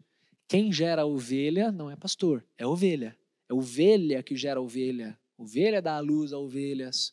Quem 0.49 0.73
gera 0.73 1.05
ovelha 1.05 1.71
não 1.71 1.91
é 1.91 1.97
pastor, 1.97 2.43
é 2.57 2.67
ovelha. 2.67 3.15
É 3.51 3.53
ovelha 3.53 4.23
que 4.23 4.35
gera 4.35 4.59
ovelha. 4.59 5.21
Ovelha 5.43 5.83
dá 5.83 5.97
a 5.97 6.01
luz 6.01 6.33
a 6.33 6.39
ovelhas. 6.39 7.13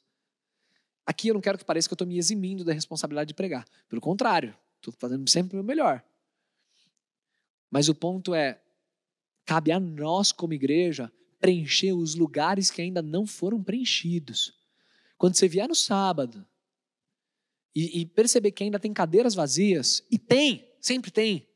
Aqui 1.04 1.30
eu 1.30 1.34
não 1.34 1.42
quero 1.42 1.58
que 1.58 1.66
pareça 1.66 1.90
que 1.90 1.94
eu 1.94 1.96
estou 1.96 2.08
me 2.08 2.20
eximindo 2.20 2.64
da 2.64 2.72
responsabilidade 2.72 3.30
de 3.30 3.34
pregar. 3.34 3.66
Pelo 3.88 4.00
contrário, 4.00 4.56
estou 4.76 4.94
fazendo 5.00 5.28
sempre 5.28 5.54
o 5.54 5.56
meu 5.58 5.64
melhor. 5.64 6.06
Mas 7.72 7.90
o 7.90 7.96
ponto 7.96 8.36
é: 8.36 8.62
cabe 9.46 9.72
a 9.72 9.80
nós, 9.80 10.32
como 10.32 10.54
igreja, 10.54 11.12
preencher 11.40 11.92
os 11.94 12.14
lugares 12.14 12.70
que 12.70 12.84
ainda 12.84 13.02
não 13.02 13.26
foram 13.26 13.64
preenchidos. 13.64 14.54
Quando 15.18 15.36
você 15.36 15.48
vier 15.48 15.68
no 15.68 15.74
sábado 15.74 16.46
e, 17.76 18.02
e 18.02 18.06
perceber 18.06 18.52
que 18.52 18.64
ainda 18.64 18.80
tem 18.80 18.94
cadeiras 18.94 19.34
vazias, 19.34 20.06
e 20.12 20.20
tem, 20.20 20.72
sempre 20.80 21.10
tem. 21.10 21.48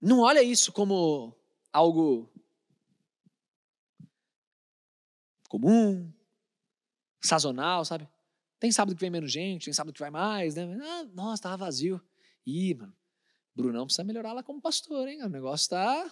Não 0.00 0.20
olha 0.20 0.42
isso 0.42 0.70
como 0.70 1.36
algo 1.72 2.32
comum, 5.52 6.10
sazonal, 7.20 7.84
sabe? 7.84 8.08
Tem 8.58 8.72
sábado 8.72 8.94
que 8.94 9.00
vem 9.02 9.10
menos 9.10 9.30
gente, 9.30 9.66
tem 9.66 9.74
sábado 9.74 9.92
que 9.92 10.00
vai 10.00 10.10
mais, 10.10 10.54
né? 10.54 10.78
Ah, 10.82 11.04
nossa, 11.12 11.42
tava 11.42 11.58
vazio. 11.58 12.00
Ih, 12.46 12.74
mano, 12.74 12.96
Brunão 13.54 13.84
precisa 13.84 14.02
melhorar 14.02 14.32
lá 14.32 14.42
como 14.42 14.62
pastor, 14.62 15.06
hein? 15.08 15.22
O 15.22 15.28
negócio 15.28 15.68
tá. 15.68 16.10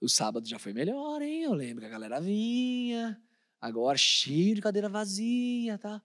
O 0.00 0.08
sábado 0.08 0.48
já 0.48 0.58
foi 0.58 0.72
melhor, 0.72 1.20
hein? 1.20 1.42
Eu 1.42 1.52
lembro 1.52 1.82
que 1.82 1.86
a 1.86 1.90
galera 1.90 2.18
vinha, 2.18 3.20
agora 3.60 3.98
cheio 3.98 4.54
de 4.54 4.62
cadeira 4.62 4.88
vazia, 4.88 5.76
tá? 5.76 6.02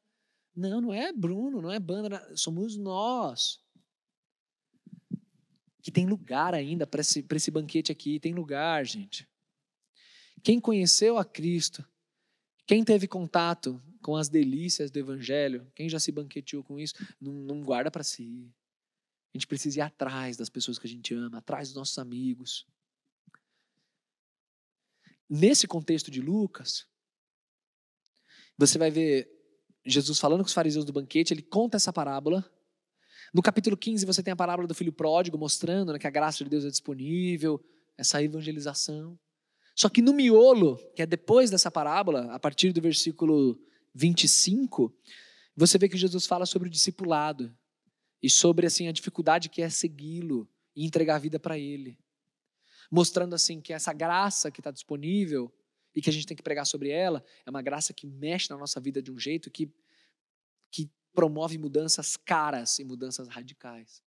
Não, 0.53 0.81
não 0.81 0.93
é 0.93 1.13
Bruno, 1.13 1.61
não 1.61 1.71
é 1.71 1.79
banda, 1.79 2.35
somos 2.35 2.75
nós. 2.75 3.63
Que 5.81 5.89
tem 5.89 6.05
lugar 6.05 6.53
ainda 6.53 6.85
para 6.85 6.99
esse, 6.99 7.25
esse 7.31 7.49
banquete 7.49 7.93
aqui, 7.93 8.19
tem 8.19 8.33
lugar, 8.33 8.85
gente. 8.85 9.25
Quem 10.43 10.59
conheceu 10.59 11.17
a 11.17 11.23
Cristo 11.23 11.87
quem 12.67 12.83
teve 12.83 13.07
contato 13.07 13.81
com 14.01 14.17
as 14.17 14.27
delícias 14.27 14.91
do 14.91 14.99
Evangelho, 14.99 15.65
quem 15.73 15.87
já 15.87 15.99
se 15.99 16.11
banqueteou 16.11 16.61
com 16.63 16.77
isso, 16.77 16.93
não, 17.19 17.31
não 17.31 17.63
guarda 17.63 17.89
para 17.89 18.03
si. 18.03 18.53
A 19.33 19.37
gente 19.37 19.47
precisa 19.47 19.79
ir 19.79 19.81
atrás 19.81 20.35
das 20.35 20.49
pessoas 20.49 20.77
que 20.77 20.85
a 20.85 20.89
gente 20.89 21.13
ama, 21.13 21.37
atrás 21.37 21.69
dos 21.69 21.77
nossos 21.77 21.97
amigos. 21.97 22.67
Nesse 25.29 25.65
contexto 25.65 26.11
de 26.11 26.21
Lucas, 26.21 26.85
você 28.57 28.77
vai 28.77 28.91
ver 28.91 29.29
Jesus 29.85 30.19
falando 30.19 30.41
com 30.41 30.47
os 30.47 30.53
fariseus 30.53 30.83
do 30.83 30.91
banquete, 30.91 31.33
ele 31.33 31.41
conta 31.41 31.77
essa 31.77 31.93
parábola. 31.93 32.49
No 33.33 33.41
capítulo 33.41 33.77
15, 33.77 34.05
você 34.05 34.21
tem 34.21 34.31
a 34.31 34.37
parábola 34.37 34.67
do 34.67 34.75
filho 34.75 34.91
pródigo, 34.91 35.37
mostrando 35.37 35.93
né, 35.93 35.99
que 35.99 36.07
a 36.07 36.11
graça 36.11 36.43
de 36.43 36.49
Deus 36.49 36.65
é 36.65 36.69
disponível, 36.69 37.63
essa 37.97 38.21
evangelização. 38.21 39.17
Só 39.77 39.89
que 39.89 40.01
no 40.01 40.11
miolo, 40.11 40.75
que 40.95 41.03
é 41.03 41.05
depois 41.05 41.51
dessa 41.51 41.69
parábola, 41.69 42.33
a 42.33 42.39
partir 42.39 42.73
do 42.73 42.81
versículo 42.81 43.61
25, 43.93 44.91
você 45.55 45.77
vê 45.77 45.87
que 45.87 45.95
Jesus 45.95 46.25
fala 46.25 46.47
sobre 46.47 46.67
o 46.67 46.71
discipulado 46.71 47.55
e 48.19 48.27
sobre 48.27 48.65
assim 48.65 48.87
a 48.87 48.91
dificuldade 48.91 49.49
que 49.49 49.61
é 49.61 49.69
segui-lo 49.69 50.49
e 50.75 50.83
entregar 50.83 51.17
a 51.17 51.19
vida 51.19 51.39
para 51.39 51.59
ele. 51.59 51.95
Mostrando 52.89 53.35
assim 53.35 53.61
que 53.61 53.71
essa 53.71 53.93
graça 53.93 54.49
que 54.49 54.61
está 54.61 54.71
disponível 54.71 55.53
e 55.93 56.01
que 56.01 56.09
a 56.09 56.13
gente 56.13 56.25
tem 56.25 56.35
que 56.35 56.41
pregar 56.41 56.65
sobre 56.65 56.89
ela 56.89 57.23
é 57.45 57.49
uma 57.49 57.61
graça 57.61 57.93
que 57.93 58.07
mexe 58.07 58.49
na 58.49 58.57
nossa 58.57 58.79
vida 58.79 58.99
de 58.99 59.11
um 59.11 59.19
jeito 59.19 59.51
que, 59.51 59.71
que 60.71 60.89
promove 61.13 61.59
mudanças 61.59 62.17
caras 62.17 62.79
e 62.79 62.83
mudanças 62.83 63.27
radicais. 63.27 64.01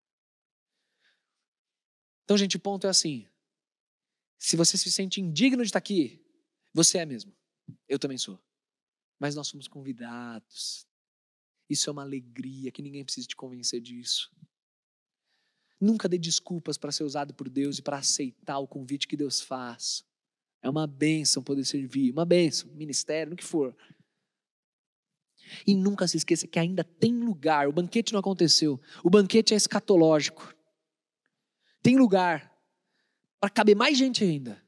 Então, 2.25 2.37
gente, 2.37 2.57
o 2.57 2.59
ponto 2.59 2.87
é 2.87 2.89
assim: 2.89 3.25
se 4.41 4.57
você 4.57 4.75
se 4.75 4.91
sente 4.91 5.21
indigno 5.21 5.61
de 5.61 5.67
estar 5.67 5.77
aqui, 5.77 6.19
você 6.73 6.97
é 6.97 7.05
mesmo. 7.05 7.31
Eu 7.87 7.99
também 7.99 8.17
sou. 8.17 8.39
Mas 9.19 9.35
nós 9.35 9.47
somos 9.47 9.67
convidados. 9.67 10.87
Isso 11.69 11.87
é 11.87 11.93
uma 11.93 12.01
alegria 12.01 12.71
que 12.71 12.81
ninguém 12.81 13.05
precisa 13.05 13.27
te 13.27 13.35
convencer 13.35 13.79
disso. 13.79 14.31
Nunca 15.79 16.09
dê 16.09 16.17
desculpas 16.17 16.75
para 16.75 16.91
ser 16.91 17.03
usado 17.03 17.35
por 17.35 17.47
Deus 17.47 17.77
e 17.77 17.83
para 17.83 17.99
aceitar 17.99 18.57
o 18.57 18.67
convite 18.67 19.07
que 19.07 19.15
Deus 19.15 19.41
faz. 19.41 20.03
É 20.59 20.67
uma 20.67 20.87
bênção 20.87 21.43
poder 21.43 21.63
servir, 21.63 22.11
uma 22.11 22.25
bênção, 22.25 22.67
ministério, 22.71 23.29
no 23.29 23.35
que 23.35 23.43
for. 23.43 23.77
E 25.67 25.75
nunca 25.75 26.07
se 26.07 26.17
esqueça 26.17 26.47
que 26.47 26.57
ainda 26.57 26.83
tem 26.83 27.13
lugar. 27.13 27.67
O 27.67 27.71
banquete 27.71 28.11
não 28.11 28.19
aconteceu. 28.19 28.81
O 29.03 29.09
banquete 29.09 29.53
é 29.53 29.57
escatológico. 29.57 30.55
Tem 31.83 31.95
lugar 31.95 32.50
para 33.41 33.49
caber 33.49 33.75
mais 33.75 33.97
gente 33.97 34.23
ainda. 34.23 34.63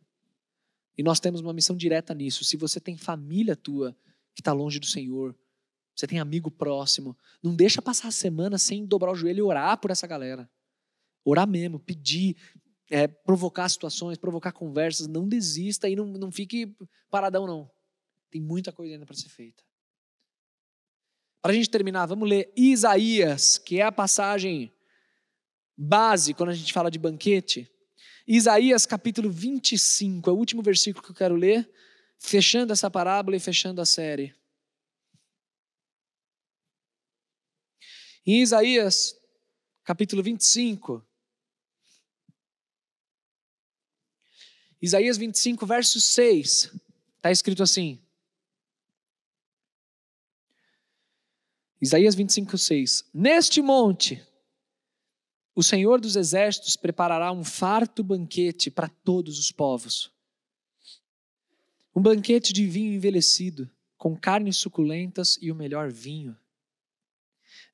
E 0.97 1.03
nós 1.03 1.19
temos 1.19 1.41
uma 1.41 1.53
missão 1.53 1.78
direta 1.78 2.13
nisso. 2.13 2.43
Se 2.43 2.57
você 2.57 2.80
tem 2.80 2.97
família 2.97 3.55
tua 3.55 3.95
que 4.34 4.41
está 4.41 4.51
longe 4.51 4.80
do 4.80 4.88
Senhor, 4.88 5.38
você 5.95 6.07
tem 6.07 6.19
amigo 6.19 6.49
próximo, 6.49 7.15
não 7.41 7.55
deixa 7.55 7.84
passar 7.84 8.07
a 8.07 8.11
semana 8.11 8.57
sem 8.57 8.84
dobrar 8.84 9.11
o 9.11 9.15
joelho 9.15 9.39
e 9.39 9.41
orar 9.43 9.78
por 9.80 9.91
essa 9.91 10.07
galera. 10.07 10.49
Orar 11.24 11.47
mesmo, 11.47 11.80
pedir, 11.80 12.36
é, 12.89 13.07
provocar 13.07 13.69
situações, 13.69 14.17
provocar 14.17 14.51
conversas. 14.51 15.07
Não 15.07 15.30
desista 15.30 15.88
e 15.88 15.95
não, 15.95 16.05
não 16.07 16.32
fique 16.32 16.76
paradão, 17.11 17.45
não. 17.45 17.71
Tem 18.32 18.41
muita 18.41 18.71
coisa 18.71 18.93
ainda 18.93 19.05
para 19.05 19.15
ser 19.15 19.30
feita. 19.30 19.63
Para 21.43 21.51
a 21.51 21.55
gente 21.55 21.69
terminar, 21.69 22.07
vamos 22.07 22.28
ler 22.28 22.51
Isaías, 22.57 23.59
que 23.59 23.80
é 23.80 23.84
a 23.84 23.91
passagem 23.91 24.74
base 25.78 26.34
quando 26.34 26.49
a 26.49 26.53
gente 26.53 26.74
fala 26.74 26.89
de 26.89 26.97
banquete. 26.97 27.69
Isaías 28.26 28.86
capítulo 28.86 29.30
25, 29.30 30.30
é 30.30 30.34
o 30.34 30.38
último 30.38 30.61
versículo 30.61 31.03
que 31.03 31.11
eu 31.11 31.15
quero 31.15 31.36
ler, 31.36 31.69
fechando 32.17 32.71
essa 32.71 32.89
parábola 32.89 33.36
e 33.36 33.39
fechando 33.39 33.82
a 33.82 33.86
série. 33.86 34.34
Em 38.26 38.41
Isaías 38.41 39.13
capítulo 39.84 40.24
25, 40.24 41.05
Isaías 44.82 45.17
25, 45.17 45.65
verso 45.65 45.99
6, 45.99 46.71
está 47.17 47.32
escrito 47.32 47.63
assim. 47.63 48.01
Isaías 51.82 52.15
25, 52.15 52.57
6. 52.57 53.09
Neste 53.13 53.61
monte, 53.61 54.26
o 55.56 55.62
Senhor 55.62 55.99
dos 55.99 56.16
Exércitos 56.16 56.76
preparará 56.76 57.32
um 57.32 57.43
farto 57.43 58.04
banquete 58.04 58.72
para 58.72 58.88
todos 58.88 59.39
os 59.39 59.51
povos. 59.51 60.12
Um 61.95 62.01
banquete 62.01 62.51
de 62.51 62.66
vinho 62.66 62.93
envelhecido, 62.93 63.70
com 63.97 64.16
carnes 64.16 64.58
suculentas 64.58 65.38
e 65.41 65.51
o 65.51 65.56
melhor 65.56 65.91
vinho. 65.91 66.36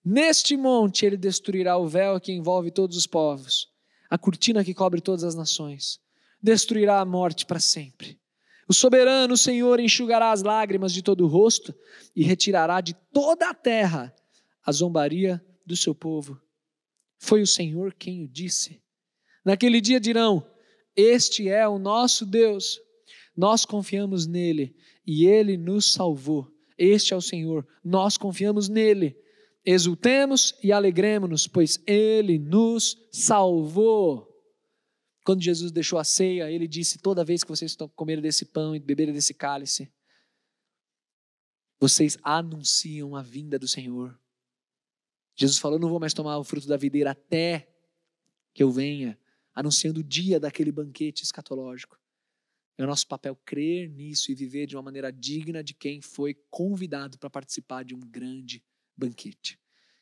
Neste 0.04 0.58
monte 0.58 1.06
ele 1.06 1.18
destruirá 1.18 1.78
o 1.78 1.88
véu 1.88 2.20
que 2.20 2.32
envolve 2.32 2.72
todos 2.72 2.98
os 2.98 3.08
povos, 3.08 3.70
a 4.10 4.18
cortina 4.18 4.64
que 4.64 4.74
cobre 4.74 5.02
todas 5.02 5.24
as 5.24 5.36
nações 5.36 6.00
destruirá 6.42 7.00
a 7.00 7.06
morte 7.06 7.46
para 7.46 7.60
sempre. 7.60 8.20
O 8.68 8.74
soberano 8.74 9.36
Senhor 9.36 9.80
enxugará 9.80 10.32
as 10.32 10.44
lágrimas 10.44 10.94
de 10.94 11.02
todo 11.02 11.26
o 11.26 11.28
rosto 11.28 11.74
e 12.16 12.24
retirará 12.24 12.82
de 12.82 12.94
toda 13.12 13.50
a 13.50 13.54
terra 13.54 14.14
a 14.66 14.72
zombaria 14.72 15.44
do 15.66 15.76
seu 15.76 15.96
povo. 15.96 16.40
Foi 17.20 17.42
o 17.42 17.48
Senhor 17.48 17.94
quem 17.94 18.24
o 18.24 18.28
disse. 18.28 18.82
Naquele 19.44 19.82
dia 19.82 20.00
dirão: 20.00 20.50
Este 20.96 21.50
é 21.50 21.68
o 21.68 21.78
nosso 21.78 22.26
Deus. 22.26 22.80
Nós 23.36 23.66
confiamos 23.66 24.26
nele 24.26 24.76
e 25.06 25.26
ele 25.26 25.58
nos 25.58 25.92
salvou. 25.92 26.52
Este 26.78 27.14
é 27.14 27.18
o 27.18 27.22
Senhor. 27.22 27.68
Nós 27.84 28.18
confiamos 28.18 28.70
nele. 28.70 29.18
Exultemos 29.66 30.56
e 30.64 30.72
alegremos-nos, 30.72 31.46
pois 31.46 31.78
ele 31.86 32.40
nos 32.40 32.98
salvou. 33.12 34.28
Quando 35.26 35.44
Jesus 35.44 35.72
deixou 35.72 36.00
a 36.00 36.04
ceia, 36.04 36.50
ele 36.50 36.68
disse: 36.68 36.98
Toda 36.98 37.26
vez 37.26 37.44
que 37.44 37.50
vocês 37.50 37.76
comerem 37.96 38.22
desse 38.22 38.46
pão 38.46 38.76
e 38.76 38.80
beberem 38.80 39.14
desse 39.14 39.34
cálice, 39.34 39.92
vocês 41.80 42.18
anunciam 42.24 43.16
a 43.16 43.22
vinda 43.22 43.60
do 43.60 43.68
Senhor. 43.68 44.18
Jesus 45.40 45.58
falou: 45.58 45.80
Não 45.80 45.88
vou 45.88 46.00
mais 46.02 46.14
tomar 46.14 46.38
o 46.38 46.44
fruto 46.44 46.68
da 46.68 46.76
videira 46.76 47.12
até 47.12 47.70
que 48.54 48.62
eu 48.62 48.70
venha, 48.70 49.18
anunciando 49.56 50.02
o 50.02 50.04
dia 50.04 50.38
daquele 50.38 50.70
banquete 50.72 51.24
escatológico. 51.24 51.98
É 52.78 52.84
o 52.84 52.88
nosso 52.88 53.08
papel 53.08 53.38
crer 53.46 53.90
nisso 53.90 54.32
e 54.32 54.36
viver 54.36 54.66
de 54.66 54.76
uma 54.76 54.84
maneira 54.84 55.12
digna 55.12 55.64
de 55.64 55.74
quem 55.74 56.02
foi 56.02 56.34
convidado 56.50 57.18
para 57.18 57.30
participar 57.30 57.84
de 57.84 57.96
um 57.96 58.00
grande 58.00 58.62
banquete. 58.98 59.58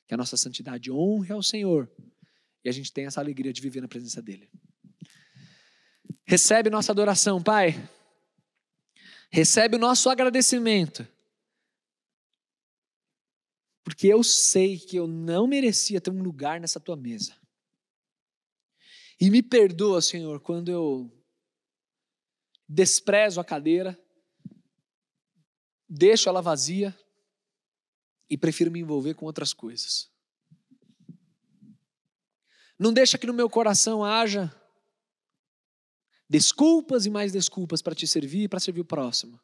Que 0.07 0.13
a 0.15 0.17
nossa 0.17 0.37
santidade 0.37 0.91
honre 0.91 1.31
ao 1.31 1.43
Senhor 1.43 1.91
e 2.63 2.69
a 2.69 2.71
gente 2.71 2.91
tenha 2.91 3.07
essa 3.07 3.21
alegria 3.21 3.53
de 3.53 3.61
viver 3.61 3.81
na 3.81 3.87
presença 3.87 4.21
dEle. 4.21 4.49
Recebe 6.25 6.69
nossa 6.69 6.91
adoração, 6.91 7.41
Pai. 7.41 7.89
Recebe 9.29 9.75
o 9.75 9.79
nosso 9.79 10.09
agradecimento. 10.09 11.07
Porque 13.87 14.07
eu 14.07 14.21
sei 14.21 14.77
que 14.77 14.97
eu 14.97 15.07
não 15.07 15.47
merecia 15.47 16.01
ter 16.01 16.11
um 16.11 16.21
lugar 16.21 16.59
nessa 16.59 16.77
tua 16.77 16.97
mesa. 16.97 17.33
E 19.17 19.29
me 19.29 19.41
perdoa, 19.41 20.01
Senhor, 20.01 20.41
quando 20.41 20.69
eu 20.69 21.09
desprezo 22.67 23.39
a 23.39 23.45
cadeira, 23.45 23.97
deixo 25.87 26.27
ela 26.27 26.41
vazia 26.41 26.93
e 28.29 28.37
prefiro 28.37 28.69
me 28.69 28.81
envolver 28.81 29.13
com 29.13 29.25
outras 29.25 29.53
coisas. 29.53 30.11
Não 32.77 32.91
deixa 32.91 33.17
que 33.17 33.25
no 33.25 33.33
meu 33.33 33.49
coração 33.49 34.03
haja 34.03 34.53
desculpas 36.29 37.05
e 37.05 37.09
mais 37.09 37.31
desculpas 37.31 37.81
para 37.81 37.95
te 37.95 38.05
servir 38.05 38.43
e 38.43 38.49
para 38.49 38.59
servir 38.59 38.81
o 38.81 38.85
próximo. 38.85 39.39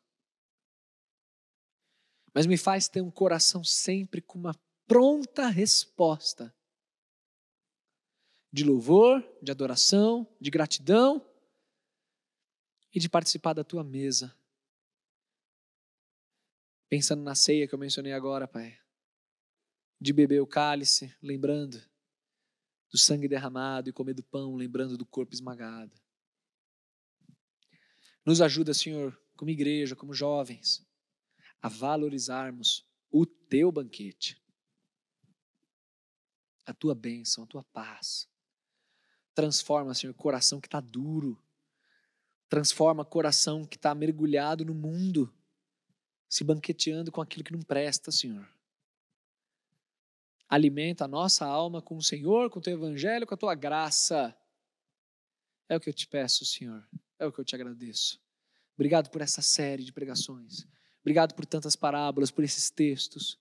Mas 2.34 2.45
me 2.45 2.57
faz 2.57 2.88
ter 2.88 3.01
um 3.01 3.11
coração 3.11 3.63
sempre 3.63 4.21
com 4.21 4.39
uma 4.39 4.55
pronta 4.88 5.47
resposta 5.47 6.53
de 8.51 8.63
louvor, 8.63 9.23
de 9.41 9.51
adoração, 9.51 10.27
de 10.39 10.51
gratidão 10.51 11.25
e 12.93 12.99
de 12.99 13.09
participar 13.09 13.53
da 13.53 13.63
tua 13.63 13.84
mesa. 13.84 14.36
Pensando 16.88 17.23
na 17.23 17.34
ceia 17.34 17.67
que 17.67 17.73
eu 17.73 17.79
mencionei 17.79 18.13
agora, 18.13 18.47
Pai. 18.47 18.77
De 19.99 20.13
beber 20.13 20.41
o 20.41 20.47
cálice, 20.47 21.15
lembrando 21.21 21.81
do 22.91 22.97
sangue 22.99 23.27
derramado 23.27 23.89
e 23.89 23.93
comer 23.93 24.13
do 24.13 24.21
pão, 24.21 24.55
lembrando 24.55 24.95
do 24.95 25.05
corpo 25.05 25.34
esmagado. 25.34 25.99
Nos 28.23 28.39
ajuda, 28.39 28.71
Senhor, 28.71 29.19
como 29.36 29.49
igreja, 29.49 29.95
como 29.95 30.13
jovens, 30.13 30.86
a 31.64 31.70
valorizarmos 31.70 32.86
o 33.09 33.26
teu 33.26 33.72
banquete, 33.72 34.38
a 36.66 36.74
tua 36.74 36.93
bênção, 36.93 37.45
a 37.45 37.47
tua 37.47 37.64
paz. 37.64 38.28
Transforma, 39.34 39.93
Senhor, 39.93 40.11
o 40.11 40.16
coração 40.16 40.59
que 40.59 40.68
está 40.68 40.82
duro. 40.82 41.41
Transforma 42.49 43.03
o 43.03 43.05
coração 43.05 43.64
que 43.64 43.78
está 43.78 43.95
mergulhado 43.95 44.66
no 44.66 44.76
mundo, 44.76 45.34
se 46.28 46.43
banqueteando 46.43 47.14
com 47.14 47.22
aquilo 47.22 47.45
que 47.45 47.53
não 47.53 47.61
presta, 47.61 48.11
Senhor. 48.11 48.47
Alimenta 50.49 51.05
a 51.05 51.07
nossa 51.07 51.45
alma 51.45 51.82
com 51.82 51.95
o 51.95 52.03
Senhor, 52.03 52.49
com 52.49 52.59
o 52.59 52.61
teu 52.61 52.74
evangelho, 52.74 53.26
com 53.26 53.36
a 53.36 53.38
tua 53.38 53.55
graça. 53.55 54.36
É 55.70 55.78
o 55.78 55.80
que 55.80 55.89
eu 55.89 55.93
te 55.93 56.07
peço, 56.07 56.45
Senhor. 56.45 56.86
É 57.18 57.26
o 57.26 57.32
que 57.32 57.39
eu 57.39 57.45
te 57.45 57.55
agradeço. 57.55 58.22
Obrigado 58.76 59.09
por 59.09 59.22
essa 59.22 59.41
série 59.41 59.84
de 59.84 59.93
pregações. 59.93 60.68
Obrigado 61.03 61.35
por 61.35 61.45
tantas 61.45 61.75
parábolas, 61.75 62.31
por 62.31 62.45
esses 62.45 62.69
textos. 62.69 63.37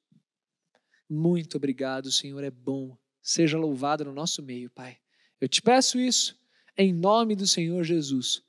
Muito 1.09 1.57
obrigado, 1.57 2.11
Senhor, 2.11 2.43
é 2.43 2.51
bom. 2.51 2.99
Seja 3.23 3.57
louvado 3.57 4.05
no 4.05 4.13
nosso 4.13 4.43
meio, 4.43 4.69
Pai. 4.69 4.99
Eu 5.41 5.49
te 5.49 5.63
peço 5.63 5.99
isso 5.99 6.37
em 6.77 6.93
nome 6.93 7.37
do 7.37 7.47
Senhor 7.47 7.85
Jesus. 7.85 8.43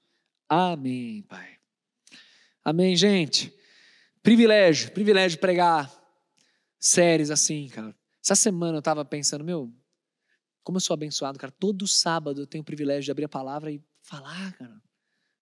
Amém, 0.49 1.21
Pai. 1.23 1.59
Amém, 2.65 2.95
gente. 2.95 3.53
Privilégio, 4.23 4.91
privilégio 4.91 5.39
pregar 5.39 5.91
séries 6.79 7.29
assim, 7.29 7.67
cara. 7.67 7.95
Essa 8.23 8.35
semana 8.35 8.77
eu 8.77 8.79
estava 8.79 9.05
pensando, 9.05 9.43
meu, 9.43 9.71
como 10.63 10.77
eu 10.77 10.81
sou 10.81 10.95
abençoado, 10.95 11.37
cara. 11.37 11.51
Todo 11.51 11.87
sábado 11.87 12.41
eu 12.41 12.47
tenho 12.47 12.63
o 12.63 12.65
privilégio 12.65 13.03
de 13.03 13.11
abrir 13.11 13.25
a 13.25 13.29
palavra 13.29 13.71
e 13.71 13.83
falar, 14.01 14.53
cara. 14.53 14.81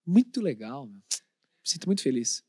Muito 0.05 0.41
legal, 0.41 0.87
meu. 0.87 0.97
Me 0.97 1.69
sinto 1.69 1.85
muito 1.85 2.01
feliz. 2.01 2.43